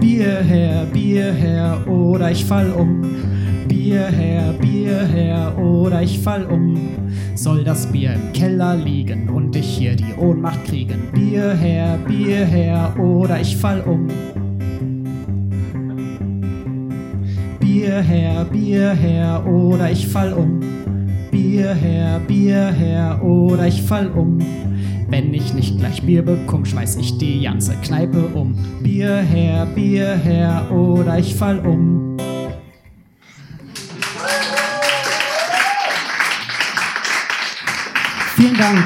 Bier 0.00 0.40
her, 0.42 0.86
Bier 0.92 1.32
her, 1.32 1.86
oder 1.86 2.30
ich 2.30 2.44
fall 2.44 2.70
um. 2.72 3.02
Bier 3.68 4.06
her, 4.06 4.54
Bier 4.60 5.04
her, 5.04 5.58
oder 5.58 6.02
ich 6.02 6.18
fall 6.18 6.44
um. 6.46 7.05
Soll 7.36 7.64
das 7.64 7.86
Bier 7.86 8.14
im 8.14 8.32
Keller 8.32 8.76
liegen 8.76 9.28
und 9.28 9.54
ich 9.54 9.66
hier 9.66 9.94
die 9.94 10.14
Ohnmacht 10.18 10.64
kriegen? 10.64 11.10
Bier 11.12 11.52
her, 11.52 11.98
Bier 12.08 12.46
her, 12.46 12.94
oder 12.98 13.38
ich 13.38 13.54
fall 13.58 13.82
um. 13.82 14.08
Bier 17.60 18.00
her, 18.00 18.46
Bier 18.50 18.94
her, 18.94 19.46
oder 19.46 19.90
ich 19.90 20.08
fall 20.08 20.32
um. 20.32 20.60
Bier 21.30 21.74
her, 21.74 22.20
Bier 22.26 22.72
her, 22.72 23.22
oder 23.22 23.66
ich 23.66 23.82
fall 23.82 24.10
um. 24.12 24.38
Wenn 25.10 25.34
ich 25.34 25.52
nicht 25.52 25.78
gleich 25.78 26.02
Bier 26.02 26.22
bekomme, 26.22 26.64
schmeiß 26.64 26.96
ich 26.96 27.18
die 27.18 27.42
ganze 27.42 27.74
Kneipe 27.82 28.28
um. 28.32 28.56
Bier 28.82 29.18
her, 29.18 29.66
Bier 29.74 30.16
her, 30.16 30.70
oder 30.72 31.18
ich 31.18 31.34
fall 31.34 31.58
um. 31.58 32.15
Vielen 38.36 38.54
Dank. 38.58 38.84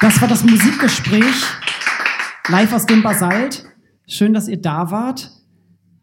Das 0.00 0.20
war 0.20 0.26
das 0.26 0.42
Musikgespräch 0.42 1.44
live 2.48 2.72
aus 2.72 2.86
dem 2.86 3.04
Basalt. 3.04 3.64
Schön, 4.08 4.34
dass 4.34 4.48
ihr 4.48 4.60
da 4.60 4.90
wart. 4.90 5.30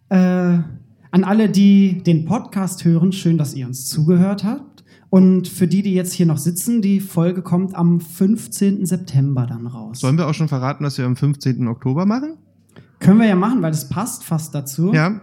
Äh, 0.08 0.16
an 0.16 1.24
alle, 1.26 1.49
die 1.49 2.01
den 2.01 2.24
Podcast 2.24 2.86
hören, 2.86 3.12
schön, 3.12 3.38
dass 3.38 3.56
ihr 3.56 3.68
uns 3.68 3.89
zugehört 3.89 4.45
habt. 4.45 4.86
Und 5.10 5.49
für 5.49 5.68
die, 5.68 5.82
die 5.82 5.93
jetzt 5.93 6.14
hier 6.14 6.26
noch 6.26 6.38
sitzen, 6.38 6.82
die 6.82 7.01
Folge 7.01 7.41
kommt 7.41 7.76
am 7.76 7.99
15. 7.99 8.86
September 8.86 9.45
dann 9.45 9.68
raus. 9.68 9.99
Sollen 9.99 10.18
wir 10.18 10.26
auch 10.26 10.34
schon 10.34 10.47
verraten, 10.47 10.86
was 10.86 10.97
wir 10.97 11.06
am 11.06 11.18
15. 11.18 11.68
Oktober 11.68 12.06
machen? 12.06 12.38
Können 13.01 13.20
wir 13.20 13.28
ja 13.28 13.36
machen, 13.36 13.64
weil 13.64 13.72
das 13.72 13.89
passt 13.89 14.24
fast 14.24 14.56
dazu. 14.56 14.93
Ja. 14.93 15.20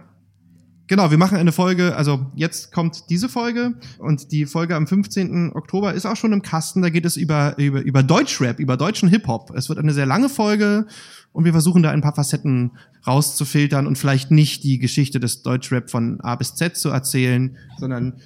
Genau, 0.87 1.11
wir 1.11 1.17
machen 1.17 1.37
eine 1.37 1.53
Folge, 1.53 1.95
also 1.95 2.27
jetzt 2.35 2.73
kommt 2.73 3.09
diese 3.09 3.29
Folge 3.29 3.75
und 3.99 4.31
die 4.31 4.45
Folge 4.45 4.75
am 4.75 4.85
15. 4.85 5.53
Oktober 5.53 5.93
ist 5.93 6.05
auch 6.05 6.17
schon 6.17 6.33
im 6.33 6.41
Kasten. 6.41 6.81
Da 6.81 6.89
geht 6.89 7.05
es 7.05 7.15
über, 7.15 7.57
über, 7.57 7.81
über 7.81 8.03
Deutschrap, 8.03 8.59
über 8.59 8.75
deutschen 8.75 9.07
Hip-Hop. 9.07 9.51
Es 9.55 9.69
wird 9.69 9.79
eine 9.79 9.93
sehr 9.93 10.05
lange 10.05 10.27
Folge 10.27 10.85
und 11.31 11.45
wir 11.45 11.53
versuchen 11.53 11.83
da 11.83 11.91
ein 11.91 12.01
paar 12.01 12.15
Facetten 12.15 12.71
rauszufiltern 13.07 13.87
und 13.87 13.97
vielleicht 13.97 14.29
nicht 14.29 14.63
die 14.63 14.77
Geschichte 14.77 15.21
des 15.21 15.41
Deutschrap 15.41 15.89
von 15.89 16.19
A 16.19 16.35
bis 16.35 16.55
Z 16.55 16.75
zu 16.75 16.89
erzählen, 16.89 17.57
sondern 17.77 18.19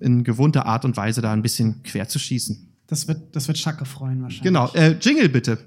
in 0.00 0.24
gewohnter 0.24 0.64
Art 0.64 0.86
und 0.86 0.96
Weise 0.96 1.20
da 1.20 1.32
ein 1.32 1.42
bisschen 1.42 1.82
quer 1.82 2.08
zu 2.08 2.18
schießen. 2.18 2.68
Das 2.86 3.08
wird, 3.08 3.36
das 3.36 3.46
wird 3.46 3.58
Schacke 3.58 3.84
freuen 3.84 4.22
wahrscheinlich. 4.22 4.42
Genau, 4.42 4.72
äh, 4.72 4.96
Jingle 5.00 5.28
bitte. 5.28 5.58